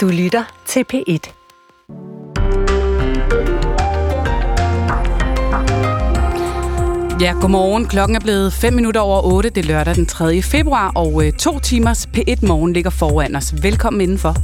[0.00, 1.32] Du lytter til P1.
[7.20, 7.86] Ja, godmorgen.
[7.86, 9.50] Klokken er blevet 5 minutter over 8.
[9.50, 10.42] Det er lørdag den 3.
[10.42, 13.54] februar, og øh, to timers P1 Morgen ligger foran os.
[13.62, 14.36] Velkommen indenfor.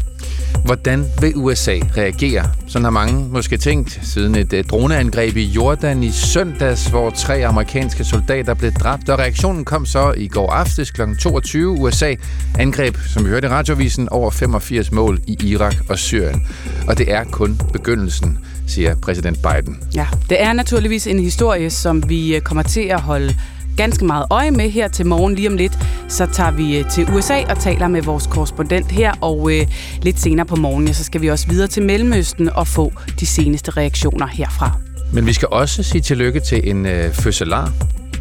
[0.66, 2.44] Hvordan vil USA reagere?
[2.66, 7.46] Sådan har mange måske tænkt siden et øh, droneangreb i Jordan i søndags, hvor tre
[7.46, 9.08] amerikanske soldater blev dræbt.
[9.08, 11.00] Og reaktionen kom så i går aftes kl.
[11.20, 11.70] 22.
[11.70, 12.14] USA
[12.58, 16.46] angreb, som vi hørte i radiovisen, over 85 mål i Irak og Syrien.
[16.88, 19.82] Og det er kun begyndelsen, siger præsident Biden.
[19.94, 23.34] Ja, det er naturligvis en historie, som vi øh, kommer til at holde
[23.76, 25.34] ganske meget øje med her til morgen.
[25.34, 29.12] Lige om lidt, så tager vi øh, til USA og taler med vores korrespondent her,
[29.20, 29.66] og øh,
[30.02, 33.70] lidt senere på morgen, så skal vi også videre til Mellemøsten og få de seneste
[33.70, 34.70] reaktioner herfra.
[35.12, 37.72] Men vi skal også sige tillykke til en øh, fødselar,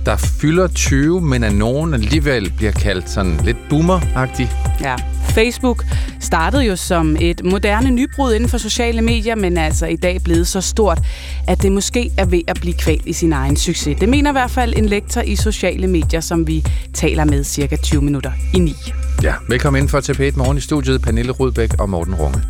[0.05, 4.52] der fylder 20, men af nogen alligevel bliver kaldt sådan lidt boomer-agtig.
[4.82, 4.96] Ja,
[5.30, 5.86] Facebook
[6.20, 10.21] startede jo som et moderne nybrud inden for sociale medier, men er altså i dag
[10.24, 10.99] blevet så stort,
[11.48, 13.98] at det måske er ved at blive kvalt i sin egen succes.
[13.99, 17.76] Det mener i hvert fald en lektor i sociale medier, som vi taler med cirka
[17.76, 18.76] 20 minutter i 9.
[19.24, 22.41] Ja, velkommen ind for TP1 Morgen i studiet, Pernille Rudbæk og Morten Runge.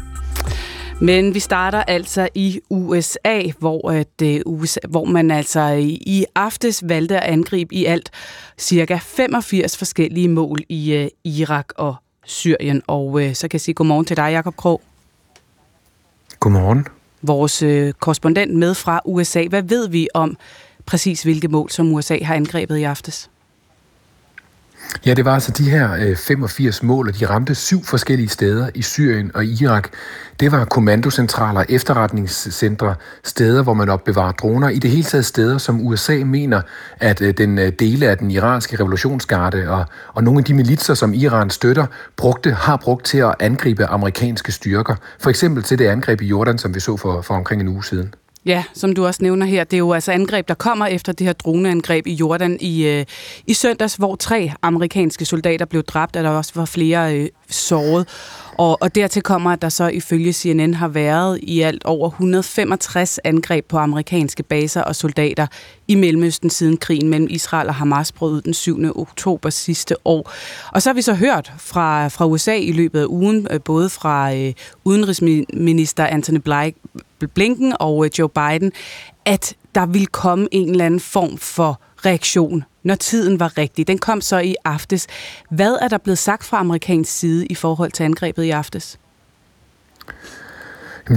[1.01, 6.83] Men vi starter altså i USA, hvor, at, uh, USA, hvor man altså i aftes
[6.85, 8.11] valgte at angribe i alt
[8.57, 12.81] cirka 85 forskellige mål i uh, Irak og Syrien.
[12.88, 14.81] Og så kan jeg sige godmorgen til dig, Jakob Krog.
[16.39, 16.88] Godmorgen.
[17.21, 17.63] Vores
[17.99, 19.47] korrespondent med fra USA.
[19.47, 20.38] Hvad ved vi om
[20.85, 23.29] præcis hvilke mål, som USA har angrebet i aftes?
[25.05, 28.69] Ja, det var altså de her øh, 85 mål, og de ramte syv forskellige steder
[28.75, 29.89] i Syrien og Irak.
[30.39, 34.69] Det var kommandocentraler, efterretningscentre, steder, hvor man opbevarer droner.
[34.69, 36.61] I det hele taget steder, som USA mener,
[37.00, 40.94] at øh, den øh, dele af den iranske revolutionsgarde og, og nogle af de militser,
[40.94, 41.86] som Iran støtter,
[42.17, 44.95] brugte, har brugt til at angribe amerikanske styrker.
[45.19, 47.83] For eksempel til det angreb i Jordan, som vi så for, for omkring en uge
[47.83, 48.13] siden.
[48.45, 51.25] Ja, som du også nævner her, det er jo altså angreb, der kommer efter det
[51.25, 53.06] her droneangreb i Jordan i, øh,
[53.47, 58.07] i søndags, hvor tre amerikanske soldater blev dræbt, og der også var flere øh, såret.
[58.57, 63.19] Og, og dertil kommer, at der så ifølge CNN har været i alt over 165
[63.23, 65.47] angreb på amerikanske baser og soldater
[65.88, 68.91] i Mellemøsten siden krigen mellem Israel og Hamas brød ud den 7.
[68.95, 70.31] oktober sidste år.
[70.71, 73.89] Og så har vi så hørt fra, fra USA i løbet af ugen, øh, både
[73.89, 76.41] fra øh, udenrigsminister Anthony
[77.33, 78.71] Blinken og øh, Joe Biden,
[79.25, 83.88] at der vil komme en eller anden form for reaktion, når tiden var rigtig.
[83.88, 85.07] Den kom så i aftes.
[85.49, 88.99] Hvad er der blevet sagt fra amerikansk side i forhold til angrebet i aftes?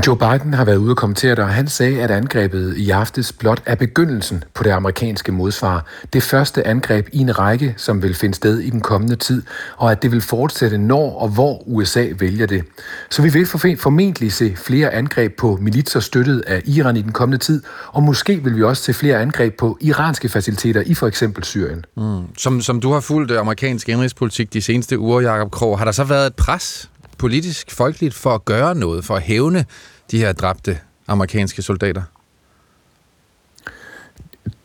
[0.07, 3.33] Joe Biden har været ude og kommentere det, og han sagde, at angrebet i aftes
[3.33, 5.87] blot er begyndelsen på det amerikanske modsvar.
[6.13, 9.43] Det første angreb i en række, som vil finde sted i den kommende tid,
[9.77, 12.65] og at det vil fortsætte, når og hvor USA vælger det.
[13.11, 17.45] Så vi vil formentlig se flere angreb på militser støttet af Iran i den kommende
[17.45, 17.63] tid,
[17.93, 21.85] og måske vil vi også se flere angreb på iranske faciliteter i for eksempel Syrien.
[21.97, 22.23] Mm.
[22.39, 26.05] Som, som du har fulgt amerikansk indrigspolitik de seneste uger, Jacob Krog, har der så
[26.05, 26.89] været et pres
[27.19, 29.65] politisk, folkeligt for at gøre noget, for at hævne
[30.11, 32.03] de her dræbte amerikanske soldater?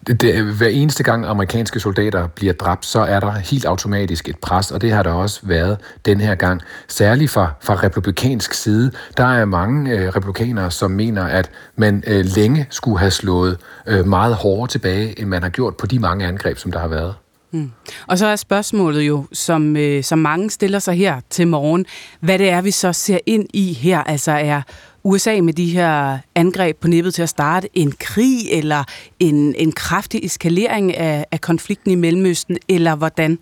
[0.07, 4.37] Det, det, hver eneste gang amerikanske soldater bliver dræbt, så er der helt automatisk et
[4.37, 6.61] pres, og det har der også været den her gang.
[6.87, 12.25] Særligt fra, fra republikansk side, der er mange øh, republikanere, som mener, at man øh,
[12.25, 16.27] længe skulle have slået øh, meget hårdere tilbage, end man har gjort på de mange
[16.27, 17.13] angreb, som der har været.
[17.53, 17.71] Mm.
[18.07, 21.85] Og så er spørgsmålet jo, som, øh, som mange stiller sig her til morgen,
[22.19, 23.99] hvad det er, vi så ser ind i her.
[24.03, 24.61] Altså er
[25.03, 28.83] USA med de her angreb på nippet til at starte en krig, eller
[29.19, 33.39] en, en kraftig eskalering af, af konflikten i Mellemøsten, eller hvordan?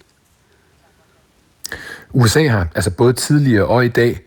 [2.14, 4.20] USA har altså både tidligere og i dag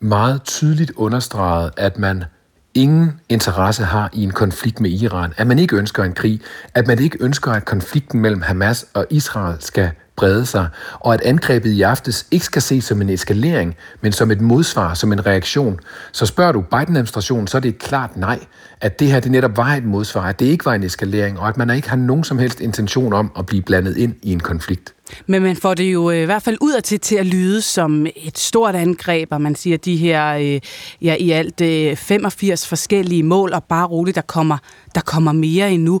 [0.00, 2.24] meget tydeligt understreget, at man
[2.74, 6.40] ingen interesse har i en konflikt med Iran, at man ikke ønsker en krig,
[6.74, 10.68] at man ikke ønsker, at konflikten mellem Hamas og Israel skal brede sig,
[11.00, 14.94] og at angrebet i aftes ikke skal ses som en eskalering, men som et modsvar,
[14.94, 15.80] som en reaktion.
[16.12, 18.38] Så spørger du Biden-administrationen, så er det et klart nej,
[18.80, 21.48] at det her det netop var et modsvar, at det ikke var en eskalering, og
[21.48, 24.40] at man ikke har nogen som helst intention om at blive blandet ind i en
[24.40, 24.94] konflikt.
[25.26, 28.06] Men man får det jo øh, i hvert fald ud til, til at lyde som
[28.16, 30.60] et stort angreb, og man siger de her øh,
[31.02, 34.58] ja, i alt øh, 85 forskellige mål, og bare roligt, der kommer,
[34.94, 36.00] der kommer mere endnu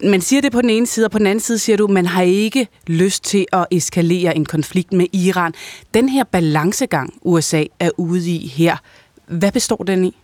[0.00, 1.90] man siger det på den ene side, og på den anden side siger du, at
[1.90, 5.54] man har ikke lyst til at eskalere en konflikt med Iran.
[5.94, 8.76] Den her balancegang, USA er ude i her,
[9.26, 10.16] hvad består den i?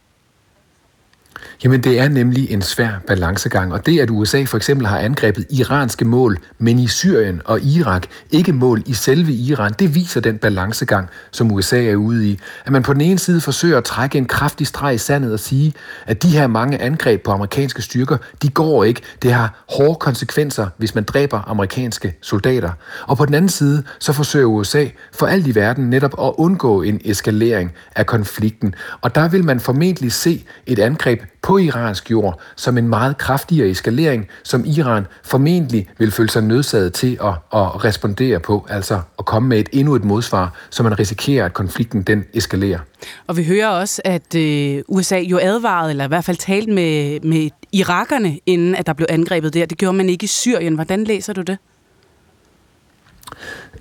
[1.65, 5.47] Jamen, det er nemlig en svær balancegang, og det, at USA for eksempel har angrebet
[5.51, 10.39] iranske mål, men i Syrien og Irak, ikke mål i selve Iran, det viser den
[10.39, 12.39] balancegang, som USA er ude i.
[12.65, 15.41] At man på den ene side forsøger at trække en kraftig streg i sandet og
[15.41, 15.73] sige,
[16.07, 19.01] at de her mange angreb på amerikanske styrker, de går ikke.
[19.23, 22.71] Det har hårde konsekvenser, hvis man dræber amerikanske soldater.
[23.07, 26.83] Og på den anden side, så forsøger USA for alt i verden netop at undgå
[26.83, 28.75] en eskalering af konflikten.
[29.01, 33.69] Og der vil man formentlig se et angreb på iransk jord som en meget kraftigere
[33.69, 39.25] eskalering, som Iran formentlig vil føle sig nødsaget til at, at respondere på, altså at
[39.25, 42.79] komme med et endnu et modsvar, så man risikerer, at konflikten den eskalerer.
[43.27, 47.21] Og vi hører også, at øh, USA jo advarede, eller i hvert fald talte med,
[47.21, 49.67] med irakerne, inden at der blev angrebet der.
[49.67, 50.75] Det gjorde man ikke i Syrien.
[50.75, 51.59] Hvordan læser du det?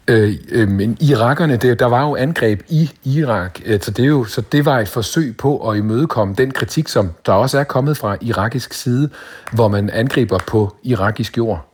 [0.08, 4.10] Øh, øh, men irakerne, det, der var jo angreb i Irak, øh, så, det er
[4.10, 7.64] jo, så det var et forsøg på at imødekomme den kritik, som der også er
[7.64, 9.10] kommet fra irakisk side,
[9.52, 11.71] hvor man angriber på irakisk jord.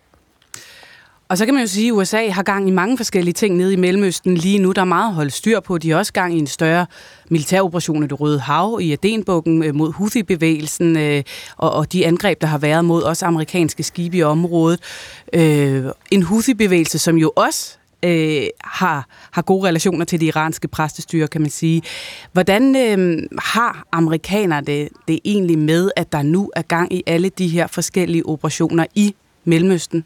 [1.29, 3.73] Og så kan man jo sige, at USA har gang i mange forskellige ting nede
[3.73, 4.71] i Mellemøsten lige nu.
[4.71, 5.77] Der er meget holdt styr på.
[5.77, 6.85] De er også gang i en større
[7.29, 11.23] militæroperation i det Røde Hav, i Adenbukken øh, mod Houthi-bevægelsen, øh,
[11.57, 14.79] og, og de angreb, der har været mod også amerikanske skibe i området.
[15.33, 21.27] Øh, en Houthi-bevægelse, som jo også øh, har, har gode relationer til det iranske præstestyre,
[21.27, 21.81] kan man sige.
[22.33, 27.29] Hvordan øh, har amerikanerne det, det egentlig med, at der nu er gang i alle
[27.29, 29.15] de her forskellige operationer i
[29.45, 30.05] Mellemøsten?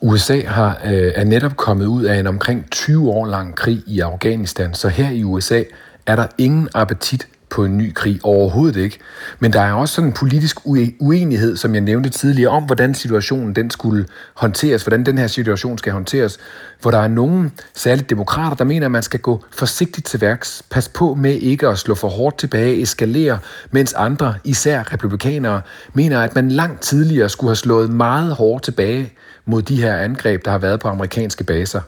[0.00, 4.00] USA har, øh, er netop kommet ud af en omkring 20 år lang krig i
[4.00, 5.62] Afghanistan, så her i USA
[6.06, 8.20] er der ingen appetit på en ny krig.
[8.22, 8.98] Overhovedet ikke.
[9.38, 10.56] Men der er også sådan en politisk
[11.00, 15.78] uenighed, som jeg nævnte tidligere, om hvordan situationen den skulle håndteres, hvordan den her situation
[15.78, 16.38] skal håndteres,
[16.82, 20.62] hvor der er nogen, særligt demokrater, der mener, at man skal gå forsigtigt til værks,
[20.70, 23.38] pas på med ikke at slå for hårdt tilbage, eskalere,
[23.70, 25.60] mens andre, især republikanere,
[25.94, 29.12] mener, at man langt tidligere skulle have slået meget hårdt tilbage
[29.44, 31.80] mod de her angreb, der har været på amerikanske baser.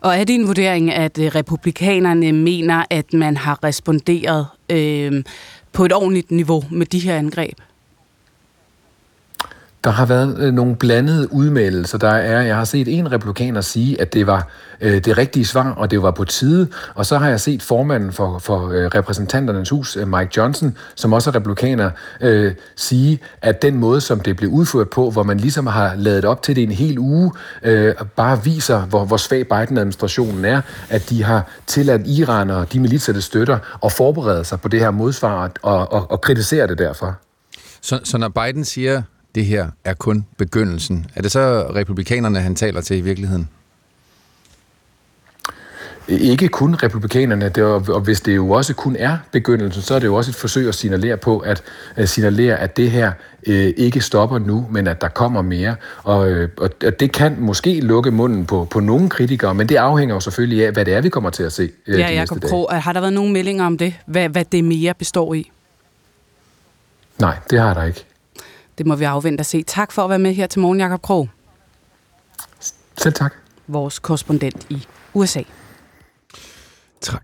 [0.00, 5.24] Og er det en vurdering, at øh, republikanerne mener, at man har responderet øh,
[5.72, 7.58] på et ordentligt niveau med de her angreb?
[9.86, 11.98] Der har været øh, nogle blandede udmeldelser.
[11.98, 14.48] Der er, jeg har set en republikaner sige, at det var
[14.80, 16.68] øh, det rigtige svar, og det var på tide.
[16.94, 21.12] Og så har jeg set formanden for, for øh, repræsentanternes hus, øh, Mike Johnson, som
[21.12, 21.90] også er republikaner,
[22.20, 26.24] øh, sige, at den måde, som det blev udført på, hvor man ligesom har lavet
[26.24, 30.60] op til det en hel uge, øh, bare viser, hvor, hvor svag Biden-administrationen er,
[30.90, 34.80] at de har tilladt Iran og de militser, der støtter, og forberede sig på det
[34.80, 37.16] her modsvar og, og, og kritisere det derfor.
[37.82, 39.02] Så, så når Biden siger,
[39.36, 41.06] det her er kun begyndelsen.
[41.14, 43.48] Er det så republikanerne, han taler til i virkeligheden?
[46.08, 49.98] Ikke kun republikanerne, det er, og hvis det jo også kun er begyndelsen, så er
[49.98, 51.62] det jo også et forsøg at signalere på, at,
[51.96, 53.12] at signalere, at det her
[53.46, 55.76] øh, ikke stopper nu, men at der kommer mere.
[56.02, 60.14] Og, øh, og det kan måske lukke munden på, på nogle kritikere, men det afhænger
[60.14, 62.82] jo selvfølgelig af, hvad det er, vi kommer til at se øh, Ja, Jacob Krog,
[62.82, 63.94] har der været nogle meldinger om det?
[64.06, 65.50] Hvad, hvad det mere består i?
[67.18, 68.04] Nej, det har der ikke.
[68.78, 69.62] Det må vi afvente og se.
[69.62, 71.28] Tak for at være med her til morgen, Jakob Krog.
[72.98, 73.34] Selv tak.
[73.66, 75.42] Vores korrespondent i USA.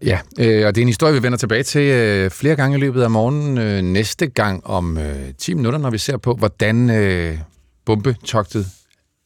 [0.03, 2.81] Ja, øh, og det er en historie, vi vender tilbage til øh, flere gange i
[2.81, 3.59] løbet af morgenen.
[3.59, 4.99] Øh, næste gang om
[5.39, 7.39] 10 minutter, når vi ser på, hvordan
[7.85, 8.67] bombetogtet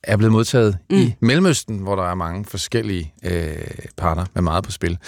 [0.02, 0.96] er blevet modtaget mm.
[0.96, 3.14] i Mellemøsten, hvor der er mange forskellige
[3.96, 4.98] parter med meget på spil.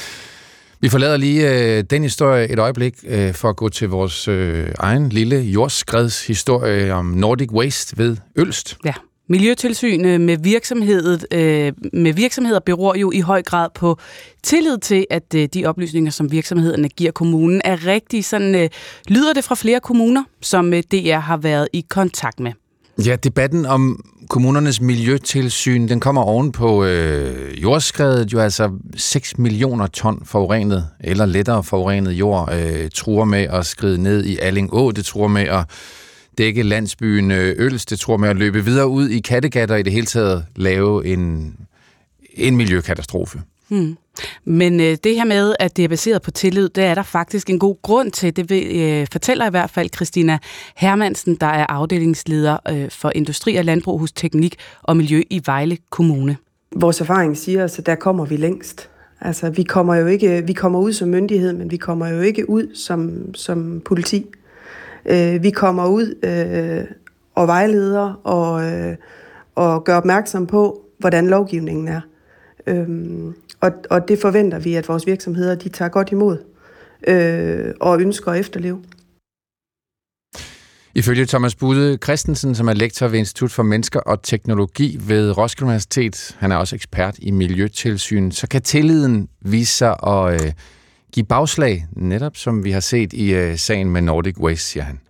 [0.80, 4.68] Vi forlader lige øh, den historie et øjeblik øh, for at gå til vores øh,
[4.78, 8.76] egen lille jordskredshistorie om Nordic Waste ved Ølst.
[8.84, 8.92] Ja.
[9.28, 13.98] Miljøtilsyn øh, med, virksomhedet, øh, med virksomheder beror jo i høj grad på
[14.42, 18.22] tillid til, at øh, de oplysninger, som virksomhederne giver kommunen, er rigtige.
[18.22, 18.68] Sådan øh,
[19.08, 22.52] lyder det fra flere kommuner, som øh, DR har været i kontakt med.
[23.04, 29.86] Ja, debatten om kommunernes miljøtilsyn, den kommer oven på øh, jordskredet, jo altså 6 millioner
[29.86, 34.90] ton forurenet, eller lettere forurenet jord, øh, truer med at skride ned i Alling Å,
[34.90, 35.64] det truer med at
[36.38, 39.82] dække landsbyen øh, Øls, det truer med at løbe videre ud i Kattegat og i
[39.82, 41.56] det hele taget lave en,
[42.34, 43.42] en miljøkatastrofe.
[43.68, 43.96] Hmm.
[44.44, 47.50] Men øh, det her med, at det er baseret på tillid, det er der faktisk
[47.50, 48.36] en god grund til.
[48.36, 50.38] Det vil, øh, fortæller i hvert fald Christina
[50.76, 55.76] Hermansen, der er afdelingsleder øh, for Industri og Landbrug hos Teknik og Miljø i Vejle
[55.90, 56.36] Kommune.
[56.76, 58.90] Vores erfaring siger os, at der kommer vi længst.
[59.20, 62.50] Altså, vi kommer jo ikke, vi kommer ud som myndighed, men vi kommer jo ikke
[62.50, 64.26] ud som, som politi.
[65.06, 66.84] Øh, vi kommer ud øh,
[67.34, 68.96] og vejleder og, øh,
[69.54, 72.00] og gør opmærksom på, hvordan lovgivningen er.
[72.66, 76.38] Øhm, og, og det forventer vi, at vores virksomheder de tager godt imod
[77.08, 78.82] øh, og ønsker at efterleve.
[80.94, 85.66] Ifølge Thomas Bude Christensen, som er lektor ved Institut for Mennesker og Teknologi ved Roskilde
[85.66, 90.52] Universitet, han er også ekspert i miljøtilsyn, så kan tilliden vise sig at øh,
[91.12, 95.00] give bagslag, netop som vi har set i øh, sagen med Nordic Waste, siger han.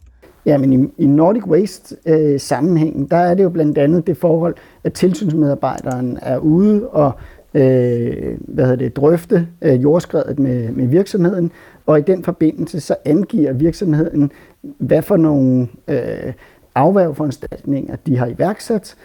[0.46, 4.54] Ja, men i, i Nordic Waste-sammenhængen, øh, der er det jo blandt andet det forhold,
[4.84, 7.12] at tilsynsmedarbejderen er ude og
[7.54, 11.50] øh, hvad hedder det, drøfte øh, jordskredet med, med virksomheden,
[11.86, 14.30] og i den forbindelse så angiver virksomheden,
[14.62, 16.32] hvad for nogle øh,
[16.74, 18.96] afværgeforanstaltninger de har iværksat,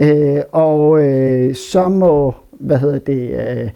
[0.00, 3.70] øh, og øh, så må hvad hedder det, øh,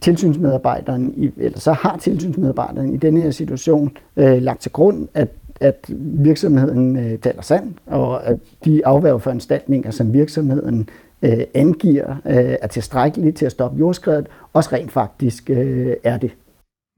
[0.00, 5.28] tilsynsmedarbejderen, i, eller så har tilsynsmedarbejderen i denne her situation øh, lagt til grund, at
[5.60, 10.88] at virksomheden øh, taler sandt, og at de afværgeforanstaltninger, som virksomheden
[11.26, 16.30] øh, angiver, øh, er tilstrækkelige til at stoppe jordskredet, også rent faktisk øh, er det.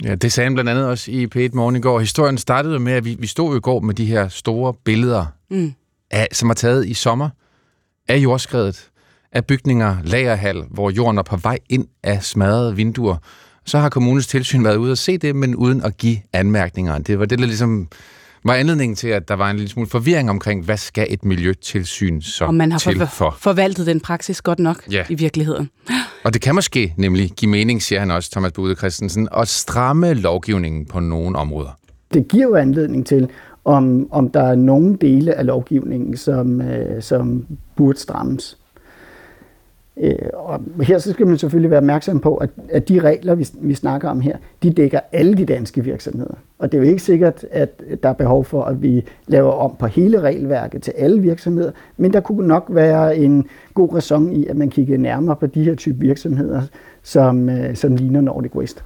[0.05, 2.01] Ja, det sagde han blandt andet også i P1 Morgen i går.
[2.01, 5.73] Historien startede med, at vi, vi stod i går med de her store billeder, mm.
[6.11, 7.29] af, som er taget i sommer
[8.09, 8.91] af jordskredet,
[9.33, 13.17] af bygninger, lagerhal, hvor jorden var på vej ind af smadrede vinduer.
[13.67, 16.99] Så har kommunens tilsyn været ude og se det, men uden at give anmærkninger.
[16.99, 17.89] Det var det, der ligesom
[18.45, 22.21] var anledningen til, at der var en lille smule forvirring omkring, hvad skal et miljøtilsyn
[22.21, 23.37] så Og man har til for, for?
[23.39, 25.05] forvaltet den praksis godt nok Ja.
[25.09, 25.71] i virkeligheden.
[26.25, 30.15] Og det kan måske nemlig give mening, siger han også, Thomas Bude Christensen, at stramme
[30.15, 31.71] lovgivningen på nogle områder.
[32.15, 33.29] Det giver jo anledning til,
[33.65, 38.59] om, om der er nogle dele af lovgivningen, som, øh, som burde strammes.
[40.01, 43.49] Øh, og her så skal man selvfølgelig være opmærksom på, at, at de regler, vi,
[43.61, 46.35] vi snakker om her, de dækker alle de danske virksomheder.
[46.59, 49.77] Og det er jo ikke sikkert, at der er behov for, at vi laver om
[49.79, 54.47] på hele regelværket til alle virksomheder, men der kunne nok være en god ræson i,
[54.47, 56.63] at man kiggede nærmere på de her type virksomheder,
[57.03, 58.83] som, øh, som ligner Nordic Waste.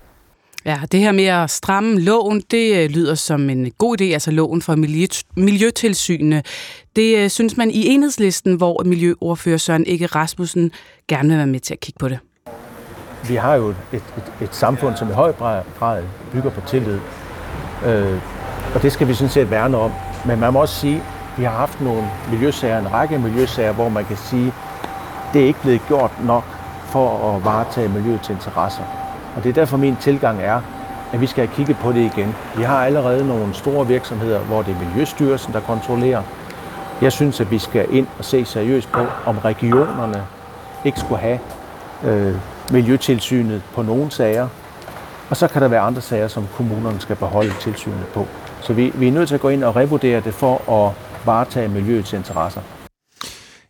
[0.64, 4.30] Ja, det her med at stramme loven, det øh, lyder som en god idé, altså
[4.30, 4.74] loven for
[5.36, 6.42] miljøtilsynene.
[6.96, 10.72] Det øh, synes man i enhedslisten, hvor miljøordfører Søren Ikke Rasmussen
[11.08, 12.18] gerne vil være med til at kigge på det.
[13.28, 14.02] Vi har jo et, et,
[14.42, 15.32] et samfund, som i høj
[15.78, 16.02] grad
[16.32, 16.98] bygger på tillid.
[17.86, 18.18] Øh,
[18.74, 19.92] og det skal vi sådan set værne om.
[20.26, 23.88] Men man må også sige, at vi har haft nogle miljøsager, en række miljøsager, hvor
[23.88, 24.52] man kan sige,
[25.32, 26.44] det er ikke blevet gjort nok
[26.86, 29.01] for at varetage miljøets interesser.
[29.36, 30.60] Og det er derfor min tilgang er,
[31.12, 32.34] at vi skal have kigget på det igen.
[32.56, 36.22] Vi har allerede nogle store virksomheder, hvor det er Miljøstyrelsen, der kontrollerer.
[37.02, 40.22] Jeg synes, at vi skal ind og se seriøst på, om regionerne
[40.84, 41.38] ikke skulle have
[42.04, 42.34] øh,
[42.70, 44.48] miljøtilsynet på nogle sager.
[45.30, 48.26] Og så kan der være andre sager, som kommunerne skal beholde tilsynet på.
[48.60, 50.92] Så vi, vi er nødt til at gå ind og revurdere det for at
[51.26, 52.60] varetage miljøets interesser.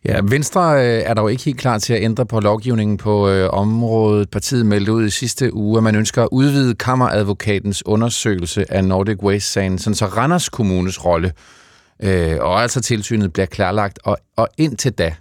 [0.05, 3.49] Ja, Venstre øh, er dog ikke helt klar til at ændre på lovgivningen på øh,
[3.53, 4.29] området.
[4.29, 9.23] Partiet meldte ud i sidste uge, at man ønsker at udvide kammeradvokatens undersøgelse af Nordic
[9.23, 11.31] Waste-sagen, sådan så Randers Kommunes rolle
[11.99, 13.99] øh, og altså tilsynet bliver klarlagt.
[14.03, 15.15] Og, og indtil da,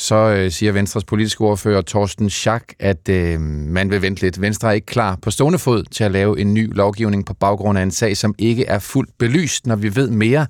[0.00, 4.40] så øh, siger Venstres politiske ordfører Torsten Schack, at øh, man vil vente lidt.
[4.40, 7.78] Venstre er ikke klar på stående fod til at lave en ny lovgivning på baggrund
[7.78, 9.66] af en sag, som ikke er fuldt belyst.
[9.66, 10.46] Når vi ved mere,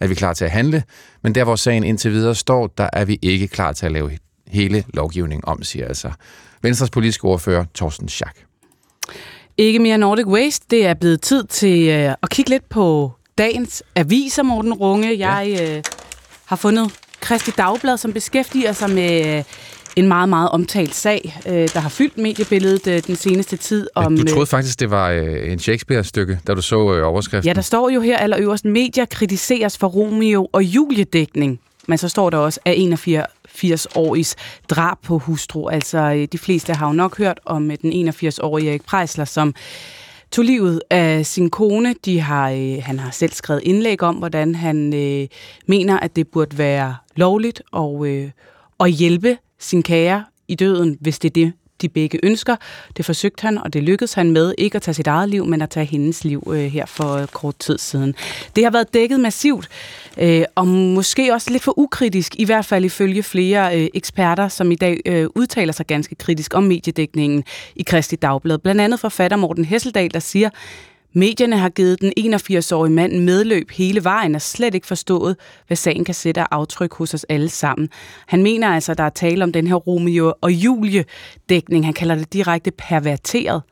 [0.00, 0.82] er vi klar til at handle.
[1.22, 4.10] Men der, hvor sagen indtil videre står, der er vi ikke klar til at lave
[4.48, 6.10] hele lovgivningen om, siger altså
[6.62, 8.44] Venstres politiske ordfører Torsten Schack.
[9.56, 10.66] Ikke mere Nordic Waste.
[10.70, 15.18] Det er blevet tid til øh, at kigge lidt på dagens aviser, Morten Runge.
[15.18, 15.82] Jeg øh,
[16.44, 16.90] har fundet
[17.24, 19.44] Kristi Dagblad, som beskæftiger sig med øh,
[19.96, 23.88] en meget, meget omtalt sag, øh, der har fyldt mediebilledet øh, den seneste tid.
[23.94, 27.48] Om, Du troede faktisk, det var en Shakespeare-stykke, da du så overskriften.
[27.48, 31.60] Ja, der står jo her allerøverst, medier kritiseres for Romeo og Julie-dækning.
[31.86, 34.34] Men så står der også, at 81-årigs
[34.70, 35.68] drab på hustru.
[35.68, 39.54] Altså, de fleste har jo nok hørt om den 81-årige Erik Preisler, som
[40.34, 41.94] tog livet af sin kone.
[42.04, 45.28] De har, øh, han har selv skrevet indlæg om, hvordan han øh,
[45.66, 48.30] mener, at det burde være lovligt og, øh,
[48.80, 51.52] at hjælpe sin kære i døden, hvis det er det,
[51.84, 52.56] de begge ønsker.
[52.96, 55.62] Det forsøgte han, og det lykkedes han med ikke at tage sit eget liv, men
[55.62, 58.14] at tage hendes liv øh, her for øh, kort tid siden.
[58.56, 59.68] Det har været dækket massivt,
[60.18, 64.72] øh, og måske også lidt for ukritisk, i hvert fald ifølge flere øh, eksperter, som
[64.72, 67.44] i dag øh, udtaler sig ganske kritisk om mediedækningen
[67.76, 68.58] i Kristi Dagblad.
[68.58, 70.50] Blandt andet forfatter Morten Hesseldal, der siger,
[71.16, 76.04] Medierne har givet den 81-årige mand medløb hele vejen og slet ikke forstået, hvad sagen
[76.04, 77.88] kan sætte af aftryk hos os alle sammen.
[78.26, 81.84] Han mener altså, at der er tale om den her Romeo og Julie-dækning.
[81.84, 83.62] Han kalder det direkte perverteret.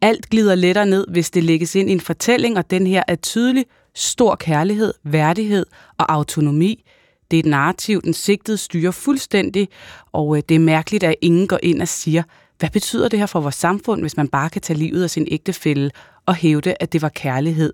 [0.00, 3.14] Alt glider lettere ned, hvis det lægges ind i en fortælling, og den her er
[3.14, 5.66] tydelig stor kærlighed, værdighed
[5.98, 6.84] og autonomi.
[7.30, 9.68] Det er et narrativ, den sigtede styrer fuldstændig,
[10.12, 12.22] og øh, det er mærkeligt, at ingen går ind og siger,
[12.58, 15.28] hvad betyder det her for vores samfund, hvis man bare kan tage livet af sin
[15.30, 15.90] ægtefælle
[16.26, 17.72] og hævde, at det var kærlighed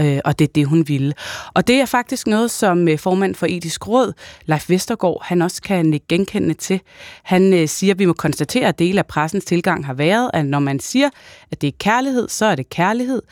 [0.00, 1.14] øh, og det er det, hun ville.
[1.54, 4.12] Og det er faktisk noget, som øh, formand for Etisk Råd,
[4.46, 6.80] Leif Vestergaard, han også kan genkende til.
[7.22, 10.46] Han øh, siger, at vi må konstatere, at dele af pressens tilgang har været, at
[10.46, 11.10] når man siger,
[11.50, 13.22] at det er kærlighed, så er det kærlighed.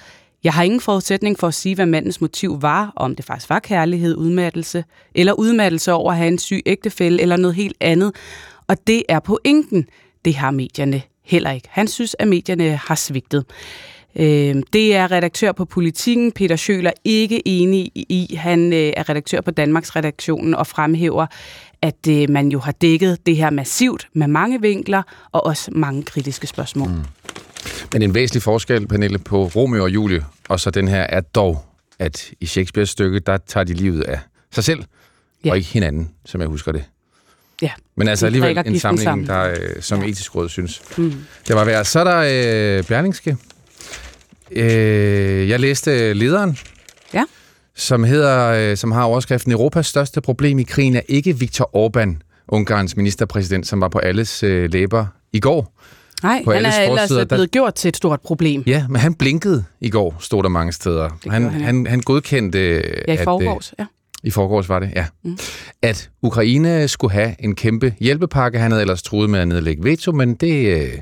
[0.44, 3.59] Jeg har ingen forudsætning for at sige, hvad mandens motiv var, om det faktisk var
[3.59, 8.14] kærlighed, udmattelse, eller udmattelse over at have en syg ægtefælle, eller noget helt andet.
[8.68, 9.87] Og det er pointen.
[10.25, 11.68] Det har medierne heller ikke.
[11.71, 13.44] Han synes, at medierne har svigtet.
[14.16, 18.35] Øh, det er redaktør på Politikken, Peter Schøler, ikke enig i.
[18.38, 21.26] Han øh, er redaktør på Danmarks redaktionen og fremhæver,
[21.83, 25.02] at øh, man jo har dækket det her massivt med mange vinkler
[25.33, 26.88] og også mange kritiske spørgsmål.
[26.88, 27.04] Mm.
[27.92, 31.64] Men en væsentlig forskel, Pernille, på Romeo og Julie, og så den her, er dog,
[31.99, 34.18] at i Shakespeares stykke, der tager de livet af
[34.52, 34.85] sig selv,
[35.44, 35.50] ja.
[35.50, 36.85] og ikke hinanden, som jeg husker det.
[37.62, 37.71] Ja.
[37.97, 40.09] Men altså alligevel en samling, der, øh, som ja.
[40.09, 40.83] etisk råd synes.
[40.99, 41.14] Mm.
[41.49, 41.85] Det var værd.
[41.85, 42.18] Så er der
[42.78, 43.37] øh, Berlingske.
[44.56, 46.58] Øh, jeg læste lederen,
[47.14, 47.25] ja.
[47.75, 52.44] som, hedder, øh, som har overskriften Europas største problem i krigen er ikke Viktor Orbán,
[52.49, 55.80] Ungarns ministerpræsident, som var på alles øh, læber i går.
[56.23, 57.46] Nej, på han er ellers blevet der...
[57.46, 58.62] gjort til et stort problem.
[58.66, 61.11] Ja, men han blinkede i går, stod der mange steder.
[61.28, 62.82] Han, han, han, han godkendte...
[63.08, 63.87] Ja, i forgårs, at, ja.
[64.25, 65.06] I forgårs var det, ja.
[65.25, 65.38] Mm.
[65.82, 68.58] At Ukraine skulle have en kæmpe hjælpepakke.
[68.58, 70.92] Han havde ellers troet med at nedlægge veto, men det øh,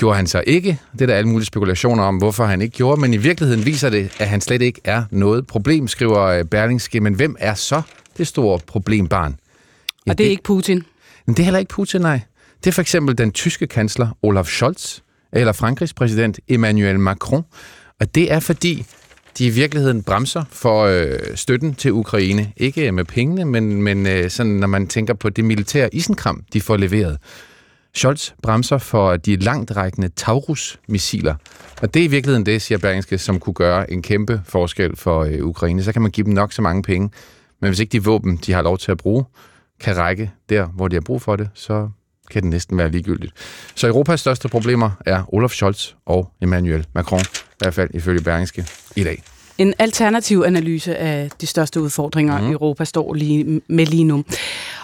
[0.00, 0.78] gjorde han så ikke.
[0.92, 3.90] Det er der alle mulige spekulationer om, hvorfor han ikke gjorde, men i virkeligheden viser
[3.90, 7.00] det, at han slet ikke er noget problem, skriver øh, Berlingske.
[7.00, 7.82] Men hvem er så
[8.18, 9.36] det store problembarn?
[10.06, 10.82] Ja, Og det er det, ikke Putin?
[11.26, 12.20] Men det er heller ikke Putin, nej.
[12.64, 14.98] Det er for eksempel den tyske kansler Olaf Scholz,
[15.32, 17.42] eller Frankrigs præsident Emmanuel Macron.
[18.00, 18.86] Og det er fordi,
[19.38, 22.52] de i virkeligheden bremser for øh, støtten til Ukraine.
[22.56, 26.60] Ikke med pengene, men, men øh, sådan, når man tænker på det militære isenkram, de
[26.60, 27.18] får leveret.
[27.94, 31.34] Scholz bremser for de langtrækkende Taurus-missiler.
[31.82, 35.20] Og det er i virkeligheden det, siger Berlingske, som kunne gøre en kæmpe forskel for
[35.24, 35.82] øh, Ukraine.
[35.82, 37.10] Så kan man give dem nok så mange penge.
[37.60, 39.24] Men hvis ikke de våben, de har lov til at bruge,
[39.80, 41.88] kan række der, hvor de har brug for det, så
[42.30, 43.32] kan det næsten være ligegyldigt.
[43.74, 48.66] Så Europas største problemer er Olaf Scholz og Emmanuel Macron, i hvert fald ifølge Berlingske
[48.96, 49.22] i dag.
[49.58, 52.52] En alternativ analyse af de største udfordringer, mm.
[52.52, 54.24] Europa står lige med lige nu.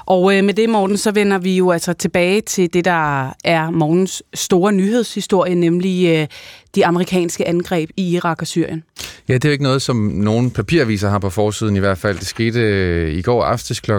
[0.07, 3.71] Og øh, med det, Morten, så vender vi jo altså tilbage til det, der er
[3.71, 6.27] morgens store nyhedshistorie, nemlig øh,
[6.75, 8.83] de amerikanske angreb i Irak og Syrien.
[9.29, 12.19] Ja, det er jo ikke noget, som nogen papiraviser har på forsiden i hvert fald.
[12.19, 13.92] Det skete øh, i går aftes kl.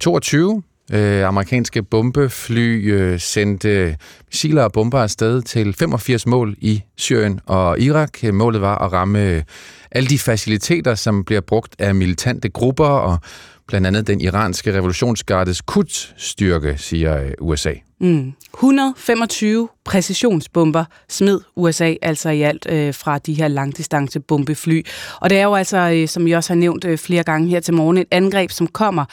[0.00, 3.96] 22 Øh, amerikanske bombefly øh, sendte
[4.26, 8.22] missiler og bomber afsted til 85 mål i Syrien og Irak.
[8.32, 9.42] Målet var at ramme øh,
[9.90, 13.18] alle de faciliteter, som bliver brugt af militante grupper og
[13.66, 17.72] blandt andet den iranske revolutionsgardes Quds-styrke, siger øh, USA.
[18.00, 18.32] Mm.
[18.54, 24.82] 125 præcisionsbomber smed USA altså i alt øh, fra de her langdistance bombefly.
[25.20, 27.60] Og det er jo altså, øh, som jeg også har nævnt øh, flere gange her
[27.60, 29.04] til morgen, et angreb, som kommer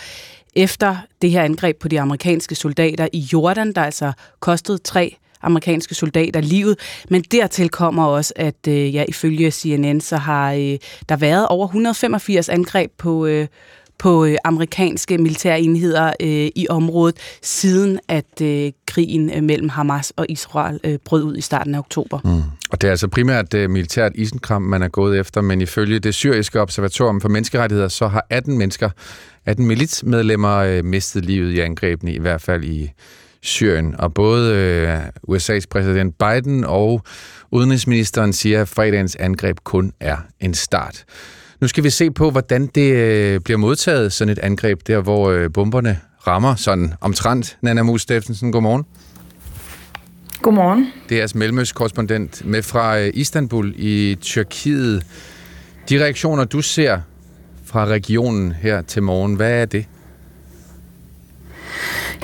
[0.56, 5.96] efter det her angreb på de amerikanske soldater i Jordan, der altså kostede tre amerikanske
[5.96, 6.80] soldater livet.
[7.10, 10.78] Men dertil kommer også, at øh, ja, ifølge CNN, så har øh,
[11.10, 13.48] der været over 185 angreb på, øh,
[14.02, 20.14] på øh, amerikanske militære enheder øh, i området, siden at øh, krigen øh, mellem Hamas
[20.16, 22.20] og Israel øh, brød ud i starten af oktober.
[22.24, 22.44] Mm.
[22.72, 26.16] Og det er altså primært øh, militært isenkram, man er gået efter, men ifølge det
[26.16, 28.90] syriske observatorium for menneskerettigheder, så har 18 mennesker,
[29.46, 32.92] 18 militsmedlemmer øh, mistet livet i angrebene, i hvert fald i
[33.42, 33.96] Syrien.
[34.00, 35.00] Og både øh,
[35.36, 37.02] USA's præsident Biden og
[37.52, 41.06] udenrigsministeren siger, at fredagens angreb kun er en start.
[41.62, 45.30] Nu skal vi se på, hvordan det øh, bliver modtaget, sådan et angreb der, hvor
[45.30, 47.58] øh, bomberne rammer sådan omtrent.
[47.62, 48.84] Nana Mus Steffensen, godmorgen.
[50.41, 50.88] Godmorgen.
[51.10, 55.06] Det er jeres korrespondent med fra øh, Istanbul i Tyrkiet.
[55.89, 57.00] De reaktioner, du ser
[57.65, 59.86] fra regionen her til morgen, hvad er det?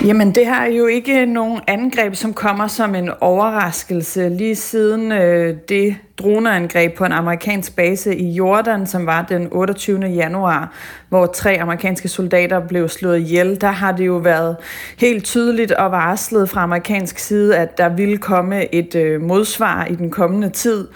[0.05, 4.29] Jamen, det har jo ikke nogen angreb, som kommer som en overraskelse.
[4.29, 10.05] Lige siden øh, det droneangreb på en amerikansk base i Jordan, som var den 28.
[10.05, 10.73] januar,
[11.09, 14.55] hvor tre amerikanske soldater blev slået ihjel, der har det jo været
[14.97, 19.95] helt tydeligt og varslet fra amerikansk side, at der ville komme et øh, modsvar i
[19.95, 20.87] den kommende tid.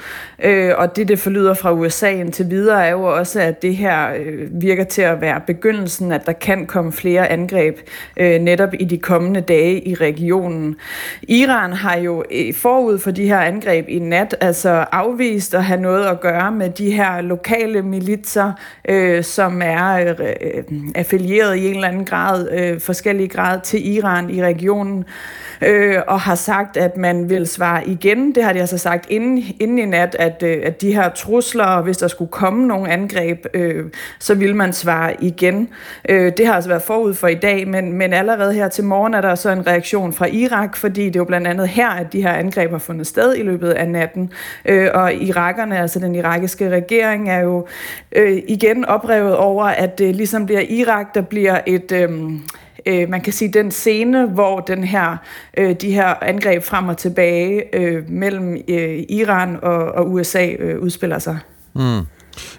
[0.43, 4.13] Øh, og det, det forlyder fra USA indtil videre, er jo også, at det her
[4.13, 7.77] øh, virker til at være begyndelsen, at der kan komme flere angreb
[8.17, 10.75] øh, netop i de kommende dage i regionen.
[11.21, 15.63] Iran har jo øh, forud for de her angreb i nat altså af afvist at
[15.63, 18.51] have noget at gøre med de her lokale militser,
[18.89, 20.63] øh, som er øh, øh
[20.95, 25.05] affilieret i en eller anden grad, øh, forskellige grad til Iran i regionen,
[25.61, 28.35] øh, og har sagt, at man vil svare igen.
[28.35, 31.81] Det har de altså sagt inden, inden i nat, at, øh, at de her trusler,
[31.81, 33.85] hvis der skulle komme nogle angreb, øh,
[34.19, 35.69] så vil man svare igen.
[36.09, 39.13] Øh, det har altså været forud for i dag, men, men allerede her til morgen
[39.13, 42.13] er der så en reaktion fra Irak, fordi det er jo blandt andet her, at
[42.13, 44.31] de her angreb har fundet sted i løbet af natten.
[44.65, 47.67] Øh, og irakerne, altså den irakiske regering, er jo
[48.11, 51.91] øh, igen oprevet over, at det ligesom bliver Irak, der bliver et...
[51.91, 52.09] Øh,
[52.85, 55.17] øh, man kan sige, den scene, hvor den her,
[55.57, 60.79] øh, de her angreb frem og tilbage øh, mellem øh, Iran og, og USA øh,
[60.79, 61.39] udspiller sig.
[61.75, 62.01] Mm.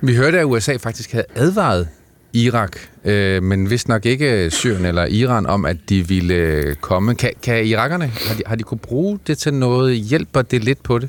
[0.00, 1.88] Vi hørte, at USA faktisk havde advaret
[2.32, 7.14] Irak, øh, men vist nok ikke Syrien eller Iran om, at de ville øh, komme.
[7.14, 9.96] Kan, kan irakerne, har de, har de kunne bruge det til noget?
[9.96, 11.08] Hjælper det lidt på det?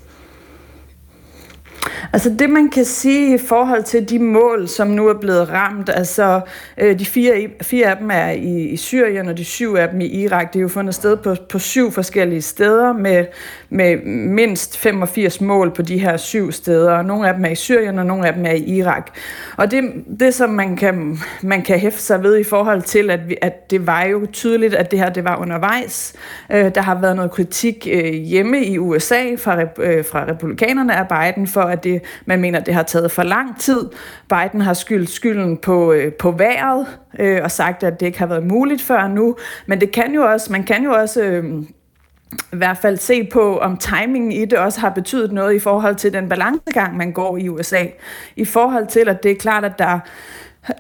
[2.14, 5.90] Altså det, man kan sige i forhold til de mål, som nu er blevet ramt,
[5.90, 6.42] altså
[6.78, 10.02] øh, de fire, fire af dem er i, i Syrien, og de syv af dem
[10.02, 10.54] i Irak.
[10.54, 13.26] Det er jo fundet sted på, på syv forskellige steder med,
[13.70, 17.02] med mindst 85 mål på de her syv steder.
[17.02, 19.18] Nogle af dem er i Syrien, og nogle af dem er i Irak.
[19.58, 19.84] Og det,
[20.20, 23.72] det som man kan, man kan hæfte sig ved i forhold til, at, vi, at
[23.72, 26.14] det var jo tydeligt, at det her det var undervejs.
[26.52, 31.08] Øh, der har været noget kritik øh, hjemme i USA fra, øh, fra republikanerne af
[31.08, 33.90] Biden for, at det, man mener, det har taget for lang tid.
[34.30, 36.88] Biden har skyldt skylden på, øh, på vejret
[37.20, 39.36] øh, og sagt, at det ikke har været muligt før nu.
[39.66, 41.24] Men det kan jo også, man kan jo også...
[41.24, 41.64] Øh,
[42.54, 45.96] i hvert fald se på, om timingen i det også har betydet noget i forhold
[45.96, 47.86] til den balancegang, man går i USA.
[48.36, 50.00] I forhold til, at det er klart, at der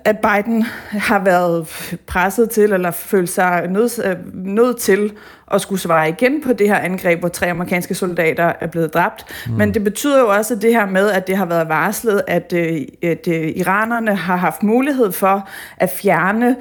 [0.05, 1.67] at Biden har været
[2.07, 5.13] presset til, eller følt sig nødt, øh, nødt til
[5.53, 9.25] at skulle svare igen på det her angreb, hvor tre amerikanske soldater er blevet dræbt.
[9.47, 9.53] Mm.
[9.53, 12.81] Men det betyder jo også det her med, at det har været varslet, at, øh,
[13.01, 16.55] at øh, iranerne har haft mulighed for at fjerne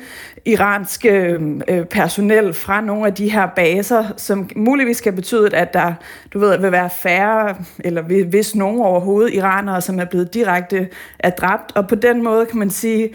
[0.45, 5.95] iranske øh, personel fra nogle af de her baser, som muligvis kan betyde, at der
[6.33, 11.31] du ved, vil være færre, eller hvis nogen overhovedet, iranere, som er blevet direkte er
[11.31, 11.73] dræbt.
[11.75, 13.11] Og på den måde kan man sige,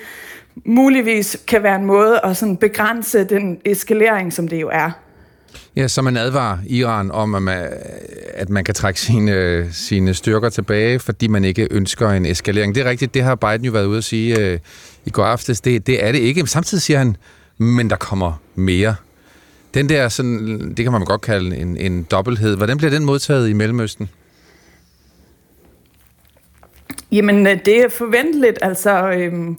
[0.65, 4.91] muligvis kan være en måde at sådan begrænse den eskalering, som det jo er.
[5.75, 7.67] Ja, så man advarer Iran om, at man,
[8.33, 12.75] at man kan trække sine, sine styrker tilbage, fordi man ikke ønsker en eskalering.
[12.75, 14.59] Det er rigtigt, det har Biden jo været ude at sige øh,
[15.05, 15.61] i går aftes.
[15.61, 16.41] Det, det er det ikke.
[16.41, 17.17] Men samtidig siger han,
[17.57, 18.95] men der kommer mere.
[19.73, 22.55] Den der, sådan, det kan man godt kalde en, en dobbelthed.
[22.55, 24.09] Hvordan bliver den modtaget i Mellemøsten?
[27.11, 28.59] Jamen, øh, det er forventeligt.
[28.61, 29.57] Altså, øhm,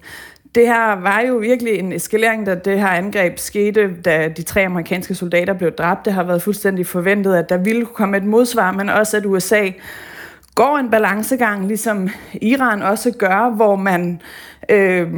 [0.55, 4.65] det her var jo virkelig en eskalering, da det her angreb skete, da de tre
[4.65, 6.05] amerikanske soldater blev dræbt.
[6.05, 9.71] Det har været fuldstændig forventet, at der ville komme et modsvar, men også at USA
[10.55, 14.23] går en balancegang, ligesom Iran også gør, hvor man
[14.69, 15.09] øh,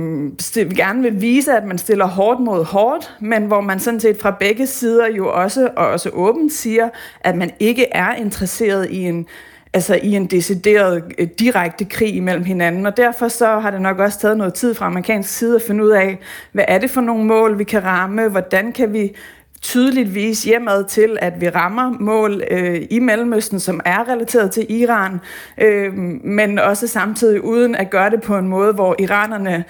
[0.77, 4.31] gerne vil vise, at man stiller hårdt mod hårdt, men hvor man sådan set fra
[4.31, 6.88] begge sider jo også, og også åbent siger,
[7.21, 9.27] at man ikke er interesseret i en
[9.73, 12.87] altså i en decideret øh, direkte krig imellem hinanden.
[12.87, 15.85] Og derfor så har det nok også taget noget tid fra amerikansk side at finde
[15.85, 16.19] ud af,
[16.53, 19.17] hvad er det for nogle mål, vi kan ramme, hvordan kan vi
[19.63, 24.67] tydeligt vise hjemad til, at vi rammer mål øh, i Mellemøsten, som er relateret til
[24.69, 25.21] Iran,
[25.59, 29.65] øh, men også samtidig uden at gøre det på en måde, hvor iranerne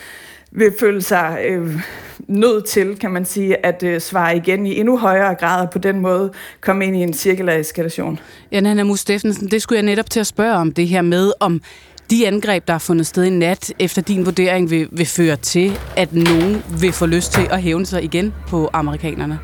[0.52, 1.80] vil føle sig øh,
[2.28, 5.78] nødt til, kan man sige, at øh, svare igen i endnu højere grad og på
[5.78, 8.18] den måde komme ind i en cirkulær eskalation.
[8.52, 11.32] Ja, Nana Mus Steffensen, det skulle jeg netop til at spørge om det her med,
[11.40, 11.62] om
[12.10, 15.78] de angreb, der har fundet sted i nat, efter din vurdering vil, vil føre til,
[15.96, 19.38] at nogen vil få lyst til at hævne sig igen på amerikanerne?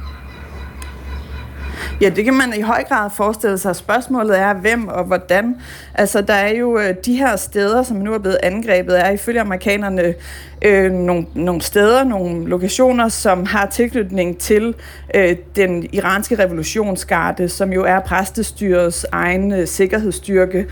[2.01, 3.77] Ja, det kan man i høj grad forestille sig.
[3.77, 5.57] Spørgsmålet er, hvem og hvordan.
[5.95, 9.41] Altså, der er jo øh, de her steder, som nu er blevet angrebet, er ifølge
[9.41, 10.15] amerikanerne
[10.63, 14.75] øh, nogle, nogle steder, nogle lokationer, som har tilknytning til
[15.15, 20.67] øh, den iranske revolutionsgarde, som jo er præstestyrets egen øh, sikkerhedsstyrke,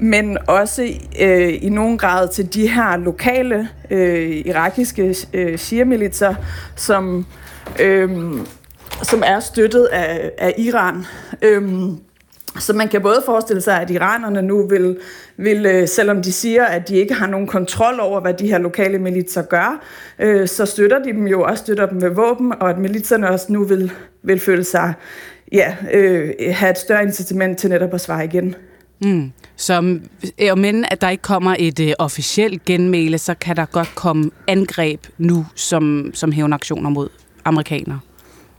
[0.00, 0.88] men også
[1.20, 6.34] øh, i nogen grad til de her lokale øh, irakiske øh, shia-militser,
[6.76, 7.26] som...
[7.80, 8.10] Øh,
[9.02, 11.06] som er støttet af, af Iran.
[11.42, 11.98] Øhm,
[12.58, 14.96] så man kan både forestille sig, at iranerne nu vil,
[15.36, 18.58] vil, øh, selvom de siger, at de ikke har nogen kontrol over, hvad de her
[18.58, 19.84] lokale militser gør,
[20.18, 23.46] øh, så støtter de dem jo også, støtter dem med våben, og at militserne også
[23.52, 24.94] nu vil, vil føle sig,
[25.52, 28.54] ja, øh, have et større incitament til netop at svare igen.
[29.02, 29.32] Mm.
[29.56, 29.98] Så
[30.38, 33.94] øh, om men at der ikke kommer et øh, officielt genmæle, så kan der godt
[33.94, 37.08] komme angreb nu som, som hævnaktioner mod
[37.44, 38.00] amerikanere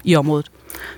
[0.04, 0.52] i området?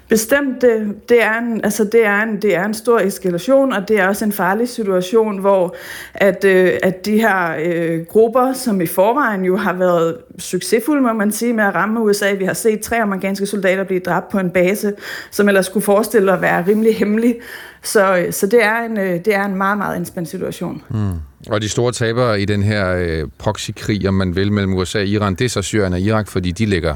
[0.09, 3.87] Bestemt, det, det, er en, altså det, er en, det er en stor eskalation, og
[3.87, 5.75] det er også en farlig situation, hvor
[6.13, 11.13] at, øh, at de her øh, grupper, som i forvejen jo har været succesfulde, må
[11.13, 12.33] man sige, med at ramme USA.
[12.33, 14.93] Vi har set tre amerikanske soldater blive dræbt på en base,
[15.31, 17.35] som ellers skulle forestille at være rimelig hemmelig.
[17.83, 20.81] Så, så det, er en, øh, det er en meget, meget indspændt situation.
[20.89, 21.11] Mm.
[21.49, 25.05] Og de store tabere i den her øh, proxykrig, om man vil, mellem USA og
[25.05, 26.95] Iran, det er så Syrien og Irak, fordi de lægger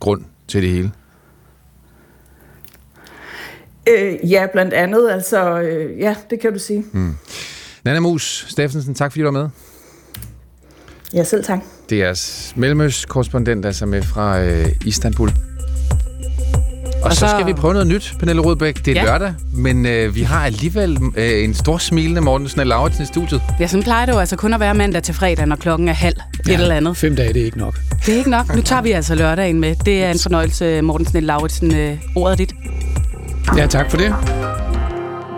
[0.00, 0.90] grund til det hele.
[3.88, 5.10] Øh, ja, blandt andet.
[5.10, 6.84] Altså, øh, ja, det kan du sige.
[6.92, 7.14] Mm.
[7.84, 9.48] Nana Mus Steffensen, tak fordi du var med.
[11.14, 11.58] Ja, selv tak.
[11.90, 15.28] Det er Mellemøst-korrespondent, altså med fra øh, Istanbul.
[15.28, 18.84] Og, og så, så skal vi prøve noget nyt, Pernille Rudbæk.
[18.84, 19.10] Det er ja.
[19.10, 23.42] lørdag, men øh, vi har alligevel øh, en stor smilende Morten Snell Lauritsen i studiet.
[23.60, 25.92] Ja, sådan plejer det jo altså kun at være mandag til fredag, når klokken er
[25.92, 26.16] halv
[26.48, 26.96] ja, et eller andet.
[26.96, 27.78] fem dage, det er ikke nok.
[28.06, 28.54] Det er ikke nok.
[28.54, 29.76] Nu tager vi altså lørdagen med.
[29.84, 31.74] Det er en fornøjelse, Morten Snell Lauritsen.
[31.74, 32.54] Øh, ordet dit.
[33.56, 34.14] Ja, tak for det.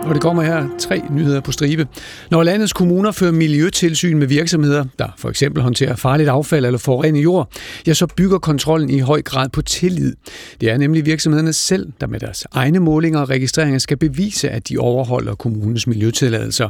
[0.03, 1.87] Og det kommer her tre nyheder på stribe.
[2.31, 7.23] Når landets kommuner fører miljøtilsyn med virksomheder, der for eksempel håndterer farligt affald eller forurenet
[7.23, 7.51] jord,
[7.87, 10.15] ja, så bygger kontrollen i høj grad på tillid.
[10.61, 14.69] Det er nemlig virksomhederne selv, der med deres egne målinger og registreringer skal bevise, at
[14.69, 16.69] de overholder kommunens miljøtilladelser.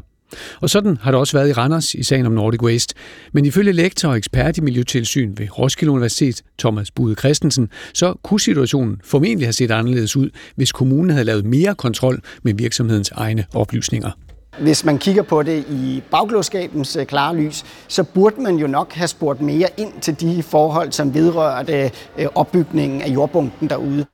[0.62, 2.96] Og sådan har det også været i Randers i sagen om Nordic Waste.
[3.34, 8.40] Men ifølge lektor og ekspert i Miljøtilsyn ved Roskilde Universitet, Thomas Bude Christensen, så kunne
[8.40, 13.46] situationen formentlig have set anderledes ud, hvis kommunen havde lavet mere kontrol med virksomhedens egne
[13.54, 14.12] oplysninger.
[14.60, 18.94] Hvis man kigger på det i bagklodskabens øh, klare lys, så burde man jo nok
[18.94, 24.06] have spurgt mere ind til de forhold, som vedrørte øh, opbygningen af jordbunken derude.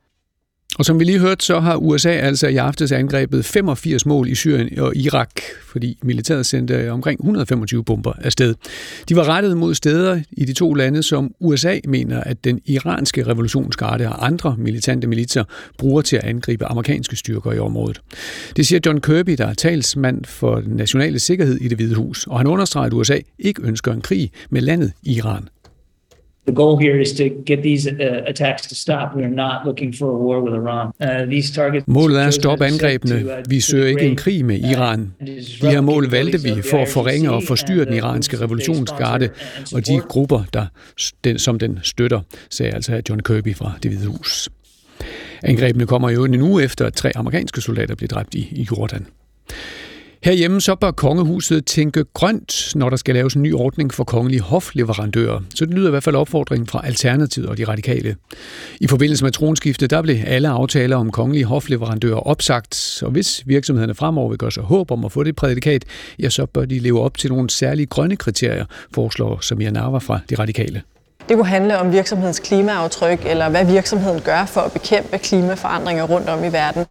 [0.79, 4.35] Og som vi lige hørte, så har USA altså i aftes angrebet 85 mål i
[4.35, 5.29] Syrien og Irak,
[5.67, 8.55] fordi militæret sendte omkring 125 bomber afsted.
[9.09, 13.27] De var rettet mod steder i de to lande, som USA mener, at den iranske
[13.27, 15.43] revolutionsgarde og andre militante militser
[15.77, 18.01] bruger til at angribe amerikanske styrker i området.
[18.55, 22.27] Det siger John Kirby, der er talsmand for den nationale sikkerhed i det hvide hus,
[22.27, 25.47] og han understreger, at USA ikke ønsker en krig med landet Iran.
[26.47, 29.15] The goal here is to get these uh, attacks to stop.
[29.15, 30.88] We are not looking for a war with Iran.
[30.99, 33.15] Uh, these targets Målet er at stoppe angrebene.
[33.15, 35.13] Uh, vi søger ikke en krig med Iran.
[35.62, 39.29] De her mål valgte vi for at forringe og forstyrre den iranske revolutionsgarde
[39.73, 40.65] og de grupper, der,
[41.23, 44.49] den, som den støtter, sagde altså John Kirby fra Det Hvide Hus.
[45.43, 49.08] Angrebene kommer jo en uge efter, at tre amerikanske soldater blev dræbt i, i Jordan.
[50.25, 54.41] Herhjemme så bør kongehuset tænke grønt, når der skal laves en ny ordning for kongelige
[54.41, 55.41] hofleverandører.
[55.55, 58.15] Så det lyder i hvert fald opfordringen fra Alternativet og de radikale.
[58.81, 63.95] I forbindelse med tronskiftet, der blev alle aftaler om kongelige hofleverandører opsagt, og hvis virksomhederne
[63.95, 65.85] fremover vil gøre sig håb om at få det prædikat,
[66.19, 70.19] ja, så bør de leve op til nogle særlige grønne kriterier, foreslår Samir Narva fra
[70.29, 70.81] de radikale.
[71.29, 76.29] Det kunne handle om virksomhedens klimaaftryk, eller hvad virksomheden gør for at bekæmpe klimaforandringer rundt
[76.29, 76.85] om i verden.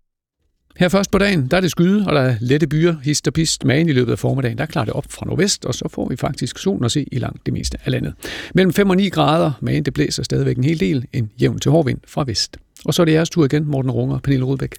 [0.78, 3.32] Her først på dagen, der er det skyde, og der er lette byer, hist og
[3.32, 6.08] pist, men i løbet af formiddagen, der klarer det op fra nordvest, og så får
[6.08, 8.14] vi faktisk solen at se i langt det meste af landet.
[8.54, 11.70] Mellem 5 og 9 grader, men det blæser stadigvæk en hel del, en jævn til
[11.70, 12.56] hårvind fra vest.
[12.84, 14.74] Og så er det jeres tur igen, Morten Runger og Pernille Rudbæk.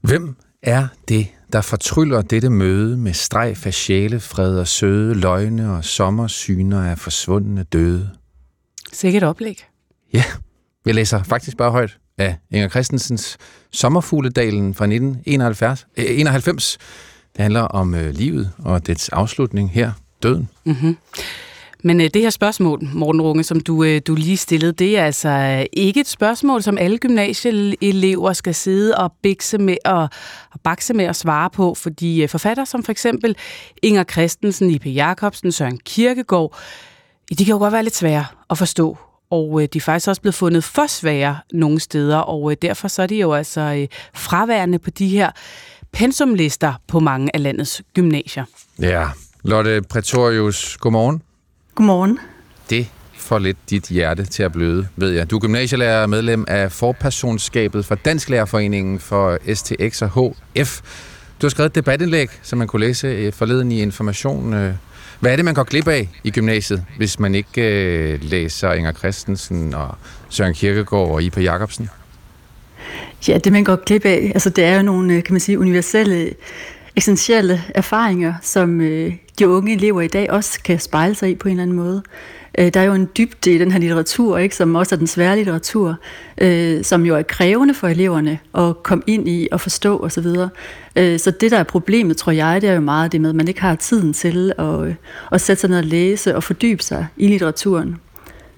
[0.00, 5.84] Hvem er det, der fortryller dette møde med streg af sjælefred og søde løgne og
[5.84, 8.10] sommersyner af forsvundne døde?
[8.92, 9.66] Sikkert oplæg.
[10.14, 10.24] Ja,
[10.86, 13.38] jeg læser faktisk bare højt af Inger Christensens
[13.72, 15.86] Sommerfugledalen fra 1991.
[15.96, 16.74] 91.
[16.74, 16.86] Eh,
[17.36, 20.48] det handler om øh, livet og dets afslutning her, døden.
[20.64, 20.96] Mm-hmm.
[21.82, 25.04] Men øh, det her spørgsmål, Morten Runge, som du, øh, du lige stillede, det er
[25.04, 30.02] altså ikke et spørgsmål, som alle gymnasieelever skal sidde og bikse med og,
[30.52, 33.36] og bakse med at svare på, fordi øh, forfatter som for eksempel
[33.82, 34.86] Inger Christensen, I.P.
[34.86, 36.58] Jacobsen, Søren Kirkegaard,
[37.30, 38.98] de kan jo godt være lidt svære at forstå
[39.36, 42.88] og øh, de er faktisk også blevet fundet for svære nogle steder, og øh, derfor
[42.88, 45.30] så er de jo altså øh, fraværende på de her
[45.92, 48.44] pensumlister på mange af landets gymnasier.
[48.80, 49.08] Ja,
[49.44, 51.22] Lotte Pretorius, godmorgen.
[51.74, 52.18] Godmorgen.
[52.70, 55.30] Det får lidt dit hjerte til at bløde, ved jeg.
[55.30, 60.08] Du er gymnasielærer og medlem af forpersonskabet for Dansk Lærerforeningen for STX og
[60.56, 60.80] HF.
[61.40, 64.54] Du har skrevet et debatindlæg, som man kunne læse forleden i Information.
[65.20, 68.92] Hvad er det, man går glip af i gymnasiet, hvis man ikke øh, læser Inger
[68.92, 69.94] Christensen og
[70.28, 71.88] Søren Kierkegaard og Ipa Jacobsen?
[73.28, 75.58] Ja, det man går glip af, altså det er jo nogle, øh, kan man sige,
[75.58, 76.34] universelle,
[76.96, 81.48] essentielle erfaringer, som øh, de unge elever i dag også kan spejle sig i på
[81.48, 82.02] en eller anden måde.
[82.58, 85.06] Øh, der er jo en dybde i den her litteratur, ikke, som også er den
[85.06, 85.96] svære litteratur,
[86.40, 90.22] øh, som jo er krævende for eleverne at komme ind i og forstå osv.
[90.22, 90.48] Så,
[90.96, 93.36] øh, så det, der er problemet, tror jeg, det er jo meget det med, at
[93.36, 94.94] man ikke har tiden til at, øh,
[95.32, 97.96] at sætte sig ned og læse og fordybe sig i litteraturen.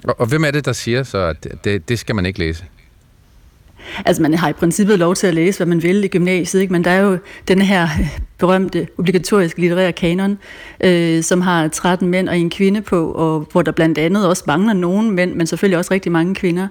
[0.05, 2.65] Og, og hvem er det, der siger så, at det, det skal man ikke læse?
[4.05, 6.73] Altså man har i princippet lov til at læse, hvad man vil i gymnasiet, ikke?
[6.73, 7.89] men der er jo den her
[8.39, 10.39] berømte obligatoriske litterære kanon,
[10.85, 14.45] øh, som har 13 mænd og en kvinde på, og hvor der blandt andet også
[14.47, 16.69] mangler nogen mænd, men selvfølgelig også rigtig mange kvinder.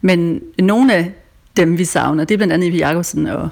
[0.00, 1.12] Men nogle af
[1.56, 3.48] dem, vi savner, det er blandt andet Ivy Jacobsen og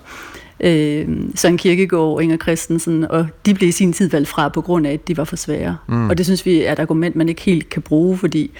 [0.61, 4.61] øh, Søren Kierkegaard og Inger Christensen, og de blev i sin tid valgt fra på
[4.61, 5.77] grund af, at de var for svære.
[5.89, 6.11] Mm.
[6.11, 8.51] Og det synes vi er et argument, man ikke helt kan bruge, fordi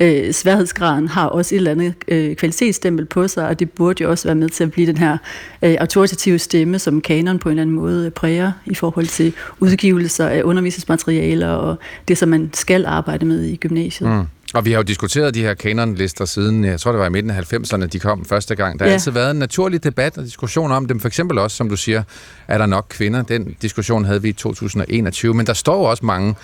[0.00, 4.10] øh, sværhedsgraden har også et eller andet øh, kvalitetsstempel på sig, og det burde jo
[4.10, 5.18] også være med til at blive den her
[5.62, 10.28] øh, autoritative stemme, som kanon på en eller anden måde præger i forhold til udgivelser
[10.28, 11.76] af undervisningsmaterialer og
[12.08, 14.10] det, som man skal arbejde med i gymnasiet.
[14.10, 14.26] Mm.
[14.54, 17.30] Og vi har jo diskuteret de her kanonlister siden, jeg tror det var i midten
[17.30, 18.78] af 90'erne, de kom første gang.
[18.78, 18.94] Der har ja.
[18.94, 21.00] altid været en naturlig debat og diskussion om dem.
[21.00, 22.02] For eksempel også, som du siger,
[22.48, 23.22] er der nok kvinder?
[23.22, 25.34] Den diskussion havde vi i 2021.
[25.34, 26.34] Men der står også mange,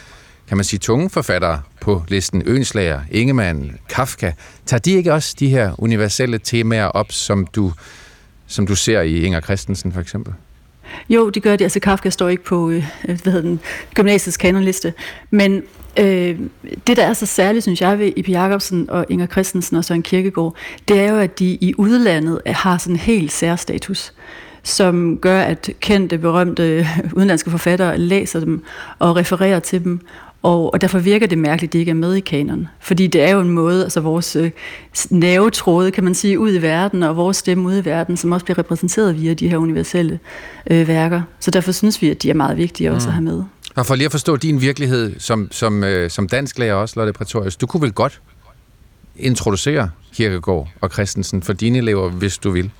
[0.50, 2.42] kan man sige, tunge forfattere på listen.
[2.46, 4.32] Ønslager, Ingemann, Kafka.
[4.66, 7.72] Tager de ikke også de her universelle temaer op, som du,
[8.46, 10.34] som du ser i Inger Christensen for eksempel?
[11.08, 11.64] Jo, det gør det.
[11.64, 13.60] Altså Kafka står ikke på øh, hvad hedder den,
[13.94, 14.94] gymnasiets kanonliste.
[15.30, 15.62] Men
[15.98, 16.38] øh,
[16.86, 20.02] det, der er så særligt, synes jeg, ved Ipi Jacobsen og Inger Christensen og Søren
[20.02, 20.56] Kierkegaard,
[20.88, 24.12] det er jo, at de i udlandet har sådan en helt særstatus
[24.62, 28.64] som gør, at kendte, berømte øh, udenlandske forfattere læser dem
[28.98, 30.00] og refererer til dem,
[30.42, 32.68] og, og derfor virker det mærkeligt, at de ikke er med i kanon.
[32.80, 34.50] Fordi det er jo en måde, altså vores øh,
[35.10, 38.44] navetråde, kan man sige, ud i verden, og vores stemme ud i verden, som også
[38.44, 40.18] bliver repræsenteret via de her universelle
[40.70, 41.22] øh, værker.
[41.40, 43.10] Så derfor synes vi, at de er meget vigtige også mm.
[43.10, 43.42] at have med.
[43.74, 47.12] Og for lige at forstå din virkelighed som, som, øh, som dansk lærer også, Lotte
[47.12, 48.20] Pretorius, du kunne vel godt
[49.16, 52.70] introducere Kirkegaard og Christensen for dine elever, hvis du vil?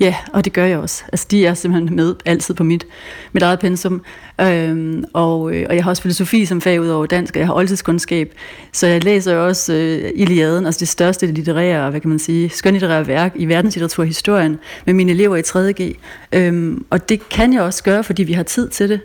[0.00, 1.04] Ja, og det gør jeg også.
[1.12, 2.86] Altså, de er simpelthen med altid på mit,
[3.32, 4.02] mit eget pensum.
[4.40, 7.46] Øhm, og, øh, og jeg har også filosofi som fag ud over dansk, og jeg
[7.46, 8.34] har oldtidskundskab.
[8.72, 12.50] Så jeg læser jo også øh, Iliaden, altså det største litterære, hvad kan man sige,
[12.50, 15.96] skønlitterære værk i verdenslitteraturhistorien med mine elever i 3.G.
[16.32, 19.00] Øhm, og det kan jeg også gøre, fordi vi har tid til det.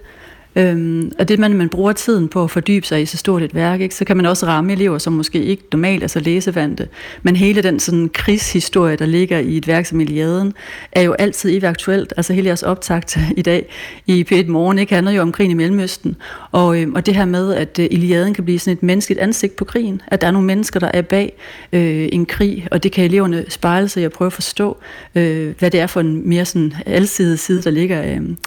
[0.56, 3.56] Øhm, og det, man, man bruger tiden på at fordybe sig i så stort et
[3.56, 6.88] værk, ikke, så kan man også ramme elever, som måske ikke normalt er så læsevante.
[7.24, 10.54] Men hele den sådan krigshistorie, der ligger i et værk som Iliaden,
[10.92, 12.14] er jo altid evigt aktuelt.
[12.18, 13.70] Altså hele jeres optakt i dag
[14.08, 16.16] i P1 Morgen ikke, handler jo om krigen i Mellemøsten.
[16.52, 19.56] Og, øhm, og det her med, at uh, Iliaden kan blive sådan et menneskeligt ansigt
[19.56, 20.02] på krigen.
[20.08, 21.34] At der er nogle mennesker, der er bag
[21.74, 24.78] øh, en krig, og det kan eleverne spejle sig i at prøve at forstå,
[25.16, 28.38] øh, hvad det er for en mere sådan alsidig side, der ligger øhm,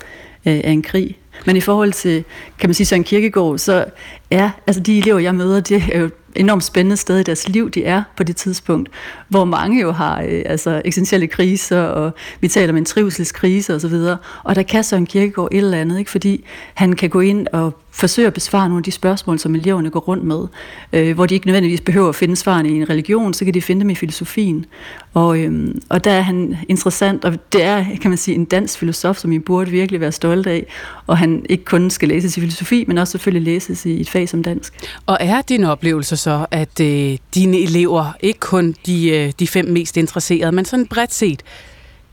[0.46, 1.16] øh, af en krig.
[1.47, 2.25] Men i forhold til,
[2.59, 3.85] kan man sige, Søren Kirkegaard, så
[4.31, 7.70] er altså de elever, jeg møder, det er jo enormt spændende sted i deres liv,
[7.70, 8.90] de er på det tidspunkt,
[9.29, 13.94] hvor mange jo har øh, altså eksistentielle kriser, og vi taler om en trivselskrise osv.,
[13.94, 16.11] og, og der kan Søren Kierkegaard et eller andet, ikke?
[16.11, 16.44] fordi
[16.75, 20.01] han kan gå ind og forsøge at besvare nogle af de spørgsmål, som eleverne går
[20.01, 20.47] rundt med,
[20.92, 23.62] øh, hvor de ikke nødvendigvis behøver at finde svarene i en religion, så kan de
[23.62, 24.66] finde dem i filosofien.
[25.14, 28.79] Og, øh, og der er han interessant, og det er, kan man sige, en dansk
[28.79, 30.66] filosof, som I burde virkelig være stolt af,
[31.07, 34.29] og han ikke kun skal læses i filosofi, men også selvfølgelig læses i et fag
[34.29, 34.75] som dansk.
[35.07, 39.64] Og er din oplevelse så, at øh, dine elever, ikke kun de, øh, de fem
[39.64, 41.42] mest interesserede, men sådan bredt set,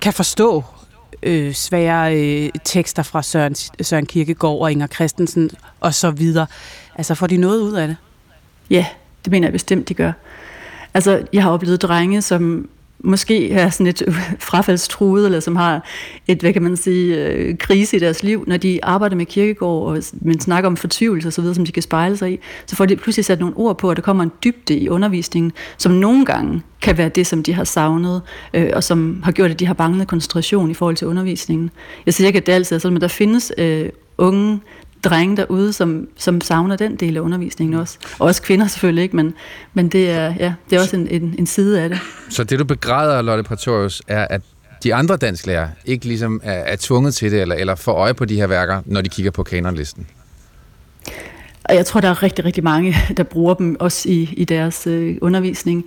[0.01, 0.63] kan forstå
[1.23, 6.47] øh, svære øh, tekster fra Søren, Søren Kirkegaard og Inger Christensen og så videre.
[6.95, 7.97] Altså får de noget ud af det?
[8.69, 8.85] Ja,
[9.25, 10.11] det mener jeg bestemt, de gør.
[10.93, 12.69] Altså, jeg har oplevet drenge, som
[13.03, 14.03] måske er sådan et
[14.39, 15.87] frafaldstruet, eller som har
[16.27, 19.95] et, hvad kan man sige, øh, krise i deres liv, når de arbejder med kirkegård,
[19.95, 22.75] og man snakker om fortvivlelse og så videre, som de kan spejle sig i, så
[22.75, 25.91] får de pludselig sat nogle ord på, at der kommer en dybde i undervisningen, som
[25.91, 28.21] nogle gange kan være det, som de har savnet,
[28.53, 31.69] øh, og som har gjort, at de har banglet koncentration i forhold til undervisningen.
[32.05, 34.59] Jeg siger ikke, at det altid er sådan, men der findes øh, unge,
[35.03, 37.97] drenge derude, som, som savner den del af undervisningen også.
[38.19, 39.33] Og også kvinder selvfølgelig ikke, men,
[39.73, 41.99] men det, er, ja, det er også en, en, en side af det.
[42.29, 44.41] Så det du begræder, Lotte Praetorius, er, at
[44.83, 48.25] de andre dansklærer ikke ligesom er, er tvunget til det, eller, eller får øje på
[48.25, 50.07] de her værker, når de kigger på kanonlisten?
[51.63, 54.87] Og jeg tror, der er rigtig, rigtig mange, der bruger dem også i, i deres
[54.87, 55.85] øh, undervisning.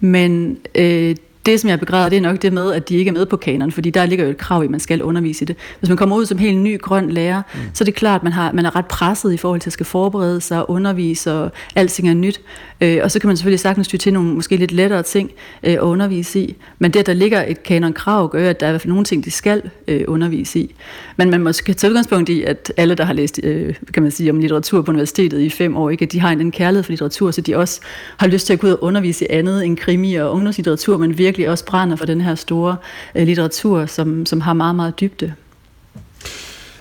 [0.00, 3.12] Men øh, det, som jeg begræder, det er nok det med, at de ikke er
[3.12, 5.46] med på kanon, fordi der ligger jo et krav i, at man skal undervise i
[5.46, 5.56] det.
[5.78, 7.60] Hvis man kommer ud som helt ny grøn lærer, mm.
[7.74, 9.72] så er det klart, at man, har, man er ret presset i forhold til at
[9.72, 12.40] skal forberede sig undervise, og alting er nyt.
[12.84, 15.30] Øh, og så kan man selvfølgelig sagtens ty til nogle måske lidt lettere ting
[15.62, 16.56] øh, at undervise i.
[16.78, 19.04] Men det, at der ligger et kanon-krav, gør, at der er i hvert fald nogle
[19.04, 20.74] ting, de skal øh, undervise i.
[21.16, 24.30] Men man måske tage udgangspunkt i, at alle, der har læst øh, kan man sige,
[24.30, 27.30] om litteratur på universitetet i fem år, ikke, at de har en kærlighed for litteratur,
[27.30, 27.80] så de også
[28.16, 31.18] har lyst til at gå ud og undervise i andet end krimi og ungdomslitteratur, men
[31.18, 32.76] virkelig virkelig også brænder for den her store
[33.14, 35.34] øh, litteratur, som, som har meget, meget dybde.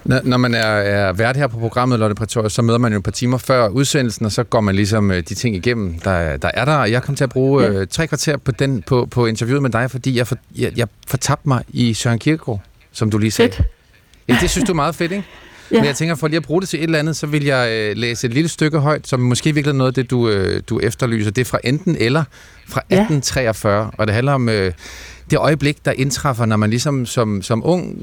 [0.06, 2.97] Når, når man er, er vært her på programmet, Lotte Pretorius, så møder man jo
[2.97, 6.38] et par timer før udsendelsen, og så går man ligesom øh, de ting igennem, der,
[6.38, 6.76] der er der.
[6.76, 9.70] Og jeg kom til at bruge øh, tre kvarter på, den, på, på interviewet med
[9.70, 13.51] dig, fordi jeg, for, jeg, jeg fortabte mig i Søren Kierkegaard, som du lige sagde.
[13.51, 13.68] Fedt.
[14.28, 15.26] Ja, det synes du er meget fedt, ikke?
[15.74, 15.78] Ja.
[15.78, 17.71] Men jeg tænker, for lige at bruge det til et eller andet, så vil jeg
[17.71, 20.61] øh, læse et lille stykke højt, som måske virkelig er noget af det, du, øh,
[20.69, 21.32] du efterlyser.
[21.32, 22.24] Det er fra enten eller,
[22.67, 23.89] fra 1843, ja.
[23.97, 24.74] og det handler om øh,
[25.30, 27.97] det øjeblik, der indtræffer, når man ligesom som, som ung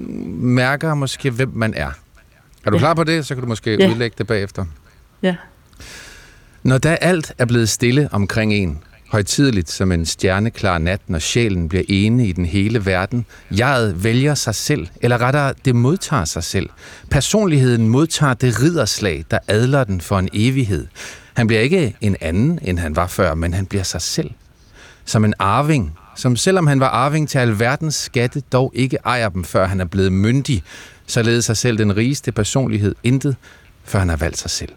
[0.45, 1.91] mærker måske, hvem man er.
[2.67, 2.79] Er du ja.
[2.79, 3.27] klar på det?
[3.27, 3.91] Så kan du måske ja.
[3.91, 4.65] udlægge det bagefter.
[5.23, 5.37] Ja.
[6.63, 8.79] Når da alt er blevet stille omkring en,
[9.11, 13.27] højtideligt som en stjerneklar nat, når sjælen bliver ene i den hele verden.
[13.51, 16.71] Jeget vælger sig selv, eller rettere, det modtager sig selv.
[17.11, 20.87] Personligheden modtager det ridderslag, der adler den for en evighed.
[21.35, 24.31] Han bliver ikke en anden, end han var før, men han bliver sig selv.
[25.05, 29.45] Som en arving, som selvom han var arving til alverdens skatte, dog ikke ejer dem,
[29.45, 30.63] før han er blevet myndig,
[31.07, 33.37] således sig selv den rigeste personlighed intet,
[33.85, 34.73] før han har valgt sig selv.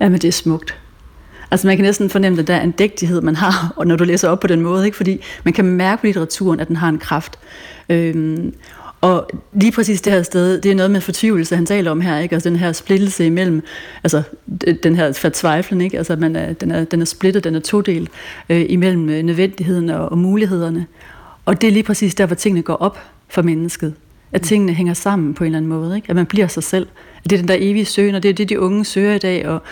[0.00, 0.78] Jamen, det er smukt.
[1.52, 4.04] Altså man kan næsten fornemme, at der er en dægtighed, man har, og når du
[4.04, 4.96] læser op på den måde, ikke?
[4.96, 7.38] fordi man kan mærke på litteraturen, at den har en kraft.
[7.88, 8.54] Øhm,
[9.00, 12.18] og lige præcis det her sted, det er noget med fortvivlelse, han taler om her,
[12.18, 12.34] ikke?
[12.34, 13.62] Altså den her splittelse imellem,
[14.04, 14.22] altså
[14.82, 15.98] den her fortvejflen, ikke?
[15.98, 18.10] Altså man er, den, er, den er splittet, den er todelt
[18.48, 20.86] øh, imellem øh, nødvendigheden og, og mulighederne.
[21.44, 22.98] Og det er lige præcis der, hvor tingene går op
[23.28, 23.94] for mennesket.
[24.32, 26.10] At tingene hænger sammen på en eller anden måde, ikke?
[26.10, 26.86] At man bliver sig selv.
[27.24, 29.18] At det er den der evige søgen, og det er det, de unge søger i
[29.18, 29.62] dag, og,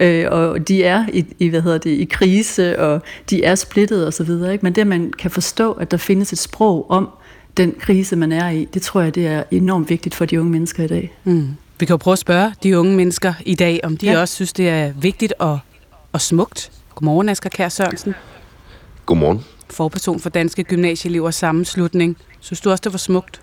[0.00, 4.06] øh, og de er i, i, hvad hedder det, i krise, og de er splittet
[4.06, 4.52] og så videre.
[4.52, 4.62] Ikke?
[4.62, 7.08] Men det, man kan forstå, at der findes et sprog om
[7.56, 10.52] den krise, man er i, det tror jeg, det er enormt vigtigt for de unge
[10.52, 11.14] mennesker i dag.
[11.24, 11.48] Mm.
[11.78, 14.20] Vi kan jo prøve at spørge de unge mennesker i dag, om de ja.
[14.20, 15.58] også synes, det er vigtigt og,
[16.12, 16.72] og smukt.
[16.94, 18.14] Godmorgen, Asger Kær Sørensen.
[19.06, 19.44] Godmorgen.
[19.70, 22.16] Forperson for Danske Gymnasieelevers Sammenslutning.
[22.40, 23.40] Synes du også, det var smukt?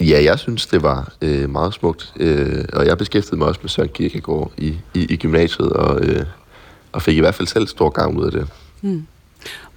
[0.00, 2.12] Ja, jeg synes, det var øh, meget smukt.
[2.20, 6.26] Øh, og jeg beskæftigede mig også med Søren Kierkegaard i, i, i gymnasiet, og, øh,
[6.92, 8.48] og fik i hvert fald selv stor gang ud af det.
[8.82, 9.06] Mm.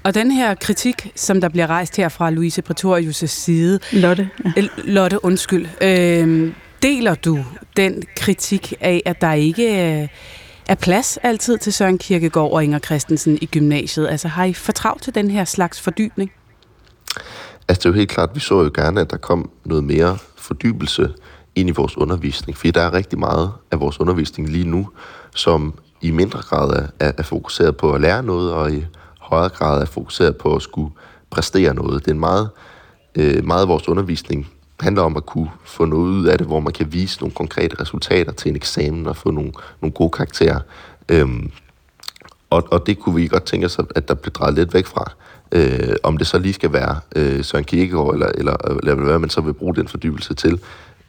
[0.03, 3.79] Og den her kritik, som der bliver rejst her fra Louise Pretorius' side...
[3.91, 4.29] Lotte.
[4.55, 4.67] Ja.
[4.77, 5.67] Lotte, undskyld.
[5.81, 7.45] Øh, deler du
[7.77, 9.69] den kritik af, at der ikke
[10.67, 14.07] er plads altid til Søren Kierkegaard og Inger Christensen i gymnasiet?
[14.07, 16.31] Altså har I fortravlt til den her slags fordybning?
[17.67, 20.17] Altså det er jo helt klart, vi så jo gerne, at der kom noget mere
[20.35, 21.13] fordybelse
[21.55, 24.89] ind i vores undervisning, fordi der er rigtig meget af vores undervisning lige nu,
[25.35, 28.85] som i mindre grad er, er fokuseret på at lære noget, og i
[29.19, 30.91] højere grad er fokuseret på at skulle
[31.29, 32.05] præstere noget.
[32.05, 32.49] Det er en meget,
[33.15, 34.47] øh, meget af vores undervisning
[34.79, 37.81] handler om at kunne få noget ud af det, hvor man kan vise nogle konkrete
[37.81, 39.51] resultater til en eksamen og få nogle,
[39.81, 40.59] nogle gode karakterer.
[41.09, 41.51] Øhm,
[42.49, 45.11] og, og det kunne vi godt tænke os, at der blev drejet lidt væk fra.
[45.51, 49.29] Øh, om det så lige skal være øh, Søren Kierkegaard, eller, eller, eller hvad man
[49.29, 50.59] så vil bruge den fordybelse til,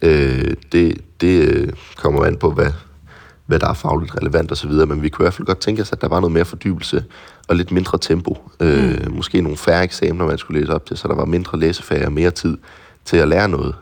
[0.03, 2.73] øh, det, det øh, kommer an på, hvad,
[3.47, 5.93] hvad der er fagligt relevant osv., men vi kunne i hvert fald godt tænke os,
[5.93, 7.05] at der var noget mere fordybelse
[7.49, 8.39] og lidt mindre tempo.
[8.61, 9.15] Øh, mm.
[9.15, 12.13] Måske nogle færre eksamener, man skulle læse op til, så der var mindre læsefag og
[12.13, 12.57] mere tid
[13.05, 13.75] til at lære noget.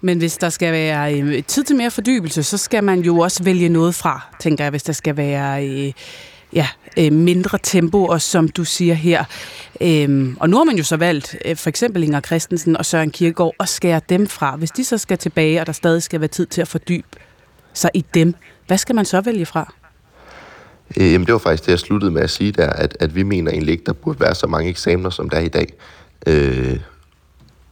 [0.00, 3.42] Men hvis der skal være øh, tid til mere fordybelse, så skal man jo også
[3.42, 5.92] vælge noget fra, tænker jeg, hvis der skal være...
[6.52, 6.68] Ja,
[6.98, 9.24] øh, mindre tempo, og som du siger her.
[9.80, 13.10] Øhm, og nu har man jo så valgt øh, for eksempel Inger Christensen og Søren
[13.10, 14.56] Kierkegaard at skære dem fra.
[14.56, 17.06] Hvis de så skal tilbage, og der stadig skal være tid til at fordybe
[17.72, 18.34] sig i dem,
[18.66, 19.74] hvad skal man så vælge fra?
[20.96, 23.22] Øh, jamen det var faktisk det, jeg sluttede med at sige der, at, at vi
[23.22, 25.72] mener egentlig ikke, der burde være så mange eksamener, som der er i dag.
[26.26, 26.78] Øh,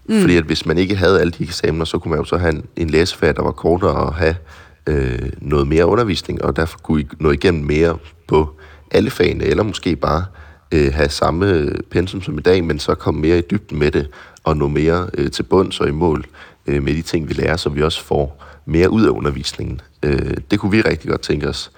[0.09, 0.20] mm.
[0.20, 2.55] Fordi at hvis man ikke havde alle de eksamener, så kunne man jo så have
[2.55, 4.37] en, en læsefærd, der var kortere og have
[4.87, 8.57] øh, noget mere undervisning, og derfor kunne I nå igennem mere på
[8.91, 10.24] alle fagene, eller måske bare
[10.72, 14.09] øh, have samme pensum som i dag, men så komme mere i dybden med det,
[14.45, 16.24] og nå mere øh, til bunds og i mål
[16.66, 19.80] øh, med de ting, vi lærer, så vi også får mere ud af undervisningen.
[20.03, 21.70] Øh, det kunne vi rigtig godt tænke os,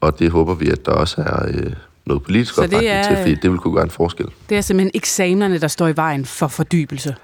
[0.00, 1.72] og det håber vi, at der også er øh,
[2.06, 4.26] noget politisk opbakning er, til, fordi det vil kunne gøre en forskel.
[4.48, 7.14] Det er simpelthen eksamenerne, der står i vejen for fordybelse?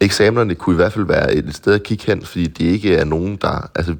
[0.00, 3.04] Eksamenerne kunne i hvert fald være et sted at kigge hen, fordi det ikke er
[3.04, 3.70] nogen, der...
[3.74, 3.94] Altså,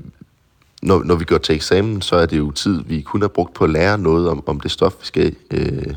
[0.83, 3.55] når, når vi går til eksamen, så er det jo tid, vi kun har brugt
[3.55, 5.95] på at lære noget om, om det stof, vi skal, øh,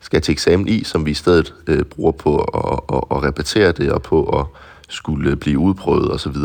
[0.00, 3.72] skal til eksamen i, som vi i stedet øh, bruger på at, at, at repetere
[3.72, 4.46] det og på at
[4.88, 6.36] skulle blive udprøvet osv.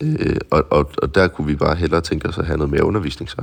[0.00, 2.84] Øh, og, og, og der kunne vi bare hellere tænke os at have noget mere
[2.84, 3.42] undervisning så.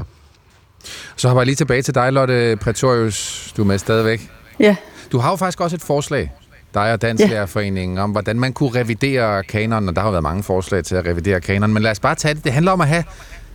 [1.16, 3.54] Så hopper jeg lige tilbage til dig, Lotte Pretorius.
[3.58, 4.32] Du er med stadigvæk.
[4.60, 4.76] Ja.
[5.12, 6.32] Du har jo faktisk også et forslag,
[6.74, 8.04] dig og Dansklærerforeningen, ja.
[8.04, 11.42] om hvordan man kunne revidere kanonen, og der har været mange forslag til at revidere
[11.42, 12.44] kanonen, men lad os bare tage det.
[12.44, 13.04] Det handler om at have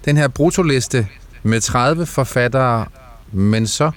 [0.05, 1.07] den her brutoliste
[1.43, 2.87] med 30 forfattere,
[3.33, 3.91] men så?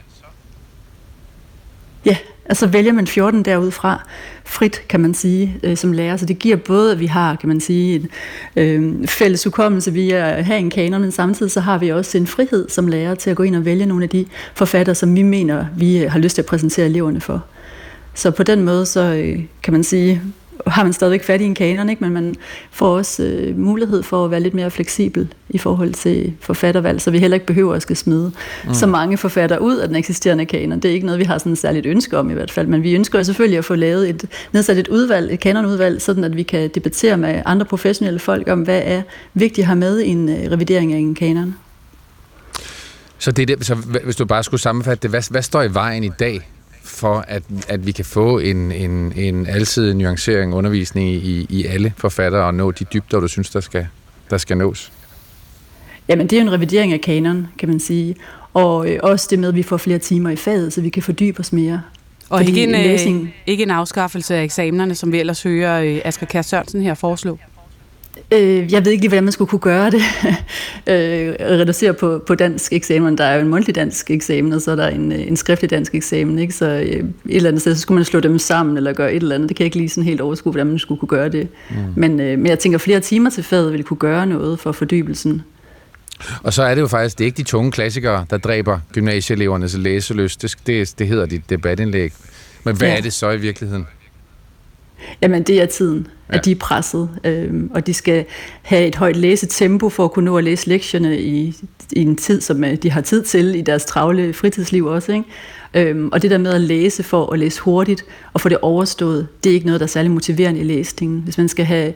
[2.06, 2.18] Ja,
[2.50, 4.08] Altså vælger man 14 derudfra
[4.46, 6.18] frit, kan man sige, øh, som lærer.
[6.18, 8.10] Så det giver både, at vi har, kan man sige,
[8.56, 12.18] en øh, fælles hukommelse via at have en kanon, men samtidig så har vi også
[12.18, 15.16] en frihed som lærer til at gå ind og vælge nogle af de forfattere, som
[15.16, 17.46] vi mener, vi har lyst til at præsentere eleverne for.
[18.14, 20.22] Så på den måde, så øh, kan man sige,
[20.68, 22.04] har man stadigvæk fat i en kanon, ikke?
[22.04, 22.36] men man
[22.72, 27.12] får også øh, mulighed for at være lidt mere fleksibel i forhold til forfattervalg, så
[27.12, 28.32] vi heller ikke behøver at skal smide
[28.68, 28.74] mm.
[28.74, 30.80] så mange forfattere ud af den eksisterende kanon.
[30.80, 32.84] Det er ikke noget, vi har sådan et særligt ønske om i hvert fald, men
[32.84, 36.44] vi ønsker selvfølgelig at få lavet et, nedsat et udvalg, et kanonudvalg, sådan at vi
[36.44, 39.02] kan debattere med andre professionelle folk om, hvad er
[39.34, 41.56] vigtigt at have med i en øh, revidering af en kanon.
[43.20, 45.74] Så, det er det, så hvis du bare skulle sammenfatte det, hvad, hvad står i
[45.74, 46.50] vejen i dag
[46.88, 51.94] for, at, at vi kan få en, en, en altid nuancering undervisning i, i alle
[51.98, 53.88] forfattere og nå de dybder, du synes, der skal,
[54.30, 54.92] der skal nås?
[56.08, 58.16] Jamen, det er jo en revidering af kanon, kan man sige.
[58.54, 61.04] Og øh, også det med, at vi får flere timer i faget, så vi kan
[61.04, 61.82] fordybe os mere.
[62.30, 63.22] Og ikke en, læsning...
[63.22, 66.94] øh, ikke en afskaffelse af eksamenerne, som vi ellers hører øh, Asger Kjær Sørensen her
[66.94, 67.40] foreslå?
[68.32, 70.02] Øh, jeg ved ikke lige, hvordan man skulle kunne gøre det.
[70.94, 73.18] øh, reducere på, på dansk eksamen.
[73.18, 75.70] Der er jo en mundtlig dansk eksamen, og så er der en, øh, en skriftlig
[75.70, 76.40] dansk eksamen.
[76.40, 76.54] Ikke?
[76.54, 79.22] Så øh, et eller andet sted, så skulle man slå dem sammen, eller gøre et
[79.22, 79.50] eller andet.
[79.50, 81.48] Det kan jeg ikke lige sådan helt overskue, hvordan man skulle kunne gøre det.
[81.70, 81.76] Mm.
[81.96, 85.42] Men, øh, men jeg tænker, flere timer til faget ville kunne gøre noget for fordybelsen.
[86.44, 89.78] Og så er det jo faktisk, det er ikke de tunge klassikere, der dræber gymnasieelevernes
[89.78, 90.42] læselyst.
[90.42, 92.14] Det, det, det hedder dit debatindlæg.
[92.64, 92.98] Men hvad ja.
[92.98, 93.88] er det så i virkeligheden?
[95.22, 96.38] Jamen, det er tiden, ja.
[96.38, 98.26] at de er presset, øh, og de skal
[98.62, 101.56] have et højt læsetempo for at kunne nå at læse lektierne i,
[101.92, 105.12] i en tid, som øh, de har tid til i deres travle fritidsliv også.
[105.12, 105.26] Ikke?
[105.74, 109.28] Øhm, og det der med at læse for at læse hurtigt og få det overstået,
[109.44, 111.22] det er ikke noget, der er særlig motiverende i læsningen.
[111.22, 111.94] Hvis man skal have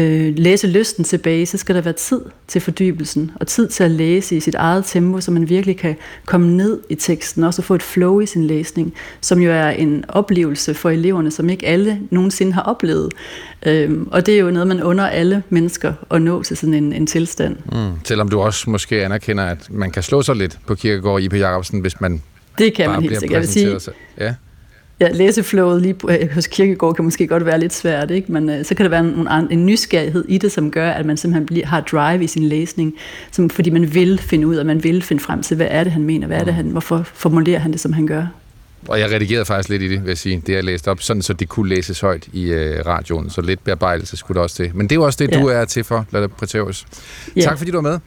[0.00, 3.90] øh, læse lysten tilbage, så skal der være tid til fordybelsen, og tid til at
[3.90, 5.96] læse i sit eget tempo, så man virkelig kan
[6.26, 9.68] komme ned i teksten, og også få et flow i sin læsning, som jo er
[9.68, 13.12] en oplevelse for eleverne, som ikke alle nogensinde har oplevet.
[13.66, 16.92] Øhm, og det er jo noget, man under alle mennesker at nå til sådan en,
[16.92, 17.56] en tilstand.
[17.72, 17.92] Mm.
[18.04, 21.34] Selvom du også måske anerkender, at man kan slå sig lidt på Kirkegaard i P.
[21.34, 22.22] Jacobsen, hvis man
[22.58, 23.32] det kan man helt sikkert.
[23.32, 24.34] Jeg vil sige, ja
[25.00, 28.32] ja, læseflowet lige øh, hos Kirkegård kan måske godt være lidt svært, ikke?
[28.32, 31.16] men øh, så kan der være en, en nysgerrighed i det, som gør, at man
[31.16, 32.94] simpelthen bliver, har drive i sin læsning,
[33.30, 35.92] som, fordi man vil finde ud af, man vil finde frem til, hvad er det,
[35.92, 38.26] han mener, hvad er det, han, hvorfor formulerer han det, som han gør.
[38.88, 41.22] Og jeg redigerede faktisk lidt i det, vil jeg sige, det jeg læste op, sådan
[41.22, 44.70] så det kunne læses højt i øh, radioen, så lidt bearbejdelse skulle det også til.
[44.74, 45.40] Men det er jo også det, ja.
[45.40, 46.86] du er til for, Lotte Preterius.
[47.36, 47.40] Ja.
[47.40, 47.98] Tak fordi du var med.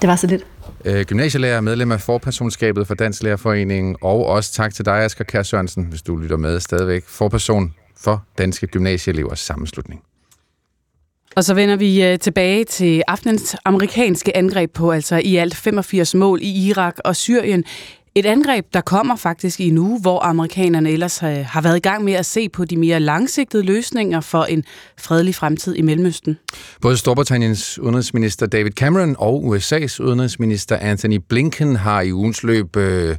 [0.00, 0.46] Det var så lidt
[0.84, 5.42] øh, gymnasielærer, medlem af forpersonskabet for Dansk Lærerforening, og også tak til dig, Asger Kjær
[5.42, 10.02] Sørensen, hvis du lytter med stadigvæk, forperson for Danske Gymnasieelevers Sammenslutning.
[11.36, 16.14] Og så vender vi øh, tilbage til aftenens amerikanske angreb på altså i alt 85
[16.14, 17.64] mål i Irak og Syrien.
[18.14, 21.80] Et angreb, der kommer faktisk i en uge, hvor amerikanerne ellers øh, har været i
[21.80, 24.64] gang med at se på de mere langsigtede løsninger for en
[24.98, 26.38] fredelig fremtid i Mellemøsten.
[26.80, 33.16] Både Storbritanniens udenrigsminister David Cameron og USA's udenrigsminister Anthony Blinken har i ugens løb øh,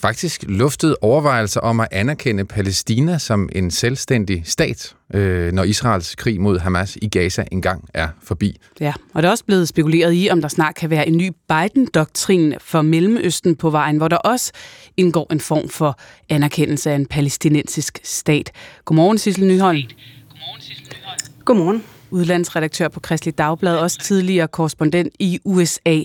[0.00, 6.40] faktisk luftet overvejelser om at anerkende Palæstina som en selvstændig stat, øh, når Israels krig
[6.40, 8.60] mod Hamas i Gaza engang er forbi.
[8.80, 11.30] Ja, og der er også blevet spekuleret i, om der snart kan være en ny
[11.48, 14.52] Biden-doktrin for Mellemøsten på vejen, hvor der også
[14.96, 15.98] indgår en form for
[16.28, 18.52] anerkendelse af en palæstinensisk stat.
[18.84, 19.82] Godmorgen, Sissel Nyholm.
[20.28, 21.44] Godmorgen, Sissel Nyholm.
[21.44, 21.84] Godmorgen.
[22.10, 26.02] Udlandsredaktør på Kristelig Dagblad, også tidligere korrespondent i USA.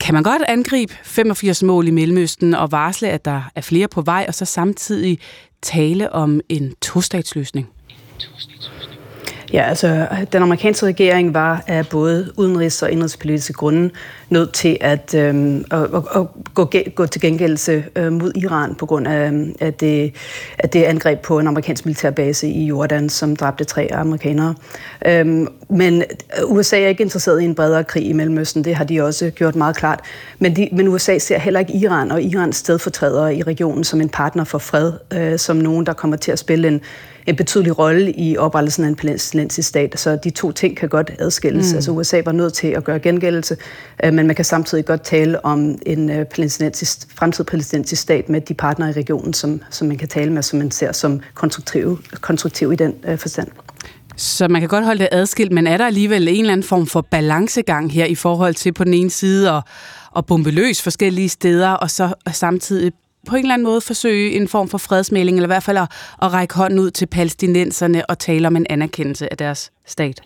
[0.00, 4.02] Kan man godt angribe 85 mål i Mellemøsten og varsle, at der er flere på
[4.02, 5.18] vej, og så samtidig
[5.62, 7.68] tale om en tostatsløsning?
[9.52, 13.90] Ja, altså den amerikanske regering var af både udenrigs- og indrigspolitiske grunde
[14.30, 19.08] nødt til at, øh, at, at gå, gå til gengældelse øh, mod Iran på grund
[19.08, 20.14] af, øhm, at det,
[20.58, 24.54] at det angreb på en amerikansk militærbase i Jordan, som dræbte tre amerikanere.
[25.06, 26.04] Øh, men
[26.44, 29.56] USA er ikke interesseret i en bredere krig i Mellemøsten, det har de også gjort
[29.56, 30.00] meget klart.
[30.38, 34.08] Men, de, men USA ser heller ikke Iran og Irans stedfortrædere i regionen som en
[34.08, 36.80] partner for fred, øh, som nogen, der kommer til at spille en
[37.26, 40.00] en betydelig rolle i oprettelsen af en palæstinensisk stat.
[40.00, 41.72] Så de to ting kan godt adskilles.
[41.72, 41.76] Mm.
[41.76, 43.56] Altså USA var nødt til at gøre gengældelse,
[44.04, 48.40] øh, men man kan samtidig godt tale om en øh, palæstinensisk, fremtidig palæstinensisk stat med
[48.40, 51.98] de partnere i regionen, som, som man kan tale med, som man ser som konstruktiv,
[52.20, 53.48] konstruktiv i den øh, forstand.
[54.16, 56.86] Så man kan godt holde det adskilt, men er der alligevel en eller anden form
[56.86, 59.62] for balancegang her i forhold til på den ene side at,
[60.16, 62.92] at bombe løs forskellige steder, og så samtidig
[63.26, 65.90] på en eller anden måde forsøge en form for fredsmæling, eller i hvert fald at,
[66.22, 70.20] at række hånden ud til palæstinenserne og tale om en anerkendelse af deres stat?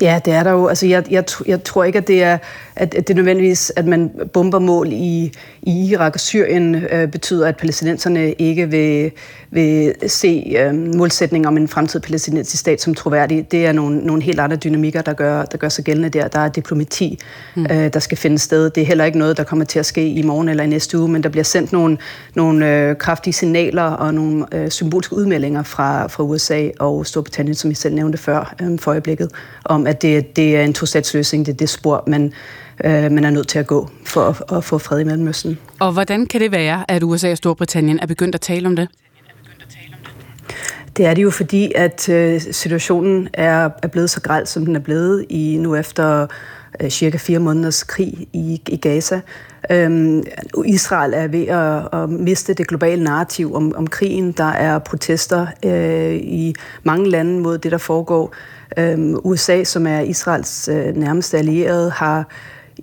[0.00, 0.66] Ja, det er der jo.
[0.66, 2.38] Altså, jeg, jeg, jeg tror ikke, at det er,
[2.78, 7.48] at, at det nødvendigvis, at man bomber mål i, i Irak og Syrien, øh, betyder,
[7.48, 9.12] at palæstinenserne ikke vil,
[9.50, 13.52] vil se øh, målsætninger om en fremtidig palæstinensisk stat som troværdig.
[13.52, 16.28] Det er nogle, nogle helt andre dynamikker, der gør, der gør sig gældende der.
[16.28, 17.18] Der er diplomati,
[17.56, 17.66] mm.
[17.70, 18.70] øh, der skal finde sted.
[18.70, 20.98] Det er heller ikke noget, der kommer til at ske i morgen eller i næste
[20.98, 21.98] uge, men der bliver sendt nogle,
[22.34, 27.70] nogle øh, kraftige signaler og nogle øh, symbolske udmeldinger fra, fra USA og Storbritannien, som
[27.70, 29.30] jeg selv nævnte før øh, for øjeblikket,
[29.64, 32.32] om at det, det er en to-statsløsning, det er det spor, man,
[32.84, 35.58] øh, man er nødt til at gå for at, at få fred i Mellemøsten.
[35.78, 38.88] Og hvordan kan det være, at USA og Storbritannien er begyndt at tale om det?
[40.96, 44.76] Det er det jo fordi, at øh, situationen er, er blevet så græld, som den
[44.76, 46.26] er blevet i nu efter
[46.80, 49.20] øh, cirka fire måneders krig i, i Gaza.
[49.70, 50.22] Øhm,
[50.66, 54.32] Israel er ved at, at miste det globale narrativ om, om krigen.
[54.32, 58.34] Der er protester øh, i mange lande mod det, der foregår.
[58.78, 62.28] Øhm, USA, som er Israels øh, nærmeste allierede, har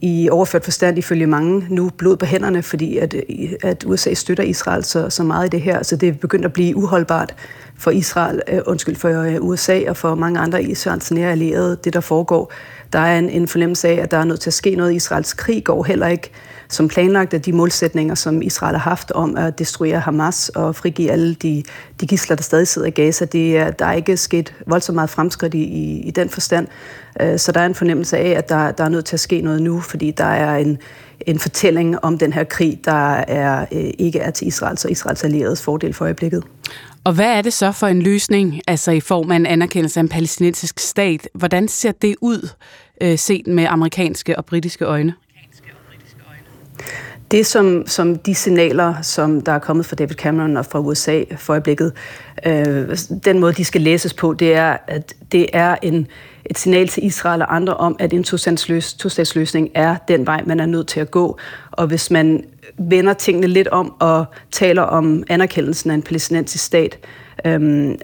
[0.01, 3.15] i overført forstand ifølge mange nu blod på hænderne, fordi at,
[3.63, 6.53] at USA støtter Israel så, så meget i det her, så det er begyndt at
[6.53, 7.35] blive uholdbart
[7.77, 11.93] for Israel, øh, undskyld, for øh, USA og for mange andre Israels nære allierede, det
[11.93, 12.51] der foregår.
[12.93, 14.93] Der er en, en fornemmelse af, at der er nødt til at ske noget.
[14.93, 16.31] Israels krig går heller ikke
[16.69, 21.11] som planlagt af de målsætninger, som Israel har haft om at destruere Hamas og frigive
[21.11, 21.63] alle de,
[22.01, 23.25] de gisler, der stadig sidder i Gaza.
[23.25, 26.67] Det er, der er ikke sket voldsomt meget fremskridt i, i, i den forstand.
[27.21, 29.41] Øh, så der er en fornemmelse af, at der, der er nødt til at ske
[29.41, 30.77] noget nu, fordi der er en,
[31.21, 35.23] en fortælling om den her krig, der er, øh, ikke er til Israels og Israels
[35.23, 36.43] allieredes fordel for øjeblikket.
[37.05, 40.03] Og hvad er det så for en løsning, altså i form af en anerkendelse af
[40.03, 41.29] en palæstinensisk stat?
[41.33, 42.49] Hvordan ser det ud,
[43.01, 45.13] øh, set med amerikanske og britiske øjne?
[47.31, 51.23] Det, som, som de signaler, som der er kommet fra David Cameron og fra USA
[51.37, 51.93] for øjeblikket,
[52.45, 56.07] øh, den måde, de skal læses på, det er, at det er en,
[56.49, 60.65] et signal til Israel og andre om, at en to-statsløsning er den vej, man er
[60.65, 61.37] nødt til at gå.
[61.71, 62.43] Og hvis man
[62.77, 66.99] vender tingene lidt om og taler om anerkendelsen af en palæstinensisk stat,
[67.45, 67.99] øhm,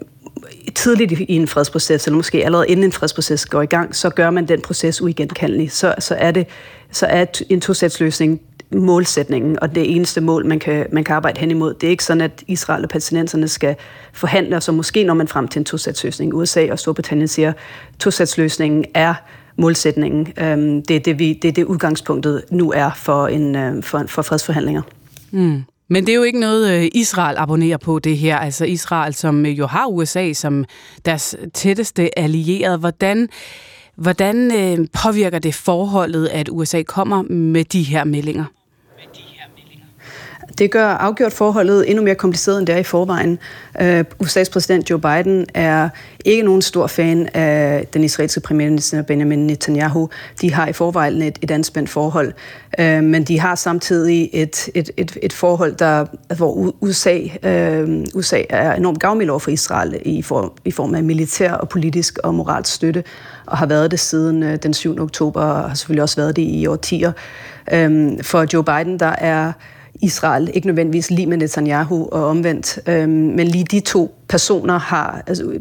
[0.75, 4.29] tidligt i en fredsproces, eller måske allerede inden en fredsproces går i gang, så gør
[4.29, 5.71] man den proces uigenkaldelig.
[5.71, 6.47] Så, så er det
[6.91, 8.41] så er en to-statsløsning
[8.73, 11.73] målsætningen, og det eneste mål, man kan, man kan arbejde hen imod.
[11.73, 13.75] Det er ikke sådan, at Israel og palæstinenserne skal
[14.13, 16.33] forhandle, og så måske når man frem til en tosatsløsning.
[16.33, 17.53] USA og Storbritannien siger,
[18.19, 19.13] at er
[19.57, 20.27] målsætningen.
[20.37, 24.03] Øhm, det, er det, vi, det er det udgangspunktet nu er for, en, øh, for,
[24.07, 24.81] for fredsforhandlinger.
[25.31, 25.63] Mm.
[25.87, 28.37] Men det er jo ikke noget, øh, Israel abonnerer på det her.
[28.37, 30.65] Altså Israel, som øh, jo har USA som
[31.05, 32.77] deres tætteste allierede.
[32.77, 33.29] Hvordan
[33.95, 38.45] Hvordan øh, påvirker det forholdet, at USA kommer med de her meldinger?
[40.61, 43.39] Det gør afgjort forholdet endnu mere kompliceret, end det er i forvejen.
[43.81, 45.89] Øh, uh, USA's præsident Joe Biden er
[46.25, 50.09] ikke nogen stor fan af den israelske premierminister Benjamin Netanyahu.
[50.41, 52.33] De har i forvejen et, et anspændt forhold,
[52.79, 56.05] øh, men de har samtidig et, et, et, et forhold, der,
[56.37, 60.95] hvor USA, uh, øh, USA er enormt gavmild over for Israel i, for, i form
[60.95, 63.03] af militær og politisk og moralsk støtte,
[63.45, 64.99] og har været det siden den 7.
[64.99, 67.11] oktober, og har selvfølgelig også været det i årtier.
[67.73, 69.51] Uh, for Joe Biden, der er
[70.01, 75.23] Israel, ikke nødvendigvis lige med Netanyahu og omvendt, øhm, men lige de to personer har,
[75.27, 75.59] altså,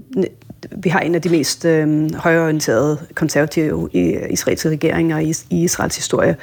[0.77, 3.89] vi har en af de mest øhm, højorienterede konservative
[4.31, 6.37] israelske regeringer i, i Israels historie,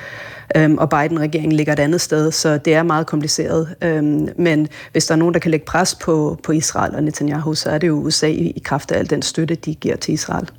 [0.56, 3.76] øhm, og Biden-regeringen ligger et andet sted, så det er meget kompliceret.
[3.82, 7.54] Øhm, men hvis der er nogen, der kan lægge pres på, på Israel og Netanyahu,
[7.54, 10.14] så er det jo USA i, i kraft af al den støtte, de giver til
[10.14, 10.50] Israel.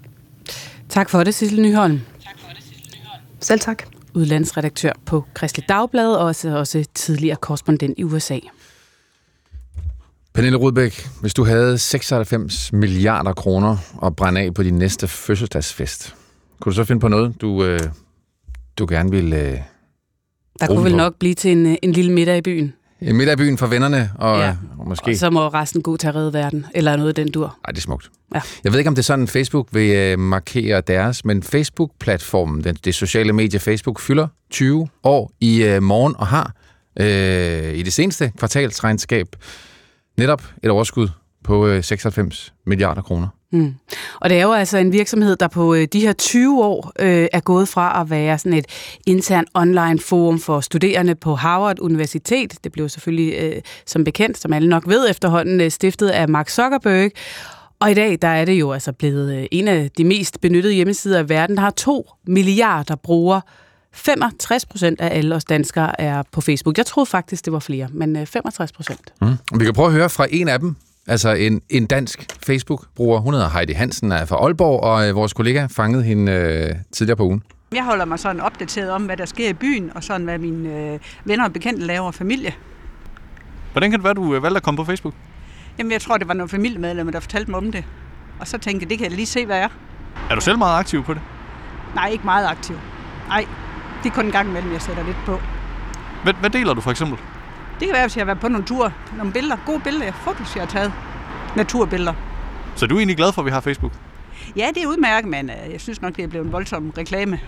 [0.89, 2.01] Tak for det, Sissel Nyholm.
[2.25, 3.23] Tak for det, Sissel Nyholm.
[3.41, 8.39] Selv tak udlandsredaktør på Kristelig Dagblad, og også, også tidligere korrespondent i USA.
[10.35, 16.15] Pernille Rudbæk, hvis du havde 96 milliarder kroner at brænde af på din næste fødselsdagsfest,
[16.61, 17.81] kunne du så finde på noget, du, øh,
[18.79, 19.59] du gerne ville øh,
[20.61, 22.75] Der kunne vel nok blive til en, en lille middag i byen.
[23.01, 24.57] En middag i byen for vennerne, og, ja.
[24.79, 25.11] og måske...
[25.11, 27.59] Og så må resten gå til at redde verden, eller noget den dur.
[27.65, 28.11] Ej, det er smukt.
[28.35, 28.41] Ja.
[28.65, 32.85] Jeg ved ikke, om det er sådan, Facebook vil øh, markere deres, men Facebook-platformen, det,
[32.85, 36.53] det sociale medie Facebook, fylder 20 år i øh, morgen og har
[37.01, 39.27] øh, i det seneste kvartalsregnskab
[40.17, 41.09] netop et overskud
[41.49, 43.29] på øh, 96 milliarder kroner.
[43.53, 43.75] Mm.
[44.21, 47.29] Og det er jo altså en virksomhed, der på øh, de her 20 år øh,
[47.33, 48.67] er gået fra at være sådan et
[49.07, 52.65] internt online forum for studerende på Harvard Universitet.
[52.65, 56.49] Det blev selvfølgelig, øh, som bekendt, som alle nok ved efterhånden, øh, stiftet af Mark
[56.49, 57.11] Zuckerberg.
[57.81, 60.75] Og i dag der er det jo altså blevet øh, en af de mest benyttede
[60.75, 63.41] hjemmesider i verden, der har to milliarder brugere.
[63.93, 66.79] 65 procent af alle os danskere er på Facebook.
[66.79, 69.13] Jeg troede faktisk, det var flere, men 65 øh, procent.
[69.23, 69.59] Mm.
[69.59, 70.77] Vi kan prøve at høre fra en af dem,
[71.09, 73.21] Altså en, en dansk Facebook-bruger.
[73.21, 77.17] Hun hedder Heidi Hansen, er fra Aalborg, og øh, vores kollega fangede hende øh, tidligere
[77.17, 77.43] på ugen.
[77.73, 80.93] Jeg holder mig sådan opdateret om, hvad der sker i byen, og sådan hvad mine
[80.93, 82.55] øh, venner og bekendte laver og familie.
[83.73, 85.15] Hvordan kan det være, du øh, valgte at komme på Facebook?
[85.79, 87.85] Jamen, jeg tror, det var nogle familiemedlemmer, der fortalte mig om det.
[88.41, 89.69] Og så tænkte jeg, det kan jeg lige se, hvad jeg er.
[90.31, 91.23] Er du selv meget aktiv på det?
[91.95, 92.77] Nej, ikke meget aktiv.
[93.29, 93.47] Nej,
[94.03, 95.41] det er kun en gang imellem, jeg sætter lidt på.
[96.23, 97.19] Hvad, hvad deler du for eksempel?
[97.81, 100.57] Det kan være, hvis jeg har været på nogle ture, nogle billeder, gode billeder, fotos,
[100.57, 100.93] jeg har taget.
[101.57, 102.15] Naturbilleder.
[102.77, 103.93] Så du er egentlig glad for, at vi har Facebook?
[104.57, 107.41] Ja, det er udmærket, men øh, jeg synes nok, det er blevet en voldsom reklame.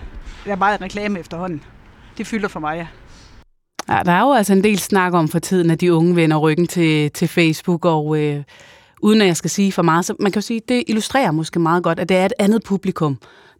[0.45, 1.63] Der er meget reklame efterhånden.
[2.17, 2.87] Det fylder for mig, ja.
[3.95, 6.37] Ja, der er jo altså en del snak om for tiden, at de unge vender
[6.37, 8.43] ryggen til, til Facebook, og øh,
[9.01, 11.59] uden at jeg skal sige for meget, så man kan jo sige, det illustrerer måske
[11.59, 13.17] meget godt, at det er et andet publikum,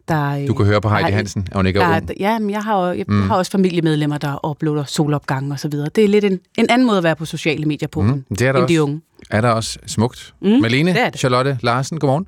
[0.08, 0.40] der...
[0.40, 2.10] Øh, Du kan høre på Heidi Hansen, at hun ikke er der, ung.
[2.20, 3.22] Ja, men jeg har, jo, jeg mm.
[3.22, 5.88] har også familiemedlemmer, der uploader solopgange og så videre.
[5.94, 8.42] Det er lidt en, en anden måde at være på sociale medier på, mm, det
[8.42, 8.72] er der end også.
[8.74, 9.00] de unge.
[9.30, 10.34] Er der også smukt.
[10.42, 11.20] Mm, Malene det det.
[11.20, 12.26] Charlotte Larsen, godmorgen.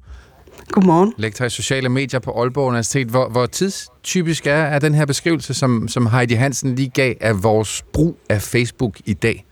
[0.70, 1.12] Godmorgen.
[1.18, 3.06] Lektor i sociale medier på Aalborg Universitet.
[3.08, 7.42] Hvor, hvor tidstypisk er, er den her beskrivelse, som, som Heidi Hansen lige gav af
[7.42, 9.44] vores brug af Facebook i dag?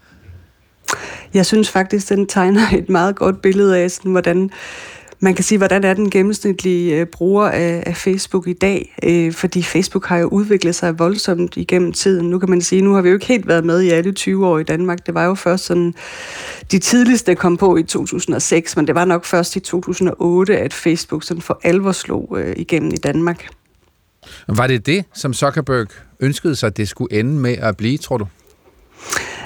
[1.35, 4.51] Jeg synes faktisk, den tegner et meget godt billede af, sådan, hvordan
[5.23, 8.97] man kan sige, hvordan er den gennemsnitlige øh, bruger af, af Facebook i dag?
[9.03, 12.31] Øh, fordi Facebook har jo udviklet sig voldsomt igennem tiden.
[12.31, 14.47] Nu kan man sige, nu har vi jo ikke helt været med i alle 20
[14.47, 15.07] år i Danmark.
[15.07, 15.95] Det var jo først sådan,
[16.73, 21.25] de tidligste kom på i 2006, men det var nok først i 2008, at Facebook
[21.25, 23.47] sådan for alvor slog øh, igennem i Danmark.
[24.49, 25.87] Var det det, som Zuckerberg
[26.21, 28.27] ønskede sig, at det skulle ende med at blive, tror du?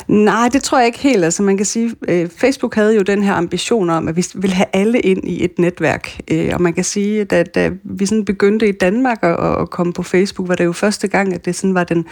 [0.08, 1.24] Nej, det tror jeg ikke helt.
[1.24, 4.54] Altså man kan sige, øh, Facebook havde jo den her ambition om, at vi ville
[4.54, 6.20] have alle ind i et netværk.
[6.30, 9.70] Øh, og man kan sige, at da, da vi sådan begyndte i Danmark at, at
[9.70, 12.06] komme på Facebook, var det jo første gang, at det sådan var den,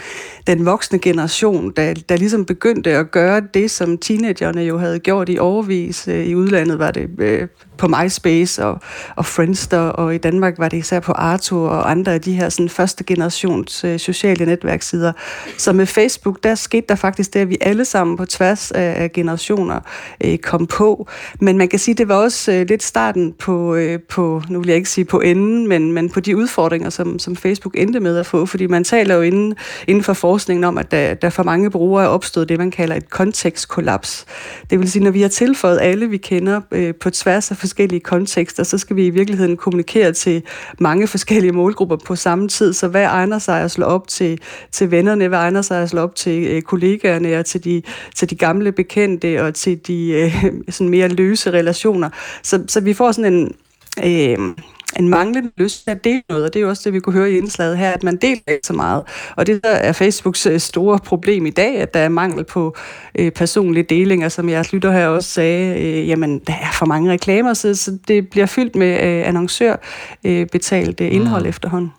[0.47, 5.29] den voksne generation, der, der ligesom begyndte at gøre det, som teenagerne jo havde gjort
[5.29, 6.07] i overvis.
[6.07, 7.47] Øh, I udlandet var det øh,
[7.77, 8.79] på MySpace og,
[9.15, 12.49] og Friendster, og i Danmark var det især på Arto og andre af de her
[12.49, 15.11] sådan, første generations øh, sociale netværkssider.
[15.57, 19.03] Så med Facebook, der skete der faktisk det, at vi alle sammen på tværs af,
[19.03, 19.79] af generationer
[20.23, 21.07] øh, kom på.
[21.41, 24.67] Men man kan sige, det var også øh, lidt starten på, øh, på, nu vil
[24.67, 28.17] jeg ikke sige på enden, men, men på de udfordringer, som, som Facebook endte med
[28.17, 28.45] at få.
[28.45, 29.55] Fordi man taler jo inden,
[29.87, 32.95] inden for forskningen om, at der, der for mange brugere er opstået det, man kalder
[32.95, 34.25] et kontekstkollaps.
[34.69, 37.99] Det vil sige, når vi har tilføjet alle, vi kender øh, på tværs af forskellige
[37.99, 40.43] kontekster, så skal vi i virkeligheden kommunikere til
[40.79, 42.73] mange forskellige målgrupper på samme tid.
[42.73, 44.39] Så hvad egner sig at slå op til,
[44.71, 47.81] til vennerne, hvad egner sig at slå op til øh, kollegaerne og til de,
[48.15, 52.09] til de gamle bekendte og til de øh, sådan mere løse relationer.
[52.43, 53.55] Så, så vi får sådan en...
[54.03, 54.55] Øh,
[54.99, 57.13] en manglende lyst til at dele noget, og det er jo også det, vi kunne
[57.13, 59.03] høre i indslaget her, at man deler ikke så meget.
[59.35, 62.75] Og det der er Facebooks øh, store problem i dag, at der er mangel på
[63.19, 67.11] øh, personlige delinger, som jeres lytter her også sagde, øh, jamen der er for mange
[67.11, 69.75] reklamer, så, så det bliver fyldt med øh, annoncør
[70.23, 71.49] øh, betalt øh, indhold mm.
[71.49, 71.91] efterhånden.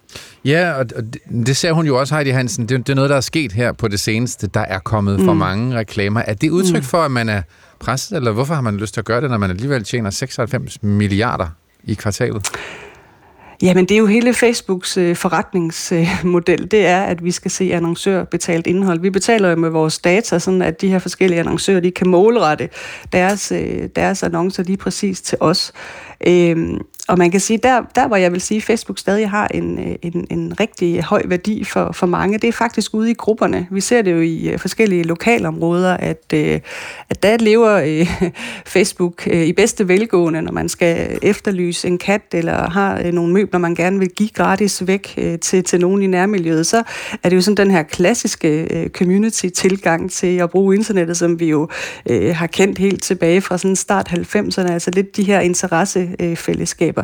[0.45, 0.87] Ja, og
[1.47, 2.69] det, ser hun jo også, Heidi Hansen.
[2.69, 4.47] Det, det er noget, der er sket her på det seneste.
[4.47, 5.39] Der er kommet for Mm.
[5.39, 6.23] mange reklamer.
[6.27, 6.85] Er det udtryk Mm.
[6.85, 7.43] for, at man er
[7.81, 10.83] presset, eller hvorfor har man lyst til at gøre det, når man alligevel tjener 96
[10.83, 11.47] milliarder
[11.87, 12.49] i kvartalet?
[13.63, 16.71] Jamen, det er jo hele Facebooks øh, forretningsmodel.
[16.71, 19.01] Det er, at vi skal se annoncørbetalt indhold.
[19.01, 22.69] Vi betaler jo med vores data, sådan at de her forskellige annoncører, de kan målrette
[23.13, 25.73] deres, øh, deres annoncer lige præcis til os.
[26.27, 26.79] Øhm,
[27.09, 29.79] og man kan sige, der, der hvor jeg vil sige, at Facebook stadig har en,
[29.79, 33.67] øh, en, en rigtig høj værdi for, for mange, det er faktisk ude i grupperne.
[33.71, 36.61] Vi ser det jo i øh, forskellige lokalområder, at, øh,
[37.11, 38.05] at der lever
[38.77, 43.75] Facebook i bedste velgående, når man skal efterlyse en kat, eller har nogle møbler, man
[43.75, 46.83] gerne vil give gratis væk til, til nogen i nærmiljøet, så
[47.23, 51.69] er det jo sådan den her klassiske community-tilgang til at bruge internettet, som vi jo
[52.33, 56.96] har kendt helt tilbage fra sådan start 90'erne, altså lidt de her interessefællesskaber.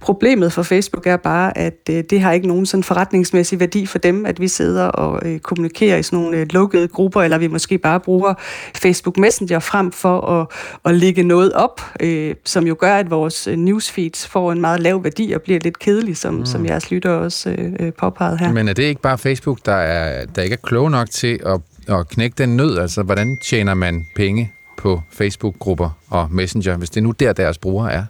[0.00, 3.98] Problemet for Facebook er bare, at øh, det har ikke nogen sådan forretningsmæssig værdi for
[3.98, 7.46] dem, at vi sidder og øh, kommunikerer i sådan nogle øh, lukkede grupper, eller vi
[7.46, 8.34] måske bare bruger
[8.76, 10.46] Facebook Messenger frem for at,
[10.84, 14.80] at lægge noget op, øh, som jo gør, at vores øh, newsfeeds får en meget
[14.80, 16.46] lav værdi og bliver lidt kedelig, som, mm.
[16.46, 18.52] som jeres lytter også øh, øh, påpegede her.
[18.52, 21.60] Men er det ikke bare Facebook, der, er, der ikke er klog nok til at,
[21.98, 22.78] at knække den nød?
[22.78, 27.58] Altså, hvordan tjener man penge på Facebook-grupper og Messenger, hvis det er nu der, deres
[27.58, 28.04] brugere er?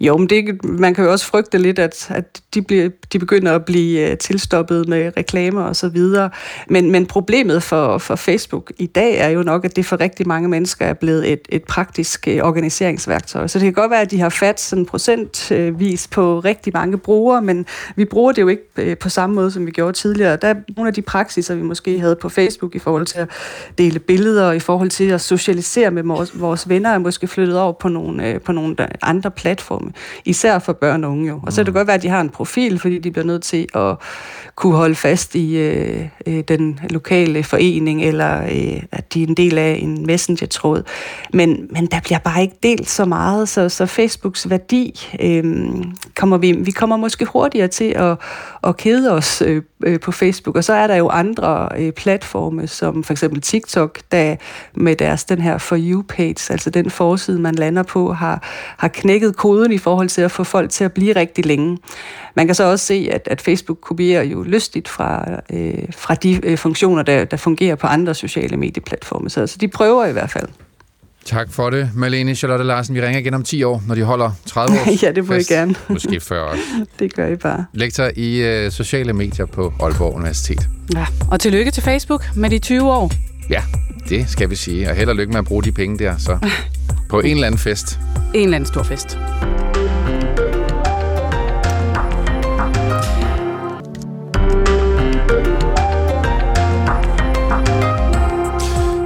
[0.00, 3.54] Jo, men det, man kan jo også frygte lidt, at, at de, bliver, de begynder
[3.54, 6.30] at blive øh, tilstoppet med reklamer og så videre.
[6.68, 10.28] Men, men problemet for, for Facebook i dag er jo nok, at det for rigtig
[10.28, 13.46] mange mennesker er blevet et, et praktisk øh, organiseringsværktøj.
[13.46, 17.42] Så det kan godt være, at de har fat sådan procentvis på rigtig mange brugere,
[17.42, 20.36] men vi bruger det jo ikke øh, på samme måde, som vi gjorde tidligere.
[20.36, 23.28] Der er nogle af de praksiser, vi måske havde på Facebook i forhold til at
[23.78, 27.72] dele billeder, i forhold til at socialisere med vores, vores venner, er måske flyttet over
[27.72, 29.45] på nogle, på nogle andre platforme,
[30.24, 31.40] især for børn og unge jo.
[31.42, 33.42] Og så kan det godt være, at de har en profil, fordi de bliver nødt
[33.42, 33.96] til at
[34.54, 39.34] kunne holde fast i øh, øh, den lokale forening, eller øh, at de er en
[39.34, 40.82] del af en messenger-tråd.
[41.32, 45.44] Men, men der bliver bare ikke delt så meget, så, så Facebooks værdi øh,
[46.16, 48.18] kommer vi, vi kommer måske hurtigere til at,
[48.64, 50.56] at kede os øh, øh, på Facebook.
[50.56, 54.36] Og så er der jo andre øh, platforme, som for eksempel TikTok, der
[54.74, 58.42] med deres den her For You-page, altså den forside, man lander på, har,
[58.78, 61.78] har knækket koden i forhold til at få folk til at blive rigtig længe.
[62.34, 66.40] Man kan så også se, at, at Facebook kopierer jo lystigt fra, øh, fra de
[66.46, 69.30] øh, funktioner, der, der fungerer på andre sociale medieplatforme.
[69.30, 70.48] Så, så de prøver i hvert fald.
[71.26, 72.94] Tak for det, Malene Charlotte Larsen.
[72.94, 75.04] Vi ringer igen om 10 år, når de holder 30 år.
[75.06, 75.50] ja, det må fest.
[75.50, 75.74] I gerne.
[75.88, 76.54] Måske 40 år.
[76.98, 77.64] det gør I bare.
[77.72, 80.68] Lektor i øh, sociale medier på Aalborg Universitet.
[80.94, 83.12] Ja, og tillykke til Facebook med de 20 år.
[83.50, 83.62] Ja,
[84.08, 84.90] det skal vi sige.
[84.90, 86.38] Og held og lykke med at bruge de penge der, så
[87.08, 87.98] på en eller anden fest.
[88.34, 89.18] En eller anden stor fest.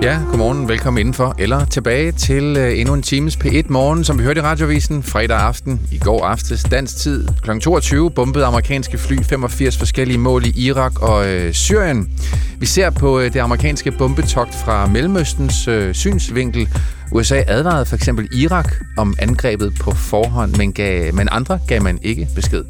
[0.03, 0.69] Ja, godmorgen.
[0.69, 1.35] Velkommen indenfor.
[1.39, 5.37] Eller tilbage til øh, endnu en times P1 morgen, som vi hørte i radiovisen fredag
[5.37, 5.81] aften.
[5.93, 7.59] I går aftes dansk tid kl.
[7.59, 12.11] 22 bombede amerikanske fly 85 forskellige mål i Irak og øh, Syrien.
[12.59, 16.69] Vi ser på øh, det amerikanske bombetogt fra Mellemøstens øh, synsvinkel.
[17.13, 21.99] USA advarede for eksempel Irak om angrebet på forhånd, men, gav, men andre gav man
[22.03, 22.65] ikke besked.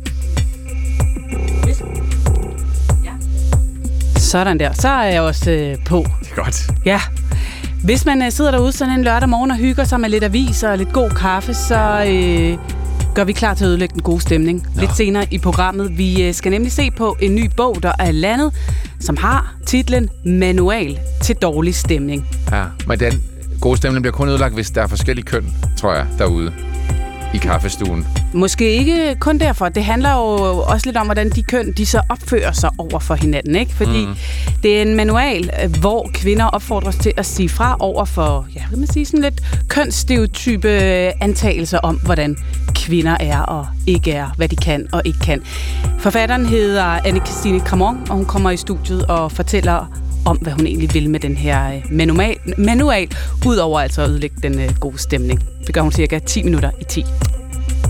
[4.31, 4.73] Sådan der.
[4.73, 6.07] Så er jeg også øh, på.
[6.21, 6.71] Det er godt.
[6.85, 7.01] Ja.
[7.85, 10.71] Hvis man øh, sidder derude sådan en lørdag morgen og hygger sig med lidt aviser
[10.71, 12.59] og lidt god kaffe, så øh,
[13.15, 14.67] gør vi klar til at ødelægge den gode stemning.
[14.75, 14.81] Nå.
[14.81, 15.99] Lidt senere i programmet.
[15.99, 18.55] Vi øh, skal nemlig se på en ny bog, der er landet,
[19.01, 22.29] som har titlen Manual til dårlig stemning.
[22.53, 23.23] Ja, men den
[23.61, 26.53] gode stemning bliver kun ødelagt, hvis der er forskellige køn, tror jeg, derude
[27.35, 28.07] i kaffestuen.
[28.33, 29.69] Måske ikke kun derfor.
[29.69, 33.15] Det handler jo også lidt om, hvordan de køn de så opfører sig over for
[33.15, 33.57] hinanden.
[33.57, 33.75] Ikke?
[33.75, 34.15] Fordi mm.
[34.63, 35.51] det er en manual,
[35.81, 39.41] hvor kvinder opfordres til at sige fra over for, ja, hvad man sige, sådan lidt
[39.69, 40.69] kønsstereotype
[41.23, 42.37] antagelser om, hvordan
[42.75, 45.43] kvinder er og ikke er, hvad de kan og ikke kan.
[45.99, 49.87] Forfatteren hedder Anne-Christine Cramon, og hun kommer i studiet og fortæller
[50.27, 53.09] om, hvad hun egentlig vil med den her manual, manual
[53.47, 55.41] udover altså at ødelægge den uh, gode stemning.
[55.67, 57.05] Det gør hun cirka 10 minutter i 10.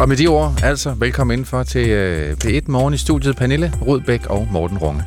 [0.00, 3.36] Og med de ord, altså, velkommen indenfor til uh, P1 Morgen i studiet.
[3.36, 5.02] Pernille Rudbæk og Morten Runge.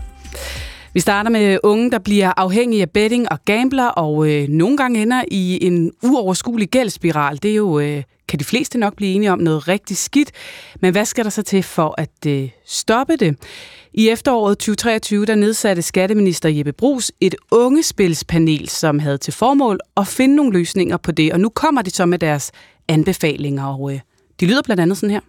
[0.94, 5.02] Vi starter med unge, der bliver afhængige af betting og gambler, og øh, nogle gange
[5.02, 7.40] ender i en uoverskuelig gældsspiral.
[7.44, 10.32] Det er jo, øh, kan de fleste nok blive enige om, noget rigtig skidt.
[10.82, 13.38] Men hvad skal der så til for at øh, stoppe det?
[13.94, 20.08] I efteråret 2023 der nedsatte skatteminister Jeppe Brugs et ungespilspanel, som havde til formål at
[20.08, 21.34] finde nogle løsninger på det.
[21.34, 22.52] Og nu kommer de så med deres
[22.88, 24.00] anbefalinger, og øh,
[24.40, 25.20] de lyder blandt andet sådan her.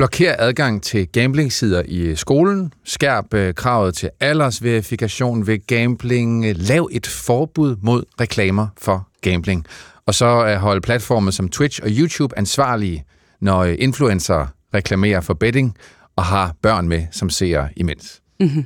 [0.00, 2.72] Blokér adgang til gamblingsider i skolen.
[2.84, 6.56] Skærp øh, kravet til aldersverifikation ved gambling.
[6.56, 9.66] Lav et forbud mod reklamer for gambling.
[10.06, 13.04] Og så øh, holde platforme som Twitch og YouTube ansvarlige,
[13.40, 15.76] når øh, influencer reklamerer for betting
[16.18, 18.20] og har børn med som ser imens.
[18.40, 18.64] Mm-hmm.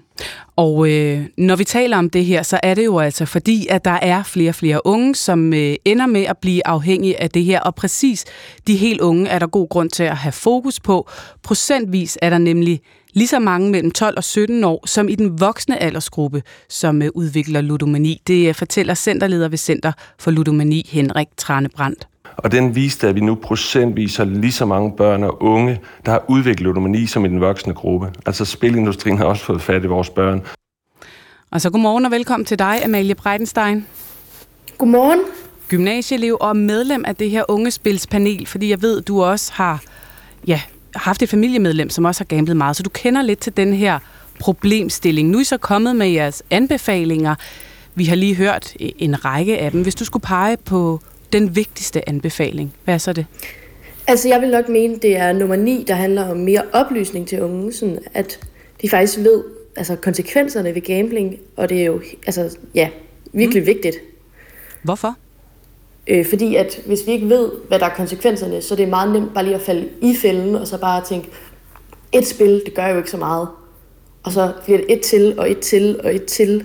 [0.56, 3.84] Og øh, når vi taler om det her, så er det jo altså fordi, at
[3.84, 7.44] der er flere og flere unge, som øh, ender med at blive afhængige af det
[7.44, 7.60] her.
[7.60, 8.24] Og præcis
[8.66, 11.08] de helt unge er der god grund til at have fokus på.
[11.42, 12.80] Procentvis er der nemlig
[13.12, 17.08] lige så mange mellem 12 og 17 år, som i den voksne aldersgruppe, som øh,
[17.14, 18.22] udvikler ludomani.
[18.26, 22.06] Det øh, fortæller centerleder ved Center for Ludomani, Henrik Tranebrandt.
[22.36, 26.12] Og den viste, at vi nu procentvis har lige så mange børn og unge, der
[26.12, 28.12] har udviklet ludomani som i den voksne gruppe.
[28.26, 30.42] Altså spilindustrien har også fået fat i vores børn.
[31.50, 33.86] Og så godmorgen og velkommen til dig, Amalie Breitenstein.
[34.78, 35.20] Godmorgen.
[35.68, 39.82] Gymnasieelev og medlem af det her ungespilspanel, fordi jeg ved, du også har
[40.46, 40.60] ja,
[40.96, 43.98] haft et familiemedlem, som også har gamblet meget, så du kender lidt til den her
[44.40, 45.28] problemstilling.
[45.28, 47.34] Nu er I så kommet med jeres anbefalinger.
[47.94, 49.82] Vi har lige hørt en række af dem.
[49.82, 51.00] Hvis du skulle pege på
[51.32, 53.26] den vigtigste anbefaling, hvad er så det?
[54.06, 57.42] Altså jeg vil nok mene, det er nummer 9, der handler om mere oplysning til
[57.42, 58.40] unge, sådan at
[58.82, 59.44] de faktisk ved
[59.76, 62.88] altså konsekvenserne ved gambling, og det er jo altså, ja,
[63.32, 63.66] virkelig mm.
[63.66, 63.96] vigtigt.
[64.82, 65.16] Hvorfor?
[66.06, 69.12] Øh, fordi at hvis vi ikke ved, hvad der er konsekvenserne, så er det meget
[69.12, 71.28] nemt bare lige at falde i fælden, og så bare tænke,
[72.12, 73.48] et spil, det gør jo ikke så meget.
[74.22, 76.64] Og så bliver det et til, og et til, og et til.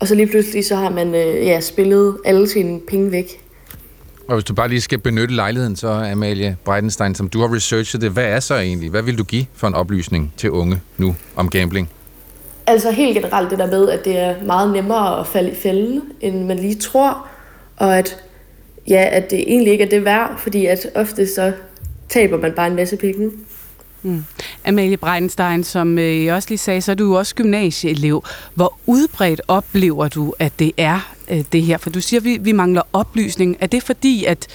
[0.00, 3.45] Og så lige pludselig, så har man øh, ja, spillet alle sine penge væk.
[4.28, 8.00] Og hvis du bare lige skal benytte lejligheden, så Amalie Breitenstein, som du har researchet
[8.00, 8.90] det, hvad er så egentlig?
[8.90, 11.90] Hvad vil du give for en oplysning til unge nu om gambling?
[12.66, 16.02] Altså helt generelt det der med, at det er meget nemmere at falde i fælden,
[16.20, 17.26] end man lige tror.
[17.76, 18.16] Og at,
[18.88, 21.52] ja, at det egentlig ikke er det værd, fordi at ofte så
[22.08, 23.30] taber man bare en masse penge.
[24.06, 24.24] Mm.
[24.64, 28.24] Amalie Breitenstein, som øh, jeg også lige sagde, så er du jo også gymnasieelev.
[28.54, 31.78] Hvor udbredt oplever du, at det er øh, det her?
[31.78, 33.56] For du siger, at vi, vi mangler oplysning.
[33.60, 34.46] Er det fordi, at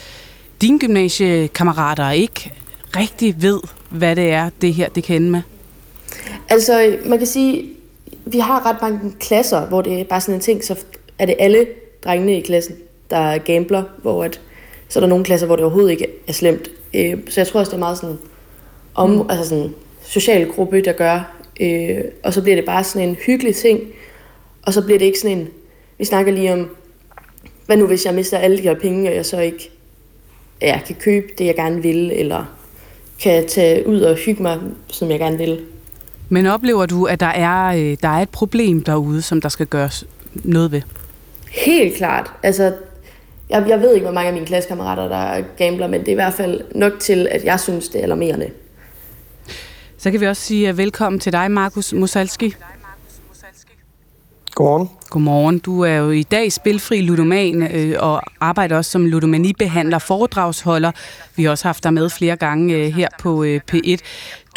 [0.62, 2.54] dine gymnasiekammerater ikke
[2.96, 5.42] rigtig ved, hvad det er, det her det kan ende med?
[6.50, 7.70] Altså, man kan sige,
[8.26, 10.76] vi har ret mange klasser, hvor det er bare sådan en ting, så
[11.20, 11.66] er det alle
[12.04, 12.76] drengene i klassen,
[13.10, 14.42] der gambler, hvor at,
[14.90, 16.70] så er der nogle klasser, hvor det overhovedet ikke er slemt.
[16.94, 18.18] Øh, så jeg tror også, det er meget sådan
[18.96, 19.30] om, mm.
[19.30, 23.56] altså sådan social gruppe, der gør, øh, og så bliver det bare sådan en hyggelig
[23.56, 23.80] ting,
[24.62, 25.48] og så bliver det ikke sådan en,
[25.98, 26.70] vi snakker lige om,
[27.66, 29.72] hvad nu hvis jeg mister alle de her penge, og jeg så ikke
[30.62, 32.46] ja, kan købe det, jeg gerne vil, eller
[33.22, 35.60] kan tage ud og hygge mig, som jeg gerne vil.
[36.30, 39.66] Men oplever du, at der er, øh, der er et problem derude, som der skal
[39.66, 40.82] gøres noget ved?
[41.52, 42.32] Helt klart.
[42.44, 42.74] Altså,
[43.50, 46.16] jeg, jeg ved ikke, hvor mange af mine klassekammerater, der gambler, men det er i
[46.16, 48.50] hvert fald nok til, at jeg synes, det er alarmerende.
[50.02, 52.54] Så kan vi også sige velkommen til dig, Markus Musalski.
[54.56, 54.90] Godmorgen.
[55.10, 55.60] Godmorgen.
[55.60, 60.92] Du er jo i dag spilfri ludoman øh, og arbejder også som ludomanibehandler, foredragsholder.
[61.36, 63.98] Vi har også haft dig med flere gange øh, her på øh, P1.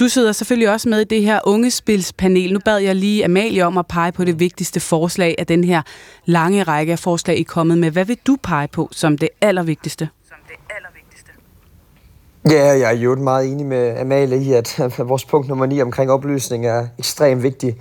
[0.01, 2.53] Du sidder selvfølgelig også med i det her ungespilspanel.
[2.53, 5.83] Nu bad jeg lige Amalie om at pege på det vigtigste forslag af den her
[6.25, 7.91] lange række af forslag, I er kommet med.
[7.91, 10.09] Hvad vil du pege på som det allervigtigste?
[12.51, 16.11] Ja, jeg er jo meget enig med Amalie i, at vores punkt nummer 9 omkring
[16.11, 17.77] oplysning er ekstremt vigtig.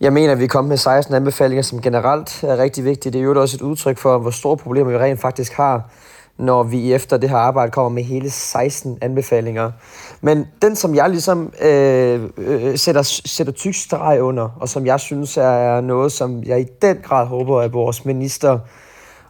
[0.00, 3.12] Jeg mener, at vi er kommet med 16 anbefalinger, som generelt er rigtig vigtige.
[3.12, 5.90] Det er jo også et udtryk for, hvor store problemer vi rent faktisk har,
[6.38, 9.72] når vi efter det her arbejde kommer med hele 16 anbefalinger.
[10.20, 15.00] Men den, som jeg ligesom øh, øh, sætter, sætter tyk streg under, og som jeg
[15.00, 18.58] synes er noget, som jeg i den grad håber, at vores minister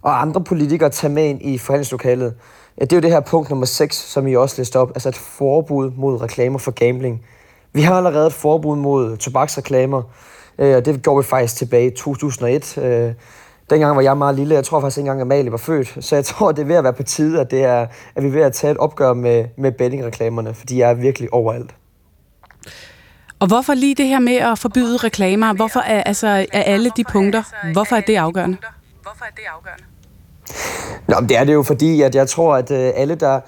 [0.03, 2.35] og andre politikere tager med ind i forhandlingslokalet,
[2.81, 5.09] Ja, det er jo det her punkt nummer 6, som I også læste op, altså
[5.09, 7.23] et forbud mod reklamer for gambling.
[7.73, 10.03] Vi har allerede et forbud mod tobaksreklamer,
[10.59, 12.79] øh, og det går vi faktisk tilbage i 2001.
[12.79, 13.13] Øh,
[13.71, 16.15] dengang var jeg meget lille, jeg tror faktisk ikke engang, at Amalie var født, så
[16.17, 18.33] jeg tror, det er ved at være på tide, at, det er, at vi er
[18.33, 21.75] ved at tage et opgør med, med bettingreklamerne, for de er virkelig overalt.
[23.39, 25.53] Og hvorfor lige det her med at forbyde reklamer?
[25.55, 28.57] Hvorfor er, altså, er alle de punkter, hvorfor er det afgørende?
[29.03, 29.85] Hvorfor er det afgørende?
[31.09, 33.41] Nå, men det er det jo fordi, at jeg tror, at øh, alle, der,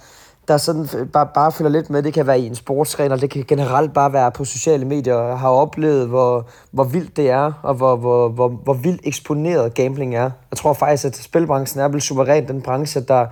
[0.48, 3.30] der sådan øh, bare, bare følger lidt med, det kan være i en sportsgren, det
[3.30, 7.74] kan generelt bare være på sociale medier, har oplevet, hvor, hvor vildt det er, og
[7.74, 10.30] hvor, hvor, hvor, hvor vildt eksponeret gambling er.
[10.50, 13.26] Jeg tror faktisk, at spilbranchen er blevet suveræn den branche, der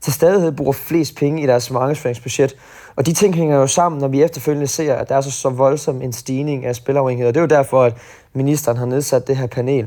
[0.00, 2.56] til stadighed bruger flest penge i deres markedsføringsbudget.
[2.96, 5.48] Og de ting hænger jo sammen, når vi efterfølgende ser, at der er så, så
[5.48, 7.28] voldsom en stigning af spilafhængighed.
[7.28, 7.96] Og det er jo derfor, at
[8.34, 9.86] ministeren har nedsat det her panel.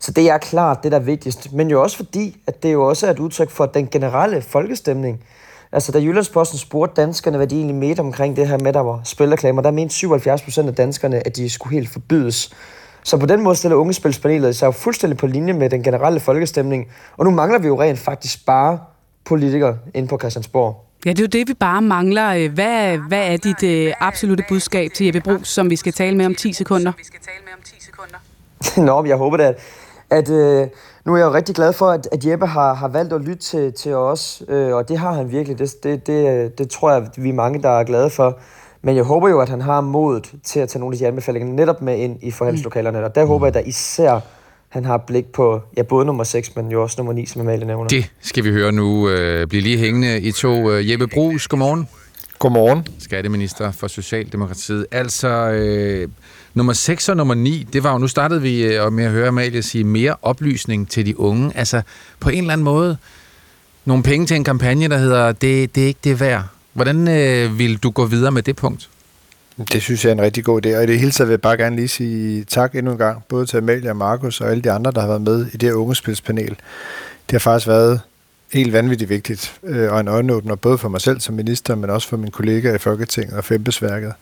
[0.00, 1.52] Så det er klart det, der er vigtigst.
[1.52, 5.24] Men jo også fordi, at det jo også er et udtryk for den generelle folkestemning.
[5.72, 9.00] Altså, da Jyllandsposten spurgte danskerne, hvad de egentlig mente omkring det her med, der var
[9.04, 12.50] spilreklamer, der mente 77 procent af danskerne, at de skulle helt forbydes.
[13.02, 16.88] Så på den måde stiller ungespilspanelet sig jo fuldstændig på linje med den generelle folkestemning.
[17.16, 18.78] Og nu mangler vi jo rent faktisk bare
[19.24, 20.86] politikere ind på Christiansborg.
[21.04, 22.48] Ja, det er jo det, vi bare mangler.
[22.48, 26.26] Hvad, hvad er dit uh, absolute budskab til Jeppe Brugs, som vi skal tale med
[26.26, 26.92] om 10 sekunder?
[28.86, 29.58] Nå, jeg håber da, at
[30.10, 30.66] at øh,
[31.04, 33.42] nu er jeg jo rigtig glad for, at, at Jeppe har, har valgt at lytte
[33.42, 35.58] til, til os, øh, og det har han virkelig.
[35.58, 38.38] Det, det, det, det tror jeg, vi er mange, der er glade for.
[38.82, 41.54] Men jeg håber jo, at han har modet til at tage nogle af de anbefalinger
[41.54, 44.20] netop med ind i forhandlingslokalerne, og der håber jeg da især,
[44.68, 47.66] han har blik på ja, både nummer 6, men jo også nummer 9, som Amalie
[47.66, 47.88] nævner.
[47.88, 49.08] Det skal vi høre nu.
[49.08, 50.70] Øh, bliv lige hængende i to.
[50.70, 51.88] Øh, Jeppe Brugs, godmorgen.
[52.38, 52.86] Godmorgen.
[52.98, 54.86] Skatteminister for Socialdemokratiet.
[54.92, 56.08] Altså, øh,
[56.54, 59.28] nummer 6 og nummer 9, det var jo, nu startede vi og med at høre
[59.28, 61.52] Amalie sige mere oplysning til de unge.
[61.54, 61.82] Altså,
[62.20, 62.96] på en eller anden måde,
[63.84, 66.44] nogle penge til en kampagne, der hedder, det, det er ikke det værd.
[66.72, 68.88] Hvordan øh, vil du gå videre med det punkt?
[69.72, 71.40] Det synes jeg er en rigtig god idé, og i det hele taget vil jeg
[71.40, 74.62] bare gerne lige sige tak endnu en gang, både til Amalie og Markus og alle
[74.62, 76.48] de andre, der har været med i det her ungespilspanel.
[77.26, 78.00] Det har faktisk været
[78.52, 82.08] helt vanvittigt vigtigt, øh, og en øjenåbner både for mig selv som minister, men også
[82.08, 84.12] for mine kollegaer i Folketinget og for embedsværket.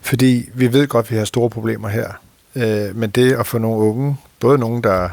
[0.00, 2.08] Fordi vi ved godt, at vi har store problemer her.
[2.56, 5.08] Øh, men det at få nogle unge, både nogen, der,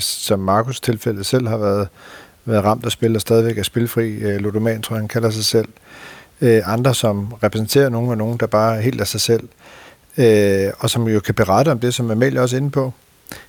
[0.00, 1.88] som Markus tilfælde selv har været
[2.44, 4.10] været ramt af spil og stadigvæk er spilfri.
[4.10, 5.68] Øh, ludoman, tror jeg, han kalder sig selv.
[6.40, 9.48] Øh, andre, som repræsenterer nogen og nogen, der bare er helt af sig selv.
[10.18, 12.92] Øh, og som jo kan berette om det, som Amalie også er inde på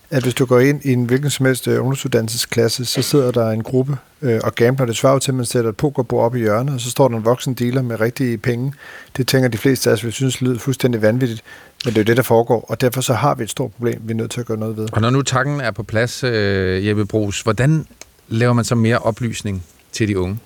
[0.09, 3.49] at hvis du går ind i en hvilken som helst øh, ungdomsuddannelsesklasse, så sidder der
[3.49, 4.85] en gruppe øh, og gambler.
[4.85, 7.17] Det svarer til, at man sætter et pokerbord op i hjørnet, og så står der
[7.17, 8.73] en voksen dealer med rigtige penge.
[9.17, 11.43] Det tænker de fleste af os, vi synes lyder fuldstændig vanvittigt,
[11.85, 14.01] men det er jo det, der foregår, og derfor så har vi et stort problem,
[14.03, 14.87] vi er nødt til at gøre noget ved.
[14.91, 17.87] Og når nu takken er på plads, øh, Jeppe Brugs, hvordan
[18.27, 20.39] laver man så mere oplysning til de unge?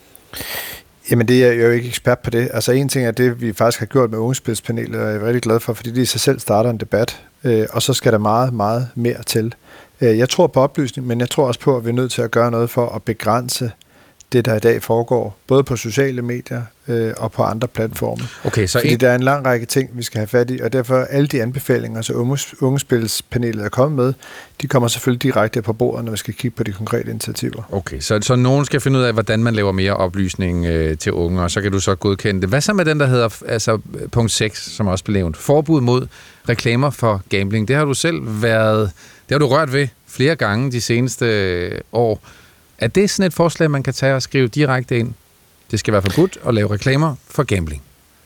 [1.12, 2.50] Jamen det er jeg jo ikke ekspert på det.
[2.54, 5.42] Altså en ting er det, vi faktisk har gjort med ungespilspanelet, og jeg er rigtig
[5.42, 8.18] glad for, fordi det i sig selv starter en debat, øh, og så skal der
[8.18, 9.56] meget, meget mere til.
[10.02, 12.22] Øh, jeg tror på oplysning, men jeg tror også på, at vi er nødt til
[12.22, 13.72] at gøre noget for at begrænse
[14.32, 18.24] det, der i dag foregår, både på sociale medier øh, og på andre platforme.
[18.44, 19.00] Okay, så Fordi en...
[19.00, 21.42] der er en lang række ting, vi skal have fat i, og derfor alle de
[21.42, 22.14] anbefalinger, så
[22.62, 24.14] ungespilspanelet er kommet med,
[24.62, 27.64] de kommer selvfølgelig direkte på bordet, når vi skal kigge på de konkrete initiativer.
[27.72, 31.12] Okay, så, så nogen skal finde ud af, hvordan man laver mere oplysning øh, til
[31.12, 32.50] unge, og så kan du så godkende det.
[32.50, 33.80] Hvad så med den, der hedder altså,
[34.12, 35.38] punkt 6, som også blev nævnt?
[35.38, 36.08] Forbud mod
[36.50, 37.68] reklamer for gambling.
[37.68, 38.92] Det har du selv været,
[39.30, 42.22] det har du rørt ved flere gange de seneste øh, år.
[42.80, 45.14] Er det sådan et forslag, man kan tage og skrive direkte ind?
[45.72, 47.82] Det skal være forbudt at lave reklamer for gambling.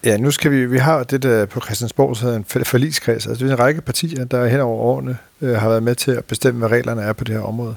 [0.05, 3.27] Ja, nu skal vi, vi har det der på Christiansborg, så en forligskreds.
[3.27, 6.11] Altså, det er en række partier, der hen over årene øh, har været med til
[6.11, 7.75] at bestemme, hvad reglerne er på det her område.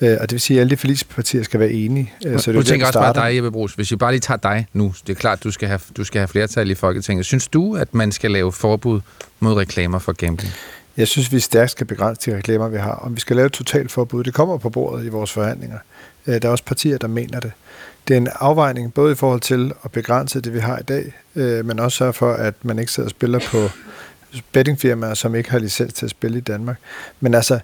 [0.00, 2.12] Øh, og det vil sige, at alle de forligspartier skal være enige.
[2.26, 3.74] Øh, så det nu tænker også bare dig, Jeppe Brugs.
[3.74, 6.18] Hvis vi bare lige tager dig nu, det er klart, du skal have, du skal
[6.18, 7.26] have flertal i Folketinget.
[7.26, 9.00] Synes du, at man skal lave forbud
[9.40, 10.52] mod reklamer for gambling?
[10.96, 12.92] Jeg synes, vi stærkt skal begrænse de reklamer, vi har.
[12.92, 15.78] Om vi skal lave et totalt forbud, det kommer på bordet i vores forhandlinger.
[16.26, 17.52] Øh, der er også partier, der mener det.
[18.08, 21.12] Det er en afvejning både i forhold til at begrænse det, vi har i dag,
[21.36, 23.68] øh, men også sørge for, at man ikke sidder og spiller på
[24.52, 26.76] bettingfirmaer, som ikke har licens til at spille i Danmark.
[27.20, 27.58] Men altså,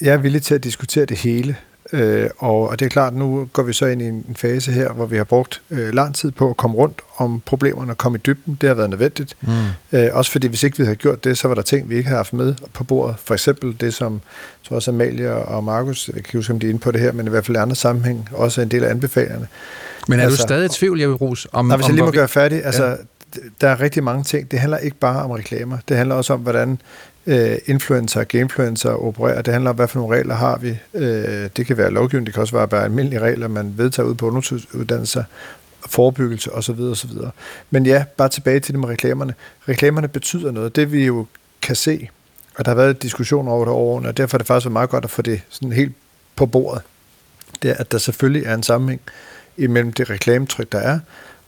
[0.00, 1.56] jeg er villig til at diskutere det hele.
[1.92, 4.92] Øh, og, og det er klart, nu går vi så ind i en fase her,
[4.92, 8.18] hvor vi har brugt øh, lang tid på at komme rundt om problemerne og komme
[8.18, 8.58] i dybden.
[8.60, 9.36] Det har været nødvendigt.
[9.40, 9.98] Mm.
[9.98, 12.08] Øh, også fordi hvis ikke vi havde gjort det, så var der ting, vi ikke
[12.08, 13.16] havde haft med på bordet.
[13.24, 16.66] For eksempel det, som jeg tror også Amalie og Markus, jeg kan huske, om de
[16.66, 18.84] er inde på det her, men i hvert fald i andre sammenhæng, også en del
[18.84, 19.46] af anbefalingerne.
[20.08, 21.48] Men er altså, du stadig i tvivl, Jeppe Rus?
[21.52, 22.94] Om, nej, hvis jeg lige må gøre færdig, altså, ja.
[23.60, 24.50] der er rigtig mange ting.
[24.50, 25.78] Det handler ikke bare om reklamer.
[25.88, 26.78] Det handler også om, hvordan
[27.26, 29.42] øh, influencer og gamefluencer opererer.
[29.42, 30.78] Det handler om, hvad for nogle regler har vi.
[30.94, 34.14] Øh, det kan være lovgivning, det kan også være bare almindelige regler, man vedtager ud
[34.14, 35.24] på ungdomsuddannelser,
[35.86, 36.80] forebyggelse osv.
[36.80, 37.10] osv.
[37.70, 39.34] Men ja, bare tilbage til det med reklamerne.
[39.68, 40.76] Reklamerne betyder noget.
[40.76, 41.26] Det vi jo
[41.62, 42.08] kan se,
[42.58, 45.04] og der har været diskussioner over det over og derfor er det faktisk meget godt
[45.04, 45.92] at få det sådan helt
[46.36, 46.82] på bordet.
[47.62, 49.00] Det er, at der selvfølgelig er en sammenhæng
[49.56, 50.98] imellem det reklametryk, der er,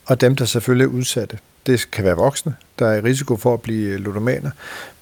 [0.06, 1.38] og dem, der selvfølgelig er udsatte.
[1.68, 4.50] Det kan være voksne, der er i risiko for at blive ludomaner,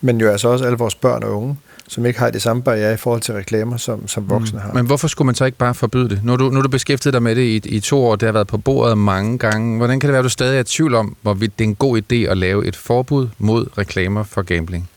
[0.00, 1.56] men jo altså også alle vores børn og unge,
[1.88, 4.30] som ikke har det samme barriere i forhold til reklamer, som, som mm.
[4.30, 4.72] voksne har.
[4.72, 6.20] Men hvorfor skulle man så ikke bare forbyde det?
[6.24, 8.46] Nu du, nu du beskæftiget dig med det i, i to år, det har været
[8.46, 9.76] på bordet mange gange.
[9.76, 11.74] Hvordan kan det være, at du stadig er i tvivl om, hvorvidt det er en
[11.74, 14.90] god idé at lave et forbud mod reklamer for gambling?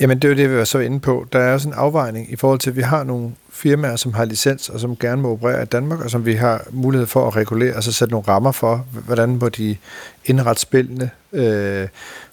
[0.00, 1.26] Jamen, det er jo det, vi var så inde på.
[1.32, 4.24] Der er også en afvejning i forhold til, at vi har nogle firmaer, som har
[4.24, 7.36] licens, og som gerne må operere i Danmark, og som vi har mulighed for at
[7.36, 9.76] regulere, altså sætte nogle rammer for, hvordan må de
[10.24, 11.88] indrette spillene, øh,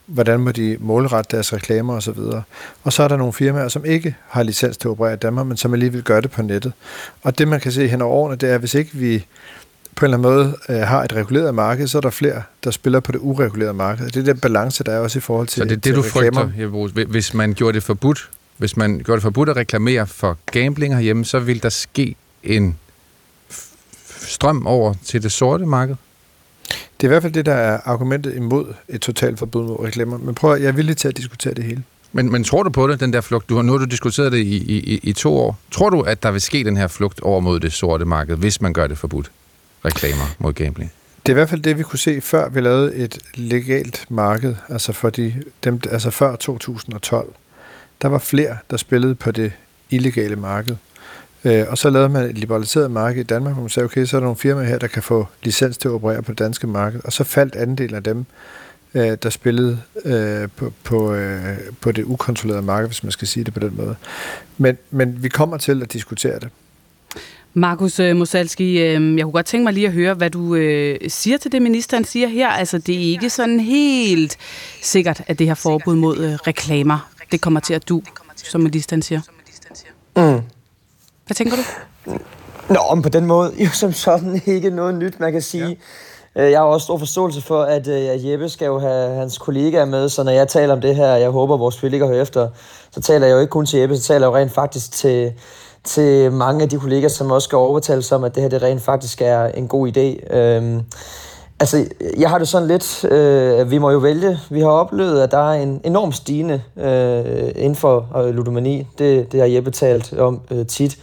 [0.06, 2.20] hvordan må de målrette deres reklamer osv.
[2.84, 5.46] Og så er der nogle firmaer, som ikke har licens til at operere i Danmark,
[5.46, 6.74] men som alligevel gør det på nettet.
[7.24, 9.26] Og det, man kan se hen over årene, det er, at hvis ikke vi
[9.98, 12.72] på en eller anden måde øh, har et reguleret marked, så er der flere, der
[12.72, 14.06] spiller på det uregulerede marked.
[14.06, 16.02] Det er den balance, der er også i forhold til Så det er det, du
[16.02, 16.42] reklamer.
[16.42, 20.96] frygter, hvis man gjorde det forbudt, hvis man gjorde det forbudt at reklamere for gambling
[20.96, 22.78] herhjemme, så vil der ske en
[24.28, 25.96] strøm over til det sorte marked?
[27.02, 30.18] Det er i hvert fald det, der er argumentet imod et totalt forbud mod reklamer.
[30.18, 31.84] Men prøv at, jeg er villig til at diskutere det hele.
[32.12, 33.50] Men, men tror du på det, den der flugt?
[33.50, 35.60] Du har, nu har du diskuteret det i, i, i to år.
[35.72, 38.62] Tror du, at der vil ske den her flugt over mod det sorte marked, hvis
[38.62, 39.32] man gør det forbudt?
[39.86, 40.92] Reklamer mod gambling.
[41.26, 44.56] Det er i hvert fald det, vi kunne se, før vi lavede et legalt marked,
[44.70, 47.34] altså, for de, dem, altså før 2012.
[48.02, 49.52] Der var flere, der spillede på det
[49.90, 50.76] illegale marked.
[51.44, 54.18] Øh, og så lavede man et liberaliseret marked i Danmark, hvor man sagde, okay, så
[54.18, 56.68] er der nogle firmaer her, der kan få licens til at operere på det danske
[56.68, 57.02] marked.
[57.04, 58.26] Og så faldt andelen af dem,
[58.94, 63.44] øh, der spillede øh, på, på, øh, på det ukontrollerede marked, hvis man skal sige
[63.44, 63.96] det på den måde.
[64.58, 66.50] Men, men vi kommer til at diskutere det.
[67.58, 71.00] Markus øh, Mosalski, øh, jeg kunne godt tænke mig lige at høre, hvad du øh,
[71.08, 72.50] siger til det, ministeren siger her.
[72.50, 74.38] Altså, det er ikke sådan helt
[74.84, 78.02] sikkert, at det her forbud mod reklamer, det kommer til at du,
[78.36, 79.22] som ministeren siger.
[80.16, 80.42] Mm.
[81.26, 81.62] Hvad tænker du?
[82.70, 85.80] Nå, men på den måde, jo som sådan ikke noget nyt, man kan sige.
[86.36, 86.50] Ja.
[86.50, 87.88] Jeg har også stor forståelse for, at
[88.26, 91.30] Jeppe skal jo have hans kollegaer med, så når jeg taler om det her, jeg
[91.30, 92.50] håber, vores kollegaer hører efter,
[92.92, 95.34] så taler jeg jo ikke kun til Jeppe, så taler jeg jo rent faktisk til,
[95.88, 98.82] til mange af de kolleger, som også skal overtales om, at det her det rent
[98.82, 100.36] faktisk er en god idé.
[100.36, 100.82] Øhm,
[101.60, 101.86] altså,
[102.18, 104.40] jeg har det sådan lidt, øh, vi må jo vælge.
[104.50, 108.88] Vi har oplevet, at der er en enorm stigende øh, inden for øh, ludomani.
[108.98, 110.98] Det, det har Jeppe talt om øh, tit.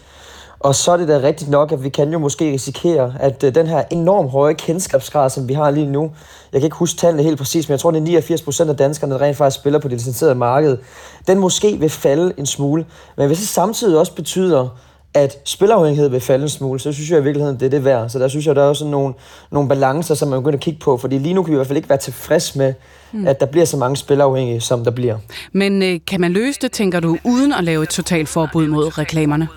[0.65, 3.55] Og så er det da rigtigt nok, at vi kan jo måske risikere, at øh,
[3.55, 6.11] den her enormt høje kendskabsgrad, som vi har lige nu,
[6.53, 8.77] jeg kan ikke huske tallene helt præcis, men jeg tror, det er 89 procent af
[8.77, 10.79] danskerne, der rent faktisk spiller på det licenserede marked,
[11.27, 12.87] den måske vil falde en smule.
[13.17, 14.69] Men hvis det samtidig også betyder,
[15.15, 18.09] at spilafhængighed vil falde en smule, så synes jeg i virkeligheden, det er det værd.
[18.09, 19.15] Så der synes jeg, der er også nogle,
[19.51, 21.67] nogle balancer, som man begynder at kigge på, fordi lige nu kan vi i hvert
[21.67, 22.75] fald ikke være tilfreds med,
[23.13, 23.27] mm.
[23.27, 25.19] at der bliver så mange spilafhængige, som der bliver.
[25.53, 28.99] Men øh, kan man løse det, tænker du, uden at lave et totalt forbud mod
[28.99, 29.49] reklamerne?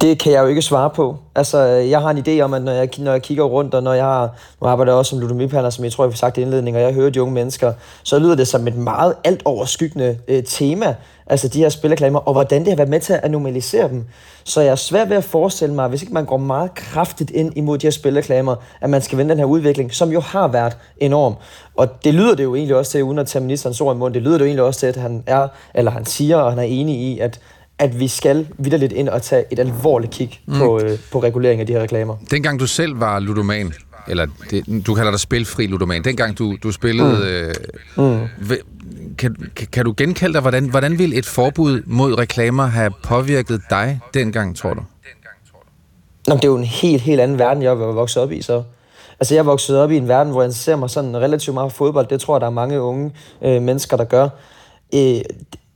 [0.00, 1.16] Det kan jeg jo ikke svare på.
[1.34, 3.82] Altså, øh, jeg har en idé om, at når jeg, når jeg kigger rundt, og
[3.82, 6.38] når jeg har, nu arbejder jeg også som ludomipander, som jeg tror, jeg har sagt
[6.38, 9.42] i indledningen, og jeg hører de unge mennesker, så lyder det som et meget alt
[9.44, 10.94] overskyggende øh, tema,
[11.26, 14.04] altså de her spilreklamer, og hvordan det har været med til at normalisere dem.
[14.44, 17.52] Så jeg er svært ved at forestille mig, hvis ikke man går meget kraftigt ind
[17.56, 20.76] imod de her spilreklamer, at man skal vende den her udvikling, som jo har været
[20.98, 21.34] enorm.
[21.76, 24.14] Og det lyder det jo egentlig også til, uden at tage ministerens ord i munden,
[24.14, 26.58] det lyder det jo egentlig også til, at han er, eller han siger, og han
[26.58, 27.40] er enig i, at
[27.78, 30.58] at vi skal vidderligt ind og tage et alvorligt kig mm.
[30.58, 32.16] på, øh, på regulering af de her reklamer.
[32.30, 33.72] Dengang du selv var ludoman,
[34.08, 37.52] eller det, du kalder dig spilfri ludoman, dengang du, du spillede,
[37.96, 38.02] mm.
[38.02, 38.28] Øh, mm.
[39.18, 39.36] Kan,
[39.72, 44.56] kan, du genkalde dig, hvordan, hvordan vil et forbud mod reklamer have påvirket dig dengang,
[44.56, 44.80] tror du?
[46.28, 48.62] Nå, det er jo en helt, helt anden verden, jeg var vokset op i, så.
[49.20, 51.72] Altså, jeg er vokset op i en verden, hvor jeg ser mig sådan relativt meget
[51.72, 52.06] fodbold.
[52.06, 53.12] Det tror jeg, der er mange unge
[53.42, 54.28] øh, mennesker, der gør.
[54.94, 55.20] Øh,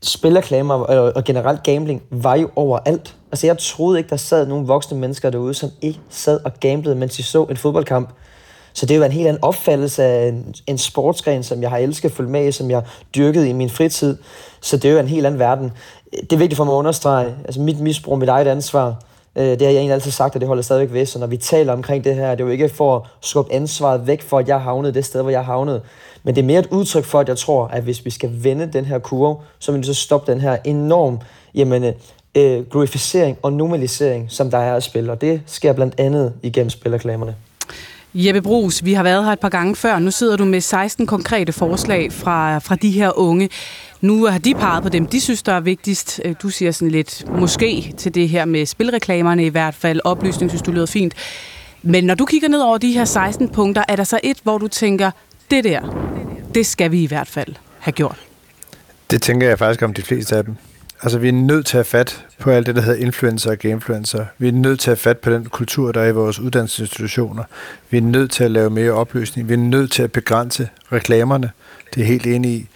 [0.02, 3.16] spilreklamer øh, og, og generelt gambling var jo overalt.
[3.32, 6.94] Altså jeg troede ikke, der sad nogle voksne mennesker derude, som ikke sad og gamblede,
[6.94, 8.08] mens de så en fodboldkamp.
[8.72, 11.78] Så det er jo en helt anden opfattelse af en, en sportsgren, som jeg har
[11.78, 12.82] elsket at følge med i, som jeg
[13.14, 14.16] dyrkede i min fritid.
[14.60, 15.72] Så det er jo en helt anden verden.
[16.12, 17.34] Det er vigtigt for mig at understrege.
[17.44, 18.94] Altså mit misbrug, mit eget ansvar.
[19.36, 21.06] Øh, det har jeg egentlig altid sagt, og det holder stadigvæk ved.
[21.06, 24.06] Så når vi taler omkring det her, det er jo ikke for at skubbe ansvaret
[24.06, 25.80] væk for, at jeg havnede det sted, hvor jeg havnede.
[26.22, 28.70] Men det er mere et udtryk for, at jeg tror, at hvis vi skal vende
[28.72, 31.18] den her kurve, så vil vi så stoppe den her enorm
[31.54, 31.92] jamen, øh,
[32.34, 35.12] øh glorificering og normalisering, som der er at spille.
[35.12, 37.34] Og det sker blandt andet igennem spilreklamerne.
[38.14, 39.98] Jeppe Brugs, vi har været her et par gange før.
[39.98, 43.48] Nu sidder du med 16 konkrete forslag fra, fra de her unge.
[44.00, 46.20] Nu har de peget på dem, de synes, der er vigtigst.
[46.24, 50.00] Øh, du siger sådan lidt måske til det her med spilreklamerne i hvert fald.
[50.04, 51.14] Oplysning synes du lyder fint.
[51.82, 54.58] Men når du kigger ned over de her 16 punkter, er der så et, hvor
[54.58, 55.10] du tænker,
[55.50, 55.80] det der,
[56.54, 58.18] det skal vi i hvert fald have gjort.
[59.10, 60.56] Det tænker jeg faktisk om de fleste af dem.
[61.02, 63.58] Altså, vi er nødt til at have fat på alt det, der hedder influencer og
[63.58, 64.24] gamefluencer.
[64.38, 67.44] Vi er nødt til at have fat på den kultur, der er i vores uddannelsesinstitutioner.
[67.90, 69.48] Vi er nødt til at lave mere oplysning.
[69.48, 71.50] Vi er nødt til at begrænse reklamerne.
[71.94, 72.66] Det er helt enig i.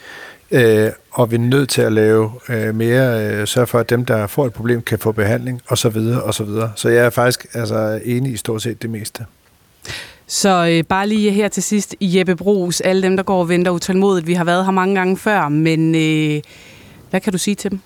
[0.51, 4.05] Øh, og vi er nødt til at lave øh, mere, øh, sørge for, at dem,
[4.05, 6.73] der får et problem, kan få behandling, og så videre, og så videre.
[6.77, 9.25] Så jeg er faktisk altså, enig i stort set det meste.
[10.27, 13.71] Så øh, bare lige her til sidst, Jeppe Brugs, alle dem, der går og venter
[13.71, 14.27] utålmodigt.
[14.27, 16.43] Vi har været her mange gange før, men øh,
[17.11, 17.81] hvad kan du sige til dem?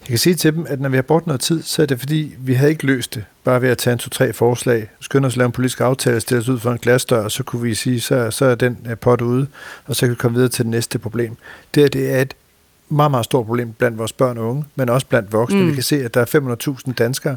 [0.00, 2.00] Jeg kan sige til dem, at når vi har brugt noget tid, så er det
[2.00, 3.24] fordi, vi havde ikke løst det.
[3.44, 6.40] Bare ved at tage en to-tre forslag, skynde os at lave en politisk aftale, stille
[6.40, 8.96] os ud for en glasdør, og så kunne vi sige, så, så er den øh,
[8.96, 9.46] pot ude,
[9.86, 11.36] og så kan vi komme videre til det næste problem.
[11.74, 12.34] Det, det er et
[12.88, 15.60] meget, meget stort problem blandt vores børn og unge, men også blandt voksne.
[15.60, 15.68] Mm.
[15.68, 17.36] Vi kan se, at der er 500.000 danskere,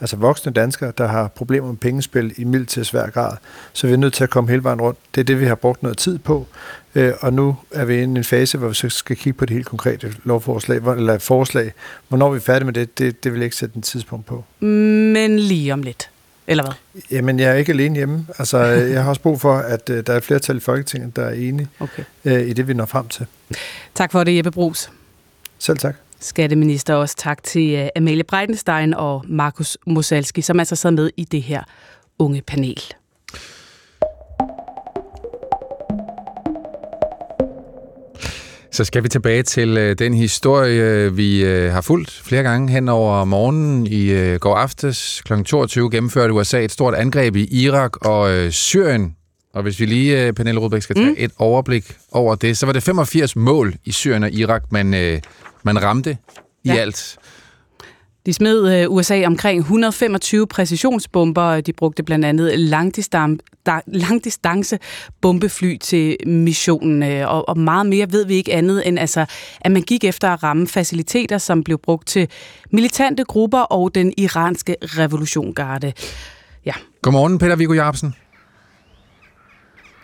[0.00, 3.36] altså voksne danskere, der har problemer med pengespil i mild til svær grad.
[3.72, 4.98] Så vi er nødt til at komme hele vejen rundt.
[5.14, 6.46] Det er det, vi har brugt noget tid på.
[6.94, 9.54] Øh, og nu er vi i en fase, hvor vi så skal kigge på det
[9.54, 11.72] helt konkrete lovforslag, eller forslag.
[12.08, 14.44] Hvornår vi er færdige med det, det, det vil jeg ikke sætte en tidspunkt på.
[14.60, 16.10] Men lige om lidt.
[16.46, 17.02] Eller hvad?
[17.10, 18.26] Jamen, jeg er ikke alene hjemme.
[18.38, 21.24] Altså, jeg har også brug for, at uh, der er et flertal i Folketinget, der
[21.24, 22.04] er enige okay.
[22.24, 23.26] uh, i det, vi når frem til.
[23.94, 24.90] Tak for det, Jeppe Brugs.
[25.58, 26.94] Selv tak skatteminister.
[26.94, 31.42] Også tak til øh, Amalie Breitenstein og Markus Mosalski, som altså sad med i det
[31.42, 31.62] her
[32.18, 32.80] unge panel.
[38.72, 42.88] Så skal vi tilbage til øh, den historie, vi øh, har fulgt flere gange hen
[42.88, 43.86] over morgenen.
[43.86, 45.42] I går aftes kl.
[45.42, 49.16] 22 gennemførte USA et stort angreb i Irak og Syrien.
[49.52, 51.16] Og hvis vi lige, Pernille Rudbæk, skal tage mm.
[51.18, 55.20] et overblik over det, så var det 85 mål i Syrien og Irak, man
[55.64, 56.16] man ramte
[56.64, 56.74] i ja.
[56.74, 57.18] alt.
[58.26, 61.60] De smed øh, USA omkring 125 præcisionsbomber.
[61.60, 63.38] De brugte blandt andet langdistance,
[63.86, 64.78] langdistance
[65.20, 69.26] bombefly til missionen, øh, og, og meget mere ved vi ikke andet end, altså,
[69.60, 72.28] at man gik efter at ramme faciliteter, som blev brugt til
[72.70, 75.92] militante grupper og den iranske revolutiongarde.
[76.66, 76.74] Ja.
[77.02, 78.14] Godmorgen, Peter Viggo Jacobsen.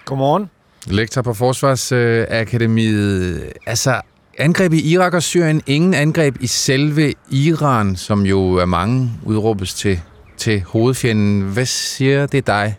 [0.04, 0.50] Godmorgen.
[0.86, 3.52] Lektor på Forsvarsakademiet.
[3.66, 4.00] Altså,
[4.40, 9.74] Angreb i Irak og Syrien, ingen angreb i selve Iran, som jo er mange udråbes
[9.74, 10.00] til,
[10.36, 11.42] til hovedfjenden.
[11.42, 12.76] Hvad siger det dig?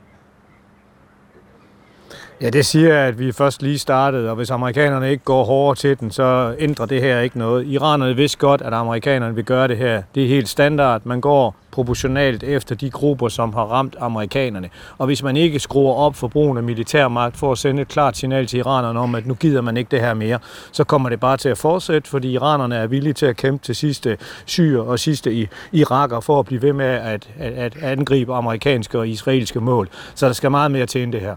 [2.42, 6.00] Ja, det siger, at vi først lige startede, og hvis amerikanerne ikke går hårdere til
[6.00, 7.68] den, så ændrer det her ikke noget.
[7.68, 10.04] Iranerne vidste godt, at amerikanerne vil gøre det her.
[10.16, 11.02] Det er helt standard.
[11.04, 14.70] Man går proportionalt efter de grupper, som har ramt amerikanerne.
[14.98, 18.18] Og hvis man ikke skruer op for brugen af militærmagt for at sende et klart
[18.18, 20.40] signal til iranerne om, at nu gider man ikke det her mere,
[20.72, 23.76] så kommer det bare til at fortsætte, fordi iranerne er villige til at kæmpe til
[23.76, 28.36] sidste syre og sidste i iraker for at blive ved med at, at, at angribe
[28.36, 29.90] amerikanske og israelske mål.
[30.16, 31.36] Så der skal meget mere til end det her.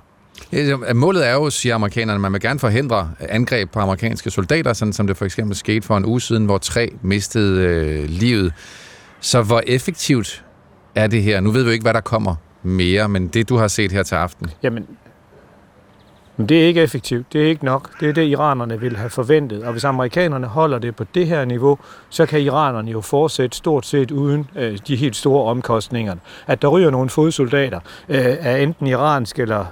[0.52, 4.72] Ja, målet er jo, siger amerikanerne, at man vil gerne forhindre angreb på amerikanske soldater,
[4.72, 8.52] sådan som det for eksempel skete for en uge siden, hvor tre mistede øh, livet.
[9.20, 10.44] Så hvor effektivt
[10.94, 11.40] er det her?
[11.40, 14.02] Nu ved vi jo ikke, hvad der kommer mere, men det du har set her
[14.02, 14.50] til aften.
[14.62, 14.86] Jamen,
[16.36, 17.32] men det er ikke effektivt.
[17.32, 18.00] Det er ikke nok.
[18.00, 19.64] Det er det, iranerne ville have forventet.
[19.64, 21.78] Og hvis amerikanerne holder det på det her niveau,
[22.08, 26.14] så kan iranerne jo fortsætte stort set uden øh, de helt store omkostninger.
[26.46, 29.64] At der ryger nogle fodsoldater øh, af enten iransk eller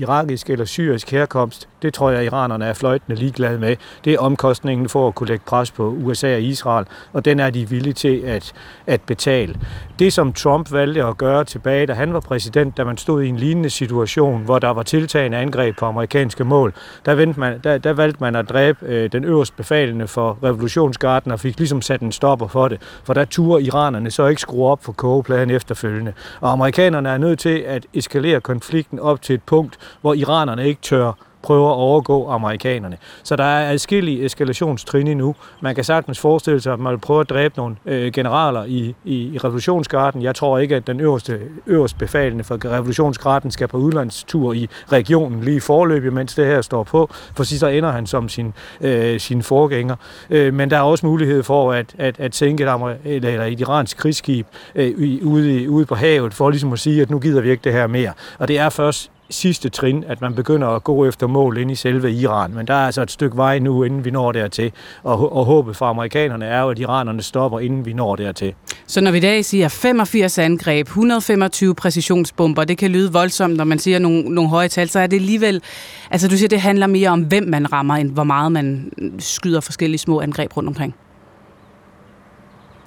[0.00, 3.76] irakisk eller syrisk herkomst, det tror jeg, iranerne er fløjtende ligeglade med.
[4.04, 7.50] Det er omkostningen for at kunne lægge pres på USA og Israel, og den er
[7.50, 8.52] de villige til at,
[8.86, 9.56] at betale.
[9.98, 13.28] Det, som Trump valgte at gøre tilbage, da han var præsident, da man stod i
[13.28, 16.74] en lignende situation, hvor der var tiltagende angreb på amerikanske mål,
[17.06, 21.32] der, vendte man, der, der valgte man at dræbe øh, den øverste befalende for revolutionsgarden
[21.32, 22.80] og fik ligesom sat en stopper for det.
[23.04, 26.12] For der turde iranerne så ikke skrue op for kogepladen efterfølgende.
[26.40, 30.80] Og amerikanerne er nødt til at eskalere konflikten op til et punkt, hvor iranerne ikke
[30.82, 31.12] tør
[31.46, 32.96] prøver at overgå amerikanerne.
[33.22, 35.34] Så der er adskillige eskalationstrin nu.
[35.60, 38.94] Man kan sagtens forestille sig, at man vil prøve at dræbe nogle øh, generaler i,
[39.04, 40.22] i, i revolutionsgarden.
[40.22, 45.40] Jeg tror ikke, at den øverste, øverste befalende for revolutionsgarden skal på udlandstur i regionen
[45.40, 49.42] lige forløbig, mens det her står på, for så ender han som sin, øh, sin
[49.42, 49.96] forgænger.
[50.30, 53.60] Øh, men der er også mulighed for at, at, at sænke et, eller, eller et
[53.60, 54.94] iransk krigsskib øh,
[55.24, 57.86] ude, ude på havet, for ligesom at sige, at nu gider vi ikke det her
[57.86, 58.12] mere.
[58.38, 61.74] Og det er først sidste trin, at man begynder at gå efter mål ind i
[61.74, 62.54] selve Iran.
[62.54, 64.72] Men der er altså et stykke vej nu, inden vi når dertil.
[65.02, 68.54] Og, og håbet for amerikanerne er jo, at iranerne stopper, inden vi når dertil.
[68.86, 73.64] Så når vi i dag siger 85 angreb, 125 præcisionsbomber, det kan lyde voldsomt, når
[73.64, 75.62] man siger nogle, nogle høje tal, så er det alligevel...
[76.10, 79.60] Altså du siger, det handler mere om, hvem man rammer, end hvor meget man skyder
[79.60, 80.94] forskellige små angreb rundt omkring.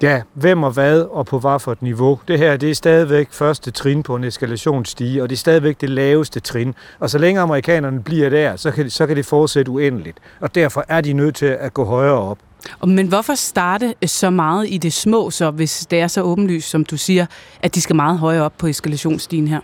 [0.02, 2.20] Ja, hvem og hvad og på hvad for et niveau.
[2.28, 5.90] Det her det er stadigvæk første trin på en eskalationsstige, og det er stadigvæk det
[5.90, 6.76] laveste trin.
[7.00, 10.18] Og så længe amerikanerne bliver der, så kan, så kan det fortsætte uendeligt.
[10.40, 12.38] Og derfor er de nødt til at gå højere op.
[12.88, 16.86] Men hvorfor starte så meget i det små, så hvis det er så åbenlyst, som
[16.86, 17.26] du siger,
[17.62, 19.60] at de skal meget højere op på eskalationsstigen her?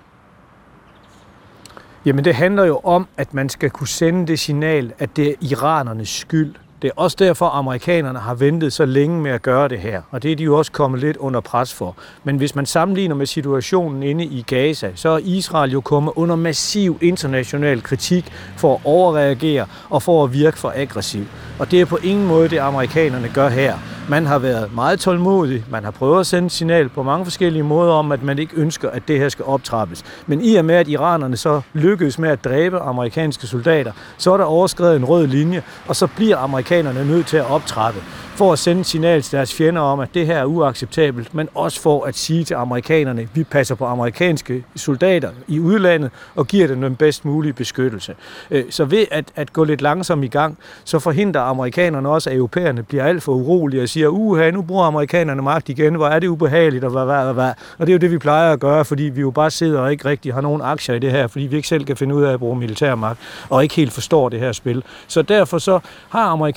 [2.05, 5.33] Jamen det handler jo om, at man skal kunne sende det signal, at det er
[5.41, 6.55] iranernes skyld,
[6.85, 10.23] det er også derfor, amerikanerne har ventet så længe med at gøre det her, og
[10.23, 11.95] det er de jo også kommet lidt under pres for.
[12.23, 16.35] Men hvis man sammenligner med situationen inde i Gaza, så er Israel jo kommet under
[16.35, 21.25] massiv international kritik for at overreagere og for at virke for aggressiv.
[21.59, 23.77] Og det er på ingen måde det, amerikanerne gør her.
[24.09, 27.93] Man har været meget tålmodig, man har prøvet at sende signal på mange forskellige måder
[27.93, 30.03] om, at man ikke ønsker, at det her skal optrappes.
[30.27, 34.37] Men i og med, at iranerne så lykkedes med at dræbe amerikanske soldater, så er
[34.37, 38.01] der overskrevet en rød linje, og så bliver amerikanerne nødt til at optrappe
[38.35, 41.81] for at sende signal til deres fjender om, at det her er uacceptabelt, men også
[41.81, 46.67] for at sige til amerikanerne, at vi passer på amerikanske soldater i udlandet og giver
[46.67, 48.15] dem den bedst mulige beskyttelse.
[48.51, 52.35] Øh, så ved at, at gå lidt langsomt i gang, så forhindrer amerikanerne også, at
[52.35, 56.19] europæerne bliver alt for urolige og siger, uha, nu bruger amerikanerne magt igen, hvor er
[56.19, 57.51] det ubehageligt, og hvad, hvad, hvad, hvad.
[57.77, 59.91] Og det er jo det, vi plejer at gøre, fordi vi jo bare sidder og
[59.91, 62.23] ikke rigtig har nogen aktier i det her, fordi vi ikke selv kan finde ud
[62.23, 63.19] af at bruge militærmagt,
[63.49, 64.83] og ikke helt forstår det her spil.
[65.07, 65.79] Så derfor så
[66.09, 66.54] har amerikanerne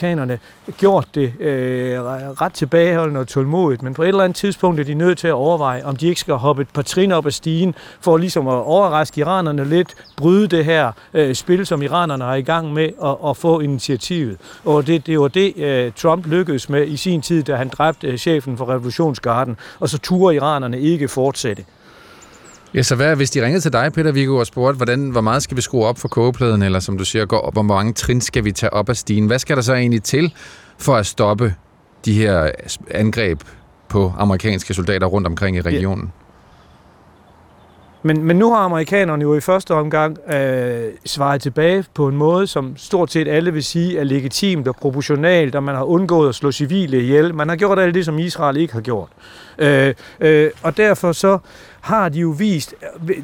[0.76, 2.02] gjort det øh,
[2.40, 5.34] ret tilbageholdende og tålmodigt, men på et eller andet tidspunkt er de nødt til at
[5.34, 8.54] overveje, om de ikke skal hoppe et par trin op ad stigen, for ligesom at
[8.54, 13.24] overraske iranerne lidt, bryde det her øh, spil, som iranerne er i gang med, og,
[13.24, 14.36] og få initiativet.
[14.64, 18.06] Og det, det var det, øh, Trump lykkedes med i sin tid, da han dræbte
[18.06, 21.64] øh, chefen for revolutionsgarden, og så turde iranerne ikke fortsætte.
[22.78, 25.42] Ja, så hvad, hvis de ringede til dig, Peter Viggo, og spurgte, hvordan, hvor meget
[25.42, 28.20] skal vi skrue op for kogepladen, eller som du siger, gå op, hvor mange trin
[28.20, 29.26] skal vi tage op af stigen?
[29.26, 30.34] Hvad skal der så egentlig til
[30.78, 31.54] for at stoppe
[32.04, 32.50] de her
[32.90, 33.40] angreb
[33.88, 36.04] på amerikanske soldater rundt omkring i regionen?
[36.04, 36.24] Ja.
[38.02, 42.46] Men, men nu har amerikanerne jo i første omgang øh, svaret tilbage på en måde,
[42.46, 46.34] som stort set alle vil sige er legitimt og proportionalt, og man har undgået at
[46.34, 47.34] slå civile ihjel.
[47.34, 49.08] Man har gjort alt det, som Israel ikke har gjort.
[49.58, 51.38] Øh, øh, og derfor så
[51.80, 52.74] har de jo vist,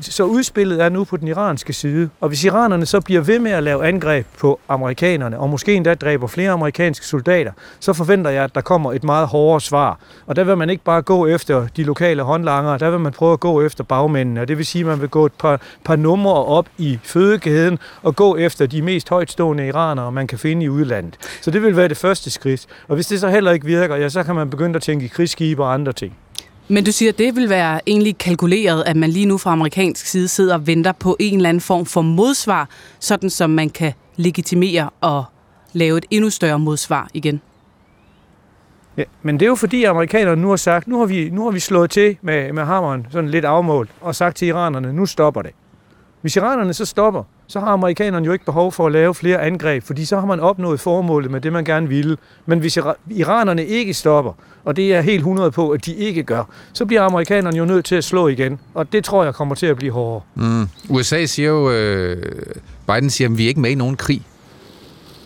[0.00, 3.50] så udspillet er nu på den iranske side, og hvis iranerne så bliver ved med
[3.50, 8.44] at lave angreb på amerikanerne, og måske endda dræber flere amerikanske soldater, så forventer jeg,
[8.44, 9.98] at der kommer et meget hårdere svar.
[10.26, 13.32] Og der vil man ikke bare gå efter de lokale håndlanger, der vil man prøve
[13.32, 15.96] at gå efter bagmændene, og det vil sige, at man vil gå et par, par
[15.96, 20.68] numre op i fødekæden og gå efter de mest højtstående iranere, man kan finde i
[20.68, 21.16] udlandet.
[21.40, 22.66] Så det vil være det første skridt.
[22.88, 25.08] Og hvis det så heller ikke virker, ja, så kan man begynde at tænke i
[25.08, 26.16] krigsskibe og andre ting.
[26.68, 30.06] Men du siger, at det vil være egentlig kalkuleret, at man lige nu fra amerikansk
[30.06, 32.68] side sidder og venter på en eller anden form for modsvar,
[32.98, 35.24] sådan som man kan legitimere og
[35.72, 37.40] lave et endnu større modsvar igen.
[38.96, 41.50] Ja, men det er jo fordi amerikanerne nu har sagt, nu har vi, nu har
[41.50, 45.42] vi slået til med, med hammeren sådan lidt afmålt, og sagt til iranerne, nu stopper
[45.42, 45.50] det.
[46.20, 49.84] Hvis iranerne så stopper, så har amerikanerne jo ikke behov for at lave flere angreb,
[49.84, 52.16] fordi så har man opnået formålet med det, man gerne ville.
[52.46, 52.78] Men hvis
[53.10, 54.32] iranerne ikke stopper,
[54.64, 57.84] og det er helt 100 på, at de ikke gør, så bliver amerikanerne jo nødt
[57.84, 60.22] til at slå igen, og det tror jeg kommer til at blive hårdere.
[60.34, 60.68] Mm.
[60.88, 62.32] USA siger jo, øh,
[62.86, 64.22] Biden siger, at vi er ikke med i nogen krig.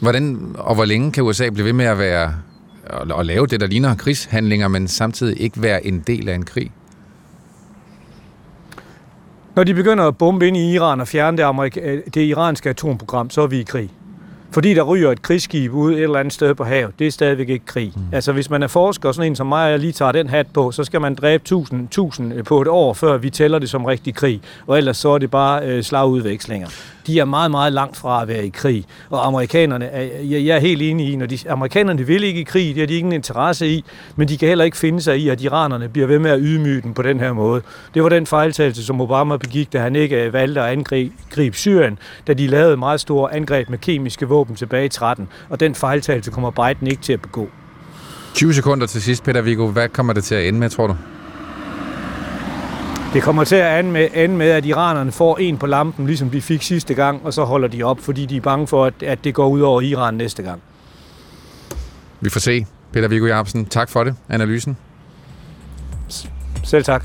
[0.01, 2.35] Hvordan og hvor længe kan USA blive ved med at være
[2.91, 6.45] og at lave det, der ligner krigshandlinger, men samtidig ikke være en del af en
[6.45, 6.73] krig?
[9.59, 13.31] Når de begynder at bombe ind i Iran og fjerne det, amerika- det iranske atomprogram,
[13.31, 13.91] så er vi i krig.
[14.51, 17.49] Fordi der ryger et krigsskib ud et eller andet sted på havet, det er stadigvæk
[17.49, 17.93] ikke krig.
[17.97, 18.03] Mm.
[18.13, 20.47] Altså hvis man er forsker, sådan en som mig, og jeg lige tager den hat
[20.55, 23.85] på, så skal man dræbe 1000, 1000 på et år, før vi tæller det som
[23.85, 24.41] rigtig krig.
[24.67, 26.69] Og ellers så er det bare øh, slagudvekslinger
[27.09, 28.85] de er meget, meget langt fra at være i krig.
[29.11, 32.75] Og amerikanerne, er, jeg er helt enig i, når de, amerikanerne vil ikke i krig,
[32.75, 33.85] det har de ingen interesse i,
[34.17, 36.81] men de kan heller ikke finde sig i, at iranerne bliver ved med at ydmyge
[36.81, 37.63] den på den her måde.
[37.95, 42.35] Det var den fejltagelse, som Obama begik, da han ikke valgte at angribe Syrien, da
[42.35, 46.51] de lavede meget store angreb med kemiske våben tilbage i 13, og den fejltagelse kommer
[46.51, 47.49] Biden ikke til at begå.
[48.35, 49.67] 20 sekunder til sidst, Peter Viggo.
[49.67, 50.97] Hvad kommer det til at ende med, tror du?
[53.13, 56.31] Det kommer til at ende med, ende med, at iranerne får en på lampen, ligesom
[56.31, 58.95] de fik sidste gang, og så holder de op, fordi de er bange for, at,
[59.03, 60.63] at det går ud over Iran næste gang.
[62.21, 62.67] Vi får se.
[62.93, 64.15] Peter Viggo Jacobsen, tak for det.
[64.29, 64.77] Analysen.
[66.65, 67.05] Selv tak.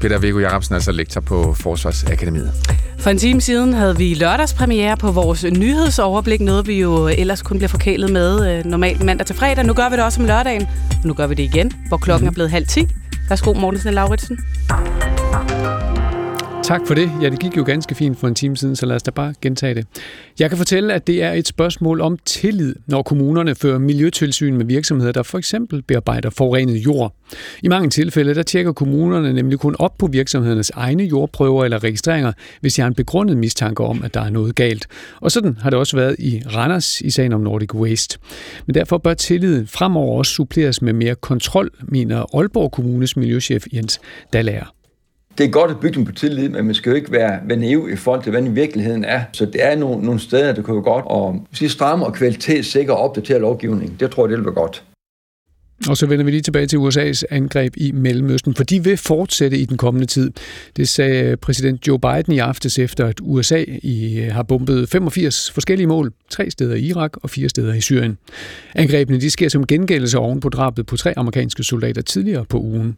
[0.00, 2.52] Peter Viggo Jacobsen er altså lektor på Forsvarsakademiet.
[2.98, 7.56] For en time siden havde vi lørdagspremiere på vores nyhedsoverblik, noget vi jo ellers kun
[7.56, 9.64] bliver forkælet med øh, normalt mandag til fredag.
[9.64, 12.28] Nu gør vi det også om lørdagen, og nu gør vi det igen, hvor klokken
[12.28, 12.88] er blevet halv ti.
[13.30, 14.38] Værsgo, Mortensen Lauritsen.
[16.70, 17.10] Tak for det.
[17.22, 19.34] Ja, det gik jo ganske fint for en time siden, så lad os da bare
[19.40, 19.86] gentage det.
[20.38, 24.64] Jeg kan fortælle, at det er et spørgsmål om tillid, når kommunerne fører miljøtilsyn med
[24.64, 27.14] virksomheder, der for eksempel bearbejder forurenet jord.
[27.62, 32.32] I mange tilfælde, der tjekker kommunerne nemlig kun op på virksomhedernes egne jordprøver eller registreringer,
[32.60, 34.86] hvis de har en begrundet mistanke om, at der er noget galt.
[35.20, 38.18] Og sådan har det også været i Randers i sagen om Nordic Waste.
[38.66, 44.00] Men derfor bør tilliden fremover også suppleres med mere kontrol, mener Aalborg Kommunes miljøchef Jens
[44.32, 44.79] Dallager
[45.40, 47.58] det er godt at bygge dem på tillid, men man skal jo ikke være, være
[47.58, 49.22] naiv i forhold til, hvad den i virkeligheden er.
[49.32, 52.92] Så det er nogle, nogle steder, der kan være godt at sige, stramme og kvalitetssikre
[52.92, 53.96] og opdatere lovgivningen.
[54.00, 54.84] Det tror jeg, det vil være godt.
[55.88, 59.58] Og så vender vi lige tilbage til USA's angreb i Mellemøsten, for de vil fortsætte
[59.58, 60.30] i den kommende tid.
[60.76, 65.86] Det sagde præsident Joe Biden i aftes efter, at USA i, har bombet 85 forskellige
[65.86, 68.18] mål, tre steder i Irak og fire steder i Syrien.
[68.74, 72.96] Angrebene de sker som gengældelse oven på drabet på tre amerikanske soldater tidligere på ugen.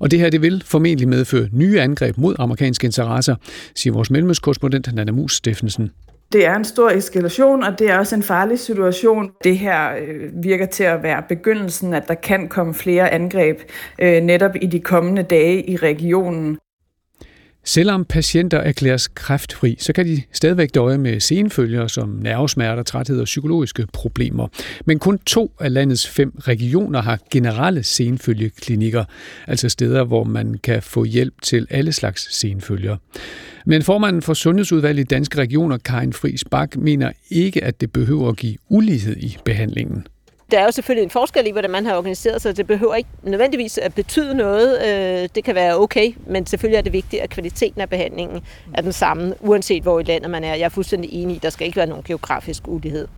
[0.00, 3.34] Og det her det vil formentlig medføre nye angreb mod amerikanske interesser,
[3.74, 5.90] siger vores mellemøstkorrespondent Nana Mus Steffensen.
[6.32, 9.30] Det er en stor eskalation, og det er også en farlig situation.
[9.44, 13.58] Det her øh, virker til at være begyndelsen, at der kan komme flere angreb
[13.98, 16.58] øh, netop i de kommende dage i regionen.
[17.64, 23.24] Selvom patienter erklæres kræftfri, så kan de stadigvæk døje med senfølger som nervesmerter, træthed og
[23.24, 24.48] psykologiske problemer.
[24.86, 29.04] Men kun to af landets fem regioner har generelle senfølgeklinikker,
[29.46, 32.96] altså steder, hvor man kan få hjælp til alle slags senfølger.
[33.66, 38.28] Men formanden for Sundhedsudvalget i Danske Regioner, Karin Friis Bak, mener ikke, at det behøver
[38.28, 40.06] at give ulighed i behandlingen
[40.50, 42.56] der er jo selvfølgelig en forskel i, hvordan man har organiseret sig.
[42.56, 44.78] Det behøver ikke nødvendigvis at betyde noget.
[44.88, 48.40] Øh, det kan være okay, men selvfølgelig er det vigtigt, at kvaliteten af behandlingen
[48.74, 50.54] er den samme, uanset hvor i landet man er.
[50.54, 53.08] Jeg er fuldstændig enig i, at der skal ikke være nogen geografisk ulighed.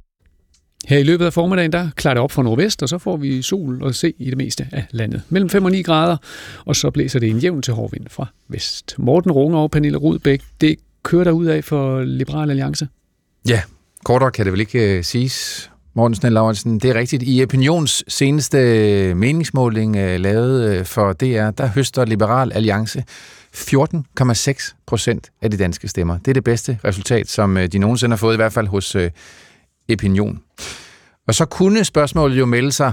[0.89, 3.43] Her i løbet af formiddagen, der klarer det op fra nordvest, og så får vi
[3.43, 5.23] sol og se i det meste af landet.
[5.29, 6.17] Mellem 5 og 9 grader,
[6.65, 8.95] og så blæser det en jævn til hård vind fra vest.
[8.99, 12.89] Morten Runge og Pernille Rudbæk, det kører der ud af for Liberal Alliance?
[13.49, 13.63] Ja,
[14.05, 15.71] kortere kan det vel ikke uh, siges.
[15.94, 17.23] Morten Snell Lauritsen, det er rigtigt.
[17.27, 18.59] I Opinions seneste
[19.14, 23.05] meningsmåling uh, lavet uh, for DR, der høster Liberal Alliance
[23.56, 26.19] 14,6 procent af de danske stemmer.
[26.19, 28.97] Det er det bedste resultat, som uh, de nogensinde har fået, i hvert fald hos
[29.93, 30.40] Opinion.
[31.28, 32.93] Og så kunne spørgsmålet jo melde sig,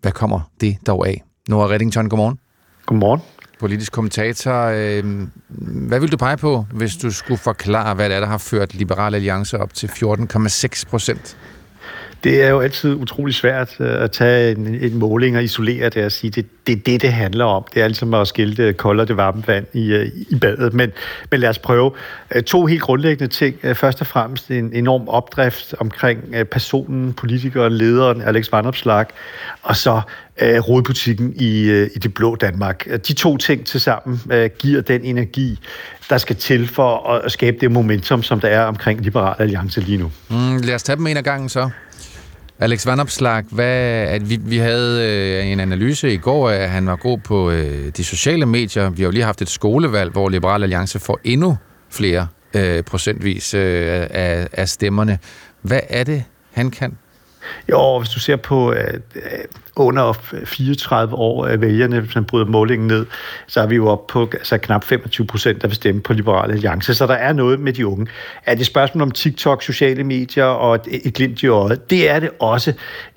[0.00, 1.22] hvad kommer det dog af?
[1.48, 2.38] Nora Reddington, godmorgen.
[2.86, 3.20] Godmorgen.
[3.60, 4.62] politisk kommentator.
[4.62, 5.04] Øh,
[5.88, 8.74] hvad vil du pege på, hvis du skulle forklare, hvad det er, der har ført
[8.74, 11.36] Liberal Alliance op til 14,6 procent?
[12.26, 16.04] Det er jo altid utrolig svært øh, at tage en, en måling og isolere det
[16.04, 17.64] og sige, det, det er det, det handler om.
[17.74, 20.74] Det er ligesom at skille det kolde og det varme vand i, øh, i badet.
[20.74, 20.92] Men,
[21.30, 21.92] men lad os prøve.
[22.34, 23.56] Øh, to helt grundlæggende ting.
[23.74, 29.06] Først og fremmest en enorm opdrift omkring personen, politikeren, lederen, Alex Vanopslag,
[29.62, 30.00] og så
[30.42, 32.84] øh, rodbutikken i, i det blå Danmark.
[33.08, 35.58] De to ting til sammen øh, giver den energi,
[36.10, 39.98] der skal til for at skabe det momentum, som der er omkring Liberal Alliance lige
[39.98, 40.12] nu.
[40.30, 41.70] Mm, lad os tage dem en af gangen så.
[42.58, 43.66] Alex Vanopslag, hvad,
[44.08, 47.92] at vi, vi havde øh, en analyse i går, at han var god på øh,
[47.96, 48.90] de sociale medier.
[48.90, 51.56] Vi har jo lige haft et skolevalg, hvor Liberal Alliance får endnu
[51.90, 55.18] flere øh, procentvis øh, af, af stemmerne.
[55.62, 56.98] Hvad er det, han kan?
[57.70, 58.76] Jo, hvis du ser på uh,
[59.76, 60.12] under
[60.44, 63.06] 34 år af vælgerne, hvis man bryder målingen ned,
[63.46, 66.52] så er vi jo oppe på altså, knap 25 procent, der vil stemme på Liberale
[66.52, 66.94] Alliance.
[66.94, 68.06] Så der er noget med de unge.
[68.46, 71.90] Er det spørgsmål om TikTok, sociale medier og et, et glimt i øjet?
[71.90, 72.72] Det er det også.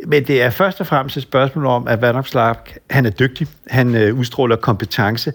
[0.06, 2.56] Men det er først og fremmest et spørgsmål om, at Vanopslag,
[2.90, 5.34] han er dygtig, han udstråler kompetence,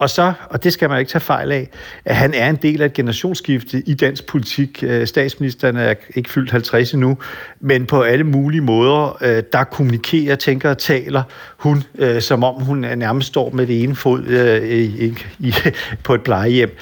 [0.00, 1.68] og så, og det skal man ikke tage fejl af,
[2.04, 4.82] at han er en del af et generationsskifte i dansk politik.
[4.82, 7.18] Øh, statsministeren er ikke fyldt 50 endnu,
[7.60, 11.22] men på alle mulige måder, øh, der kommunikerer, tænker og taler
[11.56, 14.24] hun, øh, som om hun nærmest står med det ene fod
[14.62, 15.54] i, i,
[16.04, 16.76] på et plejehjem.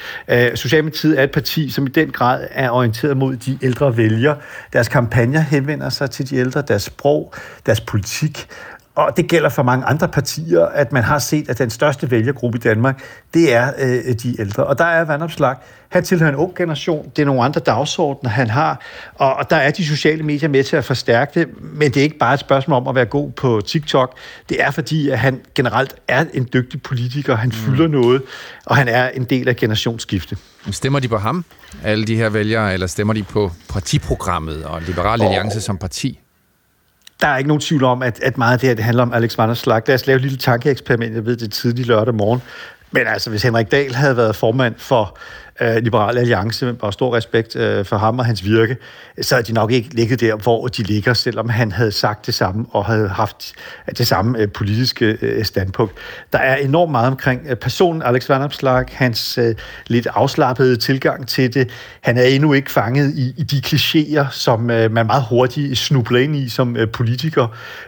[0.55, 4.37] Socialdemokratiet er et parti, som i den grad er orienteret mod de ældre vælgere.
[4.73, 7.33] Deres kampagner henvender sig til de ældre, deres sprog,
[7.65, 8.47] deres politik,
[8.99, 12.57] og det gælder for mange andre partier, at man har set, at den største vælgergruppe
[12.57, 13.03] i Danmark,
[13.33, 14.63] det er øh, de ældre.
[14.63, 15.55] Og der er Vandopslag,
[15.89, 18.81] han tilhører en ung generation, det er nogle andre dagsordner, han har,
[19.15, 22.03] og, og der er de sociale medier med til at forstærke det, men det er
[22.03, 24.17] ikke bare et spørgsmål om at være god på TikTok,
[24.49, 27.53] det er fordi, at han generelt er en dygtig politiker, han mm.
[27.53, 28.21] fylder noget,
[28.65, 30.37] og han er en del af generationsskifte.
[30.71, 31.45] Stemmer de på ham,
[31.83, 35.61] alle de her vælgere, eller stemmer de på partiprogrammet og Liberale Alliance oh.
[35.61, 36.19] som parti?
[37.21, 39.13] Der er ikke nogen tvivl om, at, at meget af det her det handler om
[39.13, 39.81] Alex Vanderslag.
[39.87, 41.15] Lad os lave et lille tankeeksperiment.
[41.15, 42.41] Jeg ved, det er tidlig lørdag morgen.
[42.91, 45.17] Men altså, hvis Henrik Dahl havde været formand for
[45.61, 48.77] øh, Liberale Alliance, og stor respekt øh, for ham og hans virke,
[49.21, 52.33] så havde de nok ikke ligget der, hvor de ligger, selvom han havde sagt det
[52.33, 53.53] samme og havde haft
[53.97, 55.93] det samme øh, politiske øh, standpunkt.
[56.33, 59.55] Der er enormt meget omkring øh, personen Alex Van Opslag, hans øh,
[59.87, 61.69] lidt afslappede tilgang til det.
[62.01, 66.19] Han er endnu ikke fanget i, i de klichéer, som øh, man meget hurtigt snubler
[66.19, 67.47] ind i som øh, politiker.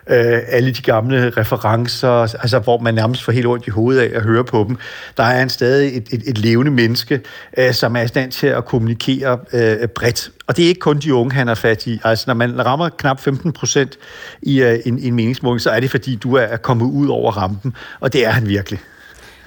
[0.09, 4.17] Øh, alle de gamle referencer, altså hvor man nærmest får helt ondt i hovedet af
[4.17, 4.77] at høre på dem.
[5.17, 7.21] Der er han stadig et, et, et levende menneske,
[7.67, 10.31] øh, som er i stand til at kommunikere øh, bredt.
[10.47, 11.99] Og det er ikke kun de unge, han er fat i.
[12.03, 13.97] Altså, når man rammer knap 15 procent
[14.41, 17.73] i øh, en, en meningsmåling, så er det, fordi du er kommet ud over rampen,
[17.99, 18.79] og det er han virkelig.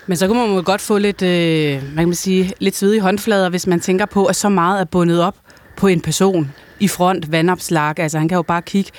[0.07, 3.49] Men så kunne man jo godt få lidt, øh, man kan sige, lidt svedige håndflader,
[3.49, 5.37] hvis man tænker på, at så meget er bundet op
[5.77, 7.99] på en person i front, vandopslag.
[7.99, 8.91] Altså han kan jo bare kigge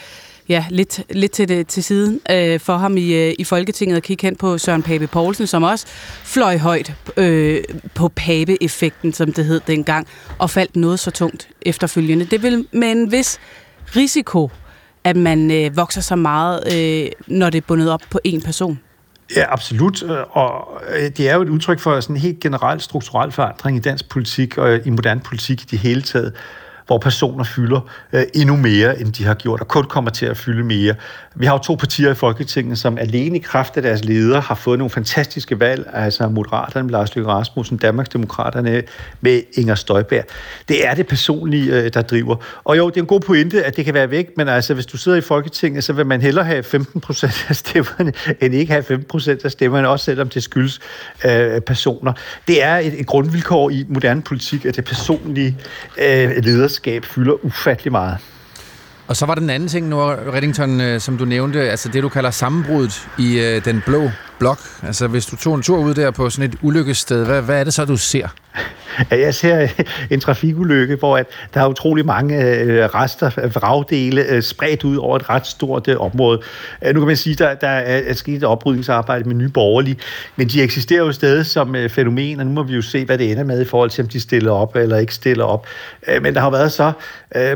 [0.49, 4.03] ja, lidt, lidt til, det, til siden øh, for ham i, øh, i Folketinget og
[4.03, 5.87] kigge hen på Søren Pape Poulsen, som også
[6.23, 7.63] fløj højt øh,
[7.95, 10.07] på Pape-effekten, som det hed dengang,
[10.39, 12.25] og faldt noget så tungt efterfølgende.
[12.25, 13.39] Det vil med en vis
[13.95, 14.49] risiko,
[15.03, 18.79] at man øh, vokser så meget, øh, når det er bundet op på én person.
[19.35, 20.03] Ja, absolut.
[20.03, 23.77] Øh, og øh, det er jo et udtryk for sådan en helt generel strukturel forandring
[23.77, 26.33] i dansk politik og i moderne politik i det hele taget
[26.87, 27.79] hvor personer fylder
[28.13, 30.95] øh, endnu mere, end de har gjort, og kun kommer til at fylde mere.
[31.35, 34.55] Vi har jo to partier i Folketinget, som alene i kraft af deres ledere har
[34.55, 38.83] fået nogle fantastiske valg, altså Moderaterne med Lars Løkke Rasmussen, Danmarksdemokraterne
[39.21, 40.23] med Inger Støjberg.
[40.67, 42.35] Det er det personlige, øh, der driver.
[42.63, 44.85] Og jo, det er en god pointe, at det kan være væk, men altså, hvis
[44.85, 48.71] du sidder i Folketinget, så vil man hellere have 15 procent af stemmerne, end ikke
[48.71, 50.79] have 15 procent af stemmerne, også selvom det skyldes
[51.25, 52.13] øh, personer.
[52.47, 55.57] Det er et, et grundvilkår i moderne politik, at det personlige
[55.97, 56.43] øh,
[56.75, 58.17] lederskab fylder ufattelig meget.
[59.07, 62.09] Og så var den anden ting nu, Reddington, øh, som du nævnte, altså det, du
[62.09, 64.59] kalder sammenbruddet i øh, den blå blok.
[64.83, 67.63] Altså hvis du tog en tur ud der på sådan et ulykkessted, hvad, hvad er
[67.63, 68.27] det så, du ser?
[69.11, 69.67] Jeg ser
[70.11, 75.15] en trafikulykke, hvor at der er utrolig mange øh, rester, vragdele øh, spredt ud over
[75.15, 76.41] et ret stort øh, område.
[76.85, 79.97] Øh, nu kan man sige, at der, der er sket et oprydningsarbejde med nye borgerlige,
[80.35, 83.17] men de eksisterer jo stadig som øh, fænomen, og nu må vi jo se, hvad
[83.17, 85.67] det ender med i forhold til, om de stiller op eller ikke stiller op.
[86.07, 86.91] Øh, men der har været så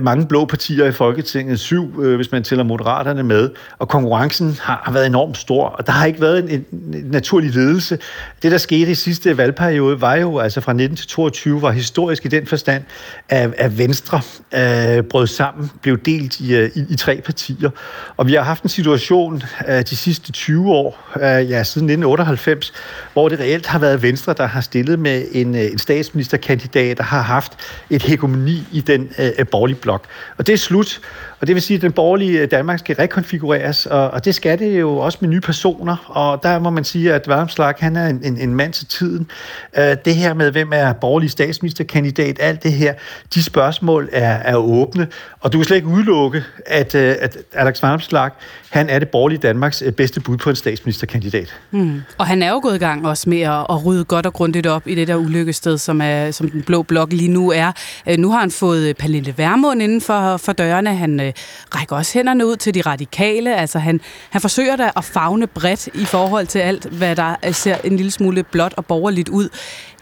[0.01, 3.49] mange blå partier i Folketinget, syv, hvis man tæller moderaterne med,
[3.80, 6.65] og konkurrencen har, været enormt stor, og der har ikke været en
[7.04, 8.00] naturlig ledelse.
[8.44, 12.26] Det, der skete i sidste valgperiode, var jo altså fra 19 til 22 var historisk
[12.26, 12.84] i den forstand,
[13.30, 14.22] at, at Venstre
[14.54, 17.70] øh, brød sammen, blev delt i, øh, i, i tre partier.
[18.18, 22.74] Og vi har haft en situation øh, de sidste 20 år, øh, ja, siden 1998,
[23.14, 27.04] hvor det reelt har været Venstre, der har stillet med en, øh, en statsministerkandidat, der
[27.04, 27.54] har haft
[27.90, 30.04] et hegemoni i den øh, øh borgerlige blok.
[30.38, 31.02] Og det er slut.
[31.41, 34.60] Og det vil sige, at den borgerlige øh, Danmark skal rekonfigureres, og, og det skal
[34.60, 35.95] det jo også med nye personer.
[36.07, 39.32] Og der må man sige, at Varmslag, han er en, en, en mand til tiden.
[39.78, 42.94] Øh, det her med, hvem er borgerlig statsministerkandidat, alt det her,
[43.34, 45.07] de spørgsmål er, er åbne.
[45.40, 48.30] Og du kan slet ikke udelukke, at, øh, at Alex Varmslag,
[48.70, 51.56] han er det borgerlige Danmarks øh, bedste bud på en statsministerkandidat.
[51.72, 52.02] Mm.
[52.18, 54.68] Og han er jo gået i gang også med at, at rydde godt og grundigt
[54.68, 57.72] op i det der ulykkested, som, er, som den blå blok lige nu er.
[58.18, 60.95] Nu har han fået Pernille Vermund inden for, for dørene.
[60.95, 63.56] Han øh, rækker også hænderne ud til de radikale.
[63.56, 67.53] Altså han, han forsøger da at fagne bredt i forhold til alt, hvad der øh,
[67.53, 69.49] ser en lille smule blåt og borgerligt ud.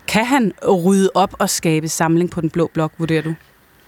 [0.07, 3.33] Kan han rydde op og skabe samling på den blå blok, vurderer du?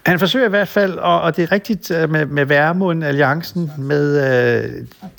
[0.06, 3.70] Han forsøger i hvert fald, og, og det er rigtigt øh, med, med Værmund, alliancen
[3.78, 4.70] med øh,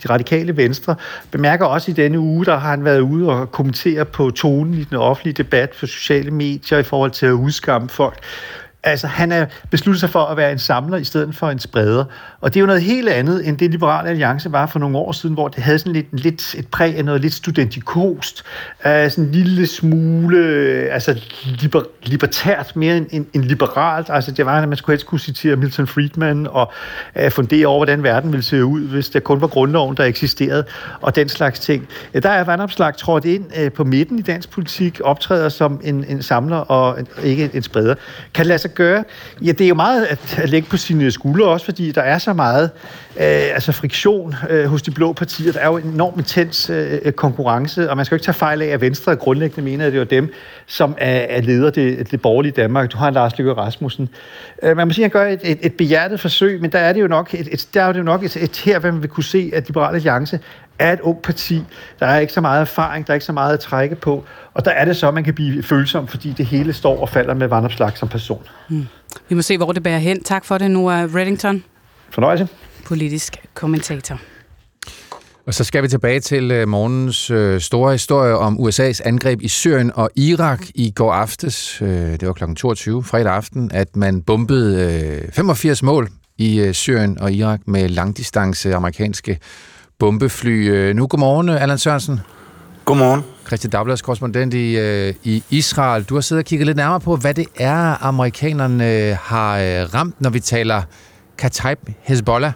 [0.04, 0.96] de radikale venstre,
[1.32, 4.84] bemærker også i denne uge, der har han været ude og kommentere på tonen i
[4.84, 8.20] den offentlige debat for sociale medier i forhold til at udskamme folk.
[8.84, 12.06] Altså, han er besluttet sig for at være en samler i stedet for en spreder.
[12.42, 15.12] Og det er jo noget helt andet, end det Liberale Alliance var for nogle år
[15.12, 18.44] siden, hvor det havde sådan lidt, lidt et præg af noget lidt studentikost.
[18.86, 24.08] Uh, øh, sådan en lille smule øh, altså, liber, libertært, mere end, end, end liberalt.
[24.10, 26.72] Altså, det var, at man skulle helst kunne citere Milton Friedman og
[27.26, 30.64] uh, fundere over, hvordan verden ville se ud, hvis det kun var grundloven, der eksisterede,
[31.02, 31.88] og den slags ting.
[32.24, 36.22] Der er vandopslag trådt ind uh, på midten i dansk politik, optræder som en, en
[36.22, 37.96] samler og en, ikke en spreder.
[38.34, 39.04] Kan det lade sig gøre?
[39.42, 42.18] Ja, det er jo meget at, at lægge på sine skuldre også, fordi der er
[42.18, 42.70] så meget
[43.18, 45.52] øh, altså friktion øh, hos de blå partier.
[45.52, 48.62] Der er jo en enormt intens øh, konkurrence, og man skal jo ikke tage fejl
[48.62, 50.34] af, at Venstre grundlæggende mener, at det var dem,
[50.66, 52.92] som er, er leder det, det borgerlige Danmark.
[52.92, 54.10] Du har Lars Løkke Rasmussen.
[54.64, 56.94] Øh, man må sige, at han gør et, et, et behjertet forsøg, men der er
[56.94, 59.02] det jo nok et, et, der er det jo nok et, et her, hvor man
[59.02, 60.40] vil kunne se, at Liberale Alliance
[60.82, 61.64] er et ung parti.
[62.00, 64.24] Der er ikke så meget erfaring, der er ikke så meget at trække på.
[64.54, 67.10] Og der er det så, at man kan blive følsom, fordi det hele står og
[67.10, 68.42] falder med Vandopslag som person.
[68.70, 68.88] Mm.
[69.30, 70.24] Vi må se, hvor det bærer hen.
[70.24, 71.64] Tak for det, Noah Reddington.
[72.10, 72.48] Fornøjelse.
[72.86, 74.20] Politisk kommentator.
[75.48, 79.48] Og så skal vi tilbage til øh, morgens øh, store historie om USA's angreb i
[79.48, 81.82] Syrien og Irak i går aftes.
[81.82, 82.44] Øh, det var kl.
[82.56, 89.40] 22 fredag aften, at man bombede 85 mål i Syrien og Irak med langdistance amerikanske
[90.02, 90.92] bombefly.
[90.94, 92.20] Nu godmorgen, Allan Sørensen.
[92.86, 93.24] Godmorgen.
[93.48, 94.80] Christian Dagblads korrespondent i,
[95.24, 96.04] i Israel.
[96.04, 99.58] Du har siddet og kigget lidt nærmere på, hvad det er, amerikanerne har
[99.94, 100.82] ramt, når vi taler
[101.38, 102.52] Kataib Hezbollah.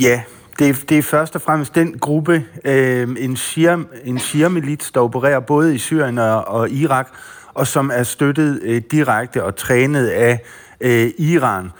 [0.00, 0.20] Ja,
[0.58, 5.00] det er, det er først og fremmest den gruppe, øh, en shia, en shia-milits, der
[5.00, 7.08] opererer både i Syrien og, og Irak,
[7.54, 10.42] og som er støttet øh, direkte og trænet af
[10.80, 11.70] øh, Iran,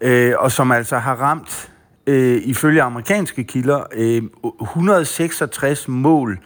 [0.00, 1.68] øh, og som altså har ramt,
[2.08, 4.22] øh, ifølge amerikanske kilder, øh,
[4.62, 6.38] 166 mål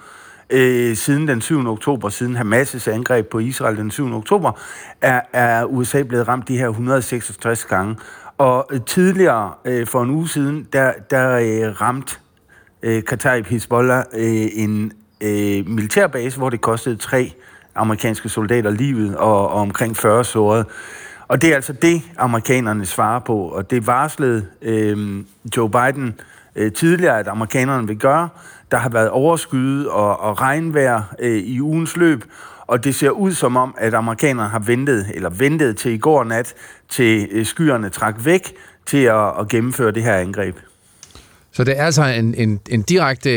[0.50, 1.66] øh, siden den 7.
[1.66, 4.14] oktober, siden Hamas' angreb på Israel den 7.
[4.14, 4.52] oktober,
[5.00, 7.96] er, er USA blevet ramt de her 166 gange.
[8.38, 12.16] Og øh, tidligere, øh, for en uge siden, der, der øh, ramte
[12.82, 17.32] øh, Kataib Hezbollah øh, en øh, militærbase, hvor det kostede tre
[17.74, 20.64] amerikanske soldater livet og, og omkring 40 sårede.
[21.32, 25.24] Og det er altså det, amerikanerne svarer på, og det varslede øh,
[25.56, 26.20] Joe Biden
[26.56, 28.28] øh, tidligere, at amerikanerne vil gøre.
[28.70, 32.24] Der har været overskyet og, og regnvejr øh, i ugens løb,
[32.66, 36.24] og det ser ud som om, at amerikanerne har ventet, eller ventet til i går
[36.24, 36.54] nat,
[36.88, 38.52] til øh, skyerne trak væk,
[38.86, 40.56] til at, at gennemføre det her angreb.
[41.52, 43.30] Så det er altså en, en, en direkte,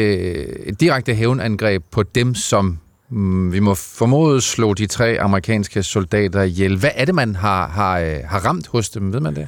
[0.67, 2.79] et direkte hævnangreb på dem, som
[3.09, 6.79] Mm, vi må formode slå de tre amerikanske soldater ihjel.
[6.79, 9.13] Hvad er det, man har, har, øh, har ramt hos dem?
[9.13, 9.47] Ved man det?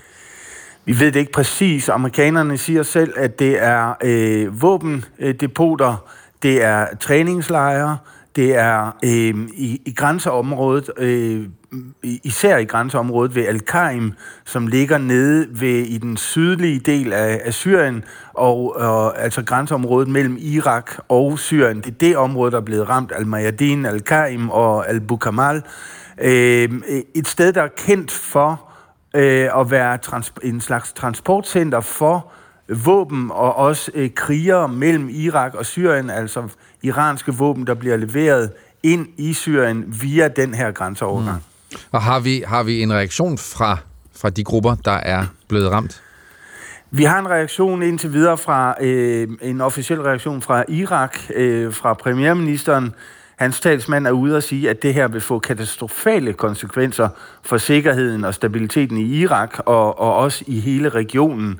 [0.86, 1.90] Vi ved det ikke præcis.
[1.90, 6.08] Amerikanerne siger selv, at det er øh, våbendepoter,
[6.44, 7.98] det er træningslejre,
[8.38, 11.47] det er øh, i, i grænseområdet, øh,
[12.03, 14.14] især i grænseområdet ved Al-Qaim,
[14.45, 18.03] som ligger nede ved i den sydlige del af, af Syrien,
[18.34, 21.77] og, og altså grænseområdet mellem Irak og Syrien.
[21.77, 25.64] Det er det område, der er blevet ramt, Al-Mayadin, Al-Qaim og Al-Bukamal.
[26.22, 28.61] Øhm, øh, et sted, der er kendt for
[29.15, 32.31] øh, at være trans- en slags transportcenter for
[32.69, 36.48] våben og også øh, krigere mellem Irak og Syrien, altså
[36.84, 38.52] iranske våben, der bliver leveret
[38.84, 41.44] ind i Syrien via den her grænseovergang.
[41.72, 41.77] Mm.
[41.91, 43.77] Og har vi, har vi en reaktion fra,
[44.15, 46.02] fra de grupper, der er blevet ramt?
[46.91, 51.94] Vi har en reaktion indtil videre fra øh, en officiel reaktion fra Irak, øh, fra
[51.94, 52.94] premierministeren.
[53.38, 57.09] Hans talsmand er ude og sige, at det her vil få katastrofale konsekvenser
[57.43, 61.59] for sikkerheden og stabiliteten i Irak og, og også i hele regionen.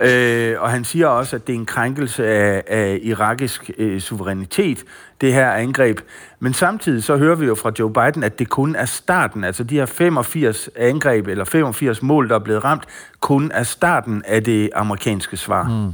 [0.00, 4.84] Øh, og han siger også, at det er en krænkelse af, af irakisk øh, suverænitet,
[5.20, 6.00] det her angreb.
[6.40, 9.64] Men samtidig så hører vi jo fra Joe Biden, at det kun er starten, altså
[9.64, 12.84] de her 85 angreb eller 85 mål, der er blevet ramt,
[13.20, 15.62] kun er starten af det amerikanske svar.
[15.62, 15.92] Mm.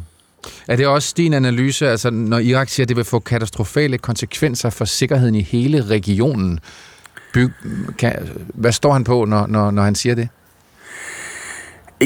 [0.69, 4.71] Er det også din analyse, altså når Irak siger, at det vil få katastrofale konsekvenser
[4.71, 6.61] for sikkerheden i hele regionen?
[7.35, 7.49] By,
[7.99, 10.29] kan, hvad står han på, når, når, når han siger det?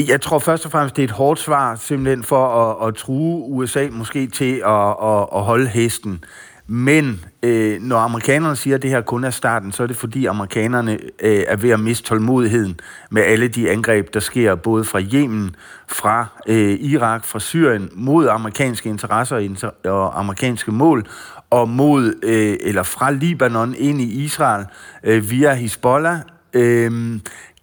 [0.07, 3.43] Jeg tror først og fremmest, det er et hårdt svar simpelthen for at, at true
[3.49, 6.23] USA måske til at, at, at holde hesten.
[6.69, 10.25] Men øh, når amerikanerne siger, at det her kun er starten, så er det fordi
[10.25, 12.79] amerikanerne øh, er ved at miste tålmodigheden
[13.11, 15.55] med alle de angreb, der sker både fra Yemen,
[15.87, 21.07] fra øh, Irak, fra Syrien mod amerikanske interesser og amerikanske mål,
[21.49, 24.65] og mod øh, eller fra Libanon ind i Israel
[25.03, 26.19] øh, via Hezbollah.
[26.53, 27.19] Øh,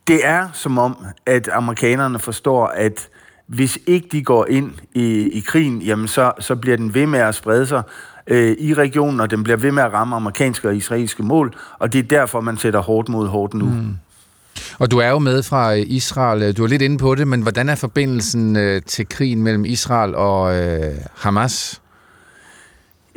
[0.06, 3.08] det er som om, at amerikanerne forstår, at
[3.46, 7.18] hvis ikke de går ind i, i krigen, jamen så, så bliver den ved med
[7.18, 7.82] at sprede sig
[8.26, 11.92] øh, i regionen, og den bliver ved med at ramme amerikanske og israelske mål, og
[11.92, 13.64] det er derfor, man sætter hårdt mod hårdt nu.
[13.64, 13.96] Mm.
[14.78, 17.68] Og du er jo med fra Israel, du er lidt inde på det, men hvordan
[17.68, 21.80] er forbindelsen øh, til krigen mellem Israel og øh, Hamas?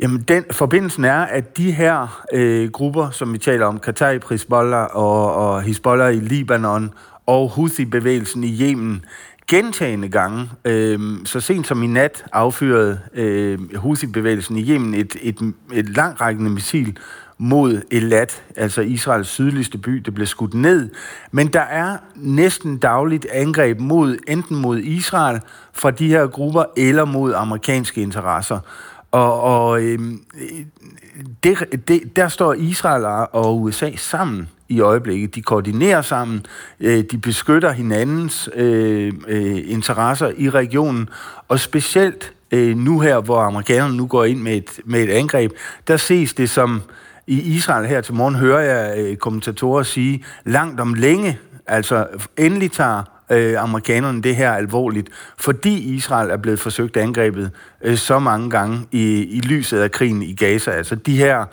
[0.00, 4.86] Jamen, den forbindelsen er, at de her øh, grupper, som vi taler om, Qatar, Hezbollah
[4.96, 6.90] og, og Hezbollah i Libanon
[7.26, 9.04] og Houthi-bevægelsen i Yemen,
[9.48, 15.54] gentagende gange, øh, så sent som i nat, affyrede øh, Houthi-bevægelsen i Yemen et, et,
[15.72, 16.98] et langrækkende missil
[17.38, 20.90] mod Elat, altså Israels sydligste by, det blev skudt ned.
[21.30, 25.40] Men der er næsten dagligt angreb mod enten mod Israel
[25.72, 28.60] fra de her grupper, eller mod amerikanske interesser.
[29.10, 29.98] Og, og øh,
[31.42, 35.34] det, det, der står Israel og USA sammen i øjeblikket.
[35.34, 36.46] De koordinerer sammen,
[36.80, 41.08] øh, de beskytter hinandens øh, øh, interesser i regionen,
[41.48, 45.52] og specielt øh, nu her, hvor amerikanerne nu går ind med et, med et angreb,
[45.88, 46.82] der ses det som,
[47.26, 52.72] i Israel her til morgen hører jeg øh, kommentatorer sige, langt om længe, altså endelig
[52.72, 55.08] tager øh, amerikanerne det her alvorligt,
[55.38, 57.50] fordi Israel er blevet forsøgt angrebet
[57.84, 60.70] øh, så mange gange i, i lyset af krigen i Gaza.
[60.70, 61.44] Altså de her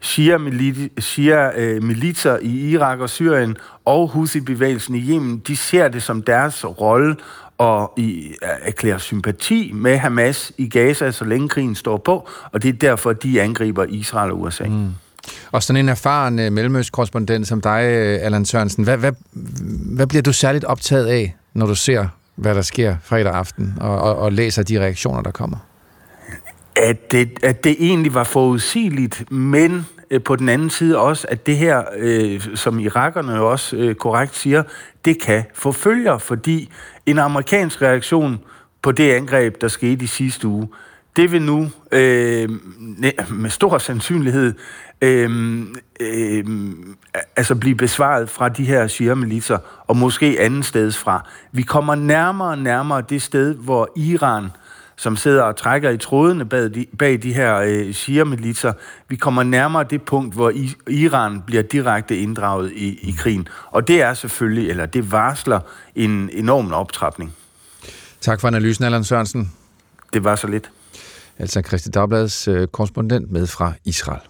[0.00, 6.64] Shia-militser øh, i Irak og Syrien og Houthi-bevægelsen i Yemen, de ser det som deres
[6.64, 7.16] rolle
[7.58, 12.62] og i, øh, erklærer sympati med Hamas i Gaza, så længe krigen står på, og
[12.62, 14.64] det er derfor, de angriber Israel og USA.
[14.64, 14.90] Mm.
[15.52, 19.12] Og sådan en erfaren øh, mellemøstkorrespondent som dig, øh, Allan Sørensen, hvad, hvad,
[19.94, 22.06] hvad bliver du særligt optaget af, når du ser,
[22.36, 25.56] hvad der sker fredag aften, og, og, og læser de reaktioner, der kommer?
[26.80, 31.46] At det, at det egentlig var forudsigeligt, men øh, på den anden side også, at
[31.46, 34.62] det her, øh, som irakerne jo også øh, korrekt siger,
[35.04, 36.72] det kan forfølge, fordi
[37.06, 38.38] en amerikansk reaktion
[38.82, 40.68] på det angreb, der skete i sidste uge,
[41.16, 42.48] det vil nu øh,
[43.30, 44.54] med stor sandsynlighed
[45.00, 45.62] øh,
[46.00, 46.44] øh,
[47.36, 49.14] altså blive besvaret fra de her shia
[49.86, 51.28] og måske anden steds fra.
[51.52, 54.50] Vi kommer nærmere og nærmere det sted, hvor Iran,
[55.00, 58.24] som sidder og trækker i trådene bag de, bag de her øh, shia
[59.08, 63.48] vi kommer nærmere det punkt, hvor I, Iran bliver direkte inddraget i, i krigen.
[63.70, 65.60] Og det er selvfølgelig, eller det varsler
[65.94, 67.32] en enorm optrapning.
[68.20, 69.52] Tak for analysen, Allan Sørensen.
[70.12, 70.70] Det var så lidt.
[71.38, 74.29] Altså Christi Dagblads øh, korrespondent med fra Israel.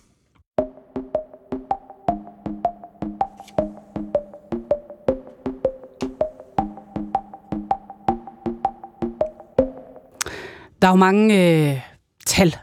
[10.91, 11.35] Er jo mange
[11.71, 11.81] øh,
[12.27, 12.57] tal,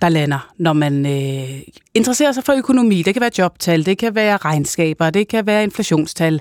[0.00, 1.60] der lander, når man øh,
[1.94, 3.02] interesserer sig for økonomi.
[3.02, 6.40] Det kan være jobtal, det kan være regnskaber, det kan være inflationstal,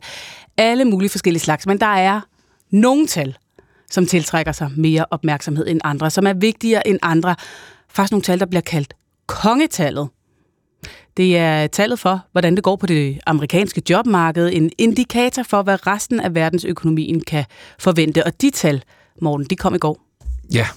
[0.57, 1.67] alle mulige forskellige slags.
[1.67, 2.21] Men der er
[2.71, 3.37] nogle tal,
[3.91, 7.35] som tiltrækker sig mere opmærksomhed end andre, som er vigtigere end andre.
[7.89, 8.93] Faktisk nogle tal, der bliver kaldt
[9.27, 10.09] kongetallet.
[11.17, 15.87] Det er tallet for, hvordan det går på det amerikanske jobmarked, en indikator for, hvad
[15.87, 17.45] resten af verdensøkonomien kan
[17.79, 18.25] forvente.
[18.25, 18.83] Og de tal,
[19.21, 19.99] Morten, de kom i går.
[20.53, 20.67] Ja,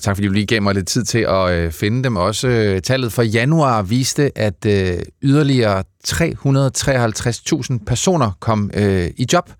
[0.00, 2.16] Tak fordi du lige gav mig lidt tid til at øh, finde dem.
[2.16, 9.50] Også øh, tallet for januar viste, at øh, yderligere 353.000 personer kom øh, i job.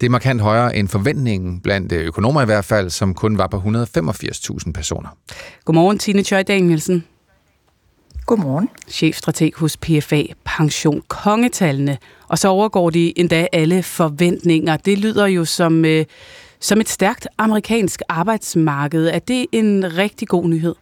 [0.00, 3.56] Det er markant højere end forventningen blandt økonomer i hvert fald, som kun var på
[3.56, 5.08] 185.000 personer.
[5.64, 7.04] Godmorgen, Tine Tjøj Danielsen.
[8.26, 8.68] Godmorgen.
[8.88, 11.02] Chefstrateg hos PFA Pension.
[11.08, 11.98] Kongetallene,
[12.28, 14.76] og så overgår de endda alle forventninger.
[14.76, 16.04] Det lyder jo som, øh,
[16.64, 19.06] som et stærkt amerikansk arbejdsmarked.
[19.06, 20.74] Er det en rigtig god nyhed?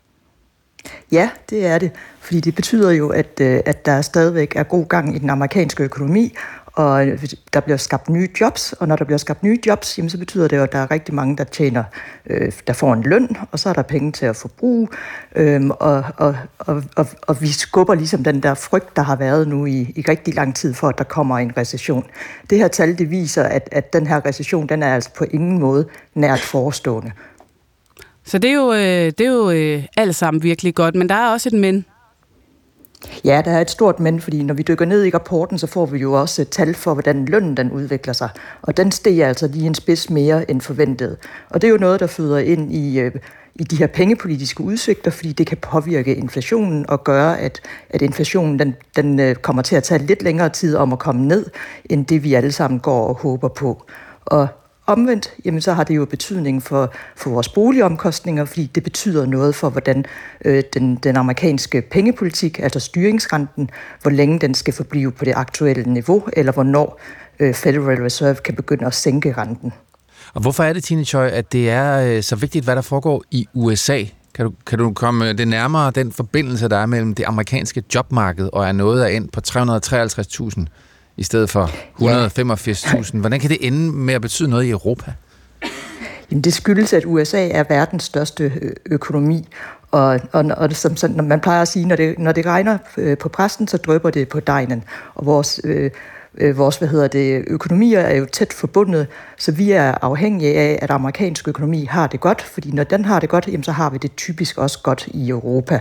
[1.12, 1.90] Ja, det er det.
[2.20, 5.82] Fordi det betyder jo, at, øh, at der stadigvæk er god gang i den amerikanske
[5.82, 6.34] økonomi,
[6.74, 7.07] og
[7.53, 10.49] der bliver skabt nye jobs, og når der bliver skabt nye jobs, jamen, så betyder
[10.49, 11.85] det jo, at der er rigtig mange, der tjener,
[12.27, 14.89] øh, der får en løn, og så er der penge til at forbruge,
[15.36, 19.49] øh, og, og, og, og, og vi skubber ligesom den der frygt, der har været
[19.49, 22.05] nu i, i rigtig lang tid for, at der kommer en recession.
[22.51, 25.59] Det her tal, det viser, at, at den her recession, den er altså på ingen
[25.59, 27.12] måde nært forestående.
[28.24, 31.15] Så det er jo, øh, det er jo øh, alt sammen virkelig godt, men der
[31.15, 31.85] er også et men.
[33.24, 35.86] Ja, der er et stort men, fordi når vi dykker ned i rapporten, så får
[35.86, 38.28] vi jo også et tal for, hvordan lønnen den udvikler sig.
[38.62, 41.16] Og den steg altså lige en spids mere end forventet.
[41.50, 43.12] Og det er jo noget, der føder ind i, øh,
[43.54, 47.60] i de her pengepolitiske udsigter, fordi det kan påvirke inflationen og gøre, at,
[47.90, 51.26] at inflationen den, den øh, kommer til at tage lidt længere tid om at komme
[51.28, 51.46] ned,
[51.84, 53.84] end det vi alle sammen går og håber på.
[54.24, 54.48] Og
[54.86, 59.54] Omvendt, jamen, så har det jo betydning for, for vores boligomkostninger, fordi det betyder noget
[59.54, 60.04] for, hvordan
[60.44, 63.70] øh, den, den amerikanske pengepolitik, altså styringsrenten,
[64.02, 67.00] hvor længe den skal forblive på det aktuelle niveau, eller hvornår
[67.40, 69.72] øh, Federal Reserve kan begynde at sænke renten.
[70.34, 73.22] Og hvorfor er det, Tine Choi, at det er øh, så vigtigt, hvad der foregår
[73.30, 74.04] i USA?
[74.34, 77.82] Kan du, kan du komme øh, det nærmere, den forbindelse, der er mellem det amerikanske
[77.94, 80.64] jobmarked og er noget af ind på 353.000
[81.16, 81.70] i stedet for
[83.10, 83.18] 185.000.
[83.18, 85.12] Hvordan kan det ende med at betyde noget i Europa?
[86.30, 88.52] Jamen, det skyldes, at USA er verdens største
[88.86, 89.48] økonomi,
[89.90, 93.18] og, og, og som, som man plejer at sige, når det, når det regner øh,
[93.18, 94.84] på præsten, så drøber det på dejen.
[95.14, 95.90] Og vores, øh,
[96.38, 99.06] Øh, vores hvad hedder det, økonomier er jo tæt forbundet,
[99.36, 103.20] så vi er afhængige af, at amerikansk økonomi har det godt, fordi når den har
[103.20, 105.80] det godt, jamen, så har vi det typisk også godt i Europa.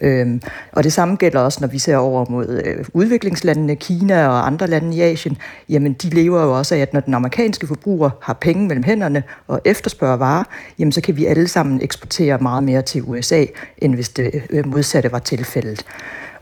[0.00, 0.42] Øhm,
[0.72, 4.66] og det samme gælder også, når vi ser over mod øh, udviklingslandene, Kina og andre
[4.66, 5.36] lande i Asien.
[5.68, 9.22] Jamen, de lever jo også af, at når den amerikanske forbruger har penge mellem hænderne
[9.48, 10.44] og efterspørger varer,
[10.78, 13.44] jamen, så kan vi alle sammen eksportere meget mere til USA,
[13.78, 15.84] end hvis det øh, modsatte var tilfældet.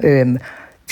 [0.01, 0.39] Øhm,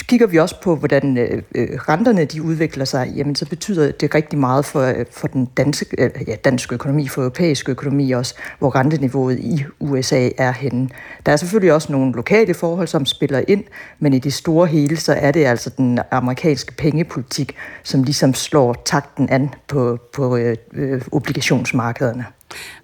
[0.08, 4.14] Kigger vi også på, hvordan øh, øh, renterne de udvikler sig, jamen så betyder det
[4.14, 8.34] rigtig meget for, øh, for den danske, øh, ja, danske økonomi, for europæisk økonomi også,
[8.58, 10.88] hvor renteniveauet i USA er henne.
[11.26, 13.64] Der er selvfølgelig også nogle lokale forhold, som spiller ind,
[13.98, 18.82] men i det store hele, så er det altså den amerikanske pengepolitik, som ligesom slår
[18.84, 22.24] takten an på, på øh, øh, obligationsmarkederne.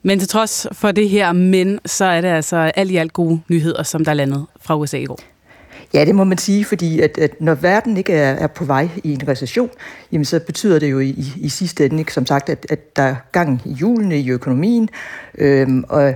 [0.03, 3.41] Men til trods for det her men, så er det altså alt i alt gode
[3.49, 5.36] nyheder, som der landede fra USA i går.
[5.97, 8.89] Ja, det må man sige, fordi at, at når verden ikke er, er på vej
[9.05, 9.71] i en recession,
[10.13, 13.03] jamen så betyder det jo i, i sidste ende, ikke, som sagt, at, at der
[13.03, 14.89] er gang i hjulene i økonomien,
[15.39, 16.15] øhm, og,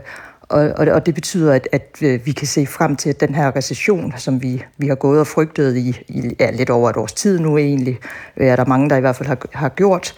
[0.48, 3.56] og, og det betyder, at, at øh, vi kan se frem til, at den her
[3.56, 7.12] recession, som vi, vi har gået og frygtet i, i ja, lidt over et års
[7.12, 7.98] tid nu egentlig,
[8.36, 10.14] øh, er der mange, der i hvert fald har, har gjort,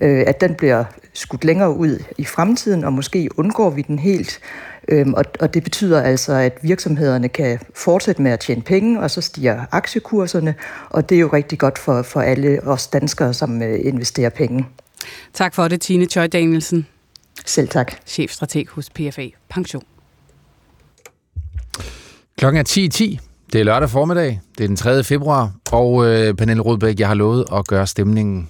[0.00, 4.40] øh, at den bliver skudt længere ud i fremtiden, og måske undgår vi den helt.
[4.88, 9.10] Øhm, og, og det betyder altså, at virksomhederne kan fortsætte med at tjene penge, og
[9.10, 10.54] så stiger aktiekurserne,
[10.90, 14.66] og det er jo rigtig godt for, for alle os danskere, som øh, investerer penge.
[15.34, 16.86] Tak for det, Tine Choi Danielsen.
[17.46, 17.92] Selv tak.
[18.06, 19.82] Chefstrateg hos PFA Pension.
[22.38, 23.18] Klokken er 10.10.
[23.52, 24.40] Det er lørdag formiddag.
[24.58, 25.04] Det er den 3.
[25.04, 25.52] februar.
[25.72, 28.48] Og øh, Pernille Rudbæk, jeg har lovet at gøre stemningen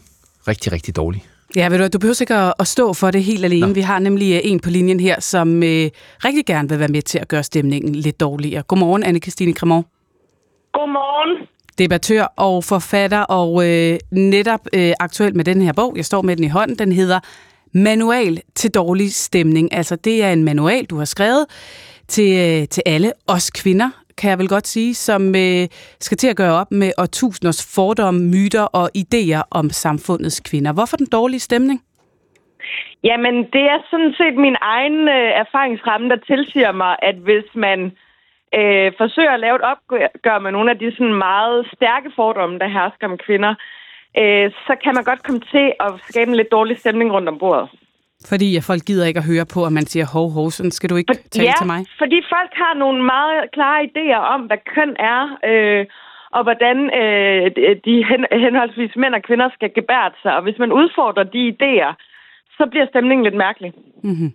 [0.49, 1.27] rigtig, rigtig dårlig.
[1.57, 3.67] Ja, ved du, du behøver ikke at stå for det helt alene.
[3.67, 3.73] Nå.
[3.73, 5.91] Vi har nemlig øh, en på linjen her, som øh,
[6.25, 8.63] rigtig gerne vil være med til at gøre stemningen lidt dårligere.
[8.63, 9.87] Godmorgen, Anne-Christine Cremont.
[10.73, 11.47] Godmorgen.
[11.79, 16.37] Debattør og forfatter, og øh, netop øh, aktuelt med den her bog, jeg står med
[16.37, 17.21] den i hånden, den hedder
[17.73, 19.75] Manual til dårlig stemning.
[19.75, 21.47] Altså, det er en manual, du har skrevet
[22.09, 25.63] til, øh, til alle os kvinder, kan jeg vel godt sige, som øh,
[26.01, 30.73] skal til at gøre op med årtusinders fordomme, myter og idéer om samfundets kvinder.
[30.73, 31.81] Hvorfor den dårlige stemning?
[33.05, 37.81] Jamen, det er sådan set min egen øh, erfaringsramme, der tilsiger mig, at hvis man
[38.55, 42.69] øh, forsøger at lave et opgør med nogle af de sådan meget stærke fordomme, der
[42.69, 43.55] hersker om kvinder,
[44.21, 47.39] øh, så kan man godt komme til at skabe en lidt dårlig stemning rundt om
[47.39, 47.69] bordet.
[48.31, 50.97] Fordi folk gider ikke at høre på, at man siger hov, hov, sådan skal du
[50.97, 51.81] ikke tale ja, til mig.
[51.99, 55.87] fordi folk har nogle meget klare idéer om, hvad køn er, øh,
[56.37, 57.45] og hvordan øh,
[57.87, 60.37] de hen, henholdsvis mænd og kvinder skal gebære sig.
[60.37, 61.93] Og hvis man udfordrer de idéer,
[62.59, 63.73] så bliver stemningen lidt mærkelig.
[64.05, 64.31] Mm-hmm.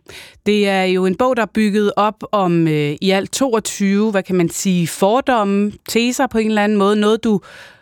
[0.46, 4.24] Det er jo en bog, der er bygget op om øh, i alt 22, hvad
[4.24, 7.00] kan man sige, fordomme, teser på en eller anden måde.
[7.00, 7.40] Noget, du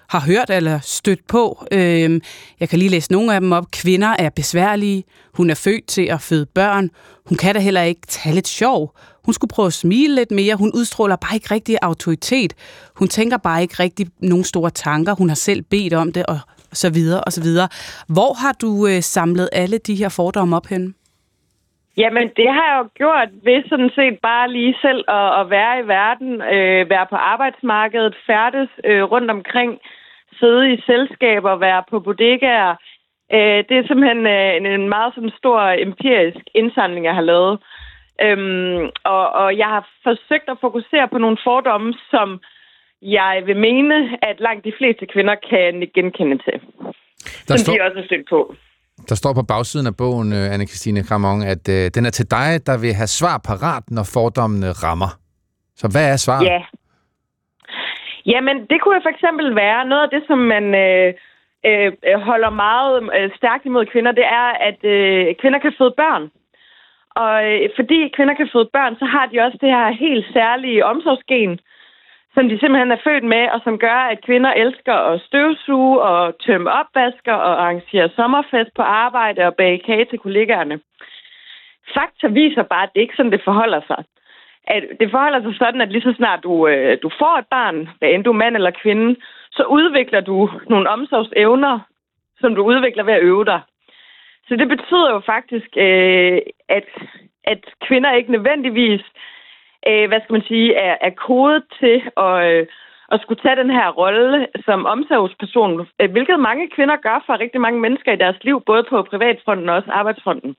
[0.10, 1.66] har hørt eller stødt på.
[1.72, 2.22] Øh,
[2.60, 3.66] jeg kan lige læse nogle af dem op.
[3.72, 5.04] Kvinder er besværlige.
[5.34, 6.90] Hun er født til at føde børn.
[7.30, 8.96] Hun kan da heller ikke tage lidt sjov.
[9.26, 10.56] Hun skulle prøve at smile lidt mere.
[10.56, 12.54] Hun udstråler bare ikke rigtig autoritet.
[12.96, 15.16] Hun tænker bare ikke rigtig nogen store tanker.
[15.16, 16.40] Hun har selv bedt om det, og
[16.74, 17.68] så videre, og så videre.
[18.08, 20.94] Hvor har du øh, samlet alle de her fordomme op henne?
[21.98, 25.80] Jamen, det har jeg jo gjort ved sådan set bare lige selv at, at være
[25.80, 29.72] i verden, øh, være på arbejdsmarkedet, færdes øh, rundt omkring,
[30.40, 32.76] sidde i selskaber, være på bodegaer.
[33.36, 37.54] Øh, det er simpelthen øh, en, meget sådan stor empirisk indsamling, jeg har lavet.
[38.26, 42.28] Øhm, og, og jeg har forsøgt at fokusere på nogle fordomme, som
[43.02, 43.96] jeg vil mene,
[44.30, 46.58] at langt de fleste kvinder kan genkende til.
[47.48, 48.56] Der som står- de også er stødt på.
[49.10, 52.50] Der står på bagsiden af bogen, øh, Anne-Christine Kramon, at øh, den er til dig,
[52.66, 55.12] der vil have svar parat, når fordommene rammer.
[55.76, 56.46] Så hvad er svaret?
[56.46, 56.62] Ja.
[58.34, 61.14] Jamen, det kunne jo for eksempel være noget af det, som man øh,
[61.66, 66.32] øh, holder meget øh, stærkt imod kvinder, det er, at øh, kvinder kan føde børn.
[67.24, 70.86] Og øh, fordi kvinder kan føde børn, så har de også det her helt særlige
[70.86, 71.60] omsorgsgen,
[72.34, 76.40] som de simpelthen er født med, og som gør, at kvinder elsker at støvsuge og
[76.46, 80.80] tømme opvasker og arrangere sommerfest på arbejde og bage kage til kollegaerne.
[81.94, 84.04] Fakta viser bare, at det ikke sådan, det forholder sig.
[84.76, 87.90] At det forholder sig sådan, at lige så snart du, øh, du får et barn,
[88.00, 89.16] hvad end du er mand eller kvinde,
[89.52, 91.80] så udvikler du nogle omsorgsevner,
[92.40, 93.62] som du udvikler ved at øve dig.
[94.48, 96.90] Så det betyder jo faktisk, øh, at,
[97.44, 99.04] at kvinder ikke nødvendigvis,
[99.88, 102.68] øh, hvad skal man sige, er, er kodet til at, øh,
[103.12, 107.62] at skulle tage den her rolle som omsorgsperson, øh, hvilket mange kvinder gør for rigtig
[107.62, 110.56] mange mennesker i deres liv, både på privatfronten og også arbejdsfronten.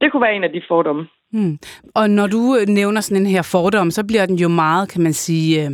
[0.00, 1.08] Det kunne være en af de fordomme.
[1.32, 1.58] Hmm.
[1.94, 5.02] Og når du øh, nævner sådan en her fordom, så bliver den jo meget, kan
[5.02, 5.70] man sige, øh,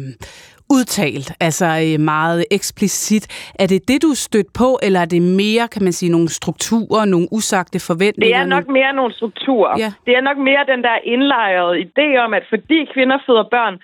[0.76, 3.24] udtalt, altså øh, meget eksplicit.
[3.62, 6.28] Er det det, du er stødt på, eller er det mere, kan man sige, nogle
[6.28, 8.38] strukturer, nogle usagte forventninger?
[8.38, 9.74] Det er nok mere nogle strukturer.
[9.82, 9.90] Ja.
[10.06, 13.76] Det er nok mere den der indlejrede idé om, at fordi kvinder føder børn,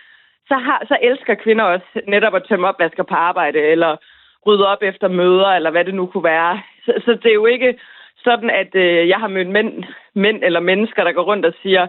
[0.51, 3.97] så, har, så elsker kvinder også netop at tømme opvasker på arbejde, eller
[4.47, 6.61] rydde op efter møder, eller hvad det nu kunne være.
[6.85, 7.75] Så, så det er jo ikke
[8.25, 9.85] sådan, at øh, jeg har mødt mænd,
[10.15, 11.87] mænd eller mennesker, der går rundt og siger,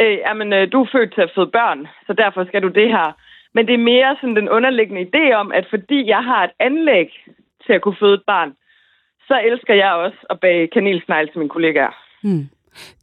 [0.00, 2.88] øh, jamen, øh, du er født til at føde børn, så derfor skal du det
[2.88, 3.12] her.
[3.54, 7.08] Men det er mere sådan den underliggende idé om, at fordi jeg har et anlæg
[7.66, 8.50] til at kunne føde et barn,
[9.28, 11.94] så elsker jeg også at bage kanelsnegl til mine kollegaer.
[12.22, 12.48] Hmm.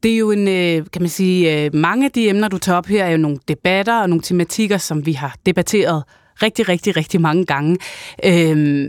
[0.04, 2.78] Det er jo en, øh, kan man sige, øh, mange af de emner, du tager
[2.78, 6.04] op her, er jo nogle debatter og nogle tematikker, som vi har debatteret
[6.44, 7.78] rigtig, rigtig, rigtig mange gange.
[8.26, 8.88] Øhm,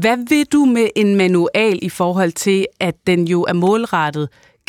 [0.00, 4.28] hvad vil du med en manual i forhold til, at den jo er målrettet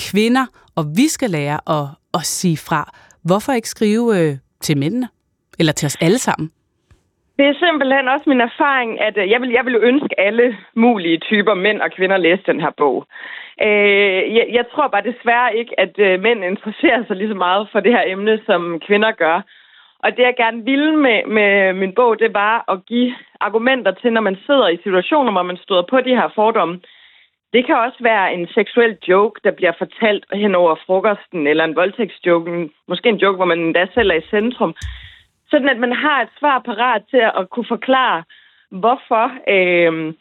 [0.10, 0.46] kvinder,
[0.78, 2.82] og vi skal lære at, at sige fra?
[3.28, 5.08] Hvorfor ikke skrive øh, til mændene?
[5.60, 6.52] Eller til os alle sammen?
[7.38, 11.18] Det er simpelthen også min erfaring, at øh, jeg vil, jeg vil ønske alle mulige
[11.18, 13.06] typer mænd og kvinder læse den her bog.
[13.66, 17.68] Øh, jeg, jeg tror bare desværre ikke, at øh, mænd interesserer sig lige så meget
[17.72, 19.42] for det her emne, som kvinder gør.
[20.04, 24.14] Og det jeg gerne ville med, med min bog, det var at give argumenter til,
[24.14, 26.80] når man sidder i situationer, hvor man støder på de her fordomme.
[27.54, 31.76] Det kan også være en seksuel joke, der bliver fortalt hen over frokosten, eller en
[31.76, 34.76] voldtægtsjoke, måske en joke, hvor man endda selv er i centrum.
[35.50, 38.24] Sådan at man har et svar parat til at kunne forklare,
[38.72, 39.26] hvorfor
[39.56, 40.14] øh,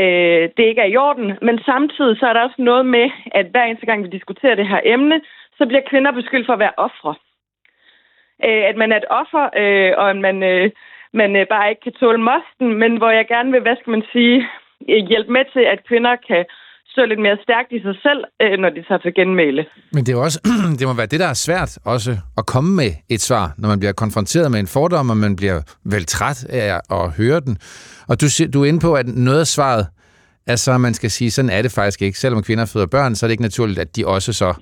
[0.00, 1.38] øh, det ikke er i orden.
[1.42, 4.68] Men samtidig så er der også noget med, at hver eneste gang vi diskuterer det
[4.68, 5.20] her emne,
[5.58, 7.14] så bliver kvinder beskyldt for at være ofre.
[8.44, 10.70] Øh, at man er et offer, øh, og at man, øh,
[11.12, 14.04] man øh, bare ikke kan tåle mosten, men hvor jeg gerne vil, hvad skal man
[14.12, 14.48] sige,
[15.10, 16.44] hjælpe med til, at kvinder kan
[16.94, 19.62] stå lidt mere stærkt i sig selv, øh, når de tager til genmæle.
[19.92, 20.38] Men det, er også,
[20.78, 23.78] det må være det, der er svært også at komme med et svar, når man
[23.78, 27.58] bliver konfronteret med en fordom, og man bliver vel træt af at høre den.
[28.08, 29.86] Og du, du er inde på, at noget af svaret
[30.46, 32.18] er så, at man skal sige, sådan er det faktisk ikke.
[32.18, 34.54] Selvom kvinder føder børn, så er det ikke naturligt, at de også så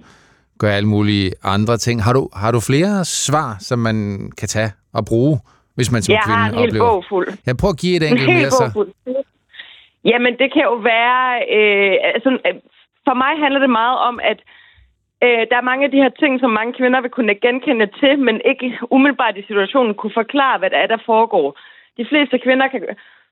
[0.58, 2.02] gør alle mulige andre ting.
[2.02, 5.38] Har du, har du flere svar, som man kan tage og bruge,
[5.74, 6.86] hvis man som jeg kvinde har en hel oplever?
[6.88, 7.28] bog fuld.
[7.46, 8.86] Jeg prøver at give et En enkelt mere, så.
[10.04, 11.24] Jamen, det kan jo være...
[11.56, 12.54] Øh, altså, øh,
[13.06, 14.40] for mig handler det meget om, at
[15.24, 18.18] øh, der er mange af de her ting, som mange kvinder vil kunne genkende til,
[18.18, 21.58] men ikke umiddelbart i situationen kunne forklare, hvad det er, der foregår.
[21.98, 22.82] De fleste kvinder kan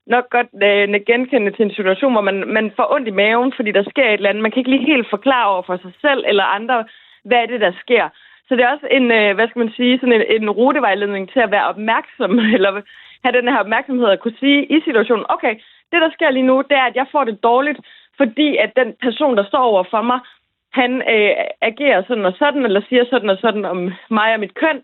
[0.07, 3.71] nok godt øh, genkende til en situation, hvor man, man får ondt i maven, fordi
[3.71, 4.43] der sker et eller andet.
[4.43, 6.85] Man kan ikke lige helt forklare over for sig selv eller andre,
[7.23, 8.09] hvad er det, der sker.
[8.47, 11.39] Så det er også en, øh, hvad skal man sige, sådan en, en rutevejledning til
[11.39, 12.81] at være opmærksom, eller
[13.23, 15.53] have den her opmærksomhed at kunne sige i situationen, okay,
[15.91, 17.79] det der sker lige nu, det er, at jeg får det dårligt,
[18.17, 20.19] fordi at den person, der står over for mig,
[20.73, 21.31] han øh,
[21.69, 23.79] agerer sådan og sådan, eller siger sådan og sådan om
[24.09, 24.79] mig og mit køn.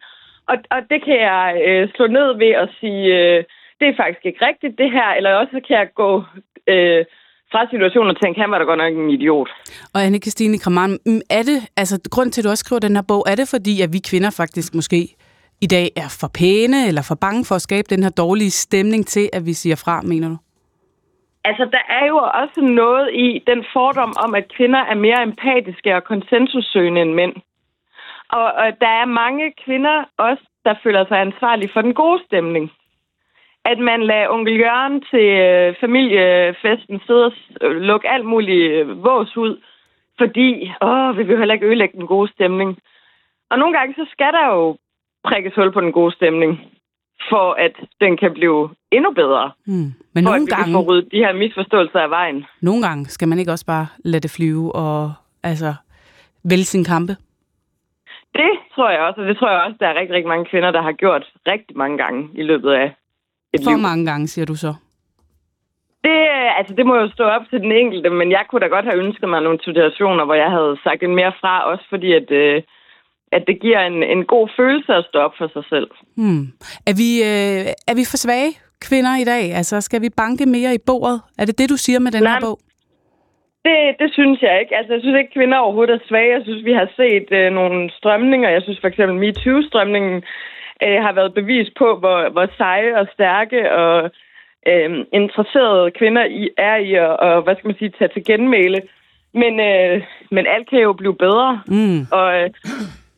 [0.52, 3.44] Og, og det kan jeg øh, slå ned ved at sige, øh,
[3.80, 6.23] det er faktisk ikke rigtigt det her, eller også kan jeg gå
[6.68, 7.06] øh,
[7.52, 9.49] fra situationen og tænke, han var da godt nok en idiot.
[9.94, 13.06] Og Anne-Christine Kramann, mm, er det, altså grund til, at du også skriver den her
[13.07, 14.99] bog, er det fordi, at vi kvinder faktisk måske
[15.61, 19.07] i dag er for pæne, eller for bange for at skabe den her dårlige stemning
[19.07, 20.38] til, at vi siger fra, mener du?
[21.48, 25.96] Altså, der er jo også noget i den fordom om, at kvinder er mere empatiske
[25.96, 27.36] og konsensussøgende end mænd.
[28.30, 32.72] Og, og der er mange kvinder også, der føler sig ansvarlige for den gode stemning.
[33.66, 39.04] At man lader onkel Jørgen til øh, familiefesten sidde og øh, lukke alt muligt øh,
[39.04, 39.62] vås ud,
[40.18, 42.80] fordi åh, vi vil heller ikke ødelægge den gode stemning.
[43.50, 44.78] Og nogle gange, så skal der jo
[45.24, 46.74] prikkes hul på den gode stemning,
[47.30, 49.52] for at den kan blive endnu bedre.
[49.65, 49.73] Mm.
[49.73, 50.65] Men for nogle at vi gange...
[50.65, 52.45] kan få ryddet de her misforståelser af vejen.
[52.61, 55.73] Nogle gange skal man ikke også bare lade det flyve og altså
[56.43, 57.15] vælge sin kampe?
[58.34, 60.72] Det tror jeg også, og det tror jeg også, der er rigtig, rigtig mange kvinder,
[60.72, 62.85] der har gjort rigtig mange gange i løbet af
[63.53, 63.80] et For liv.
[63.80, 64.73] mange gange, siger du så.
[66.03, 66.18] Det,
[66.60, 68.99] altså, det må jo stå op til den enkelte, men jeg kunne da godt have
[69.03, 72.61] ønsket mig nogle situationer, hvor jeg havde sagt en mere fra, også fordi at, øh,
[73.36, 75.90] at det giver en, en god følelse at stå op for sig selv.
[76.18, 76.44] Hmm.
[76.90, 78.52] Er, vi, øh, er vi for svage
[78.88, 79.44] kvinder i dag?
[79.60, 81.18] Altså, skal vi banke mere i bordet?
[81.40, 82.57] Er det det, du siger med den Nej, her bog?
[83.66, 84.78] Det, det synes jeg ikke.
[84.78, 86.36] Altså, jeg synes ikke, kvinder overhovedet er svage.
[86.36, 88.49] Jeg synes, vi har set øh, nogle strømninger.
[88.49, 90.16] Jeg synes for eksempel, MeToo-strømningen
[90.86, 94.12] øh, har været bevis på, hvor, hvor seje og stærke og
[94.72, 98.82] øh, interesserede kvinder i, er i at, og, hvad skal man sige, tage til genmæle.
[99.34, 101.62] Men, øh, men alt kan jo blive bedre.
[101.68, 101.99] Mm.
[102.12, 102.49] Og øh,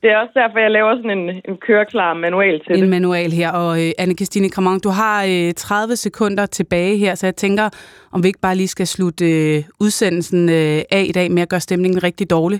[0.01, 2.89] det er også derfor, jeg laver sådan en, en køreklar manual til En det.
[2.89, 3.51] manual her.
[3.51, 7.69] Og øh, Anne-Christine Kramon, du har øh, 30 sekunder tilbage her, så jeg tænker,
[8.13, 11.49] om vi ikke bare lige skal slutte øh, udsendelsen øh, af i dag med at
[11.49, 12.59] gøre stemningen rigtig dårlig.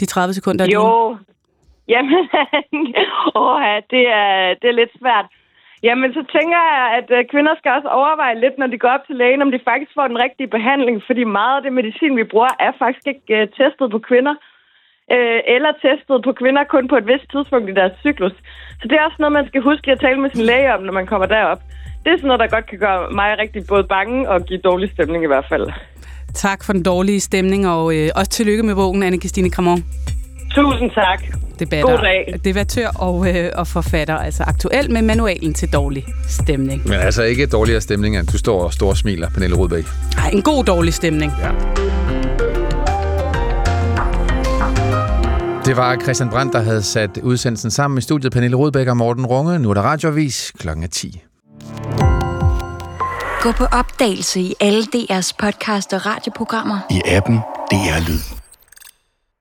[0.00, 0.80] De 30 sekunder er dine.
[0.80, 1.16] Jo,
[1.88, 2.12] jamen,
[3.34, 3.60] åh,
[3.92, 5.26] det, er, det er lidt svært.
[5.82, 9.06] Jamen, så tænker jeg, at øh, kvinder skal også overveje lidt, når de går op
[9.06, 12.24] til lægen, om de faktisk får den rigtige behandling, fordi meget af det medicin, vi
[12.32, 14.34] bruger, er faktisk ikke øh, testet på kvinder,
[15.14, 18.34] øh, eller testet på kvinder kun på et vist tidspunkt i deres cyklus.
[18.80, 20.92] Så det er også noget, man skal huske at tale med sin læge om, når
[21.00, 21.60] man kommer derop.
[22.02, 24.88] Det er sådan noget, der godt kan gøre mig rigtig både bange og give dårlig
[24.94, 25.66] stemning i hvert fald.
[26.34, 29.84] Tak for den dårlige stemning, og øh, også tillykke med bogen, Anne-Christine Kramon.
[30.54, 31.20] Tusind tak.
[31.58, 31.90] Debatter.
[31.90, 32.40] God dag.
[32.44, 36.82] Debattør og, øh, og forfatter, altså aktuel med manualen til dårlig stemning.
[36.88, 39.84] Men altså ikke dårligere stemning, end du står og står og smiler, Pernille Rudbæk.
[40.18, 41.32] Ej, en god dårlig stemning.
[41.42, 41.50] Ja.
[45.64, 48.32] Det var Christian Brandt, der havde sat udsendelsen sammen i studiet.
[48.32, 49.58] Pernille Rudbæk og Morten Runge.
[49.58, 51.22] Nu er der radioavis klokken 10.
[53.40, 56.78] Gå på opdagelse i alle DR's podcast og radioprogrammer.
[56.90, 57.36] I appen
[57.70, 58.43] DR Lyd.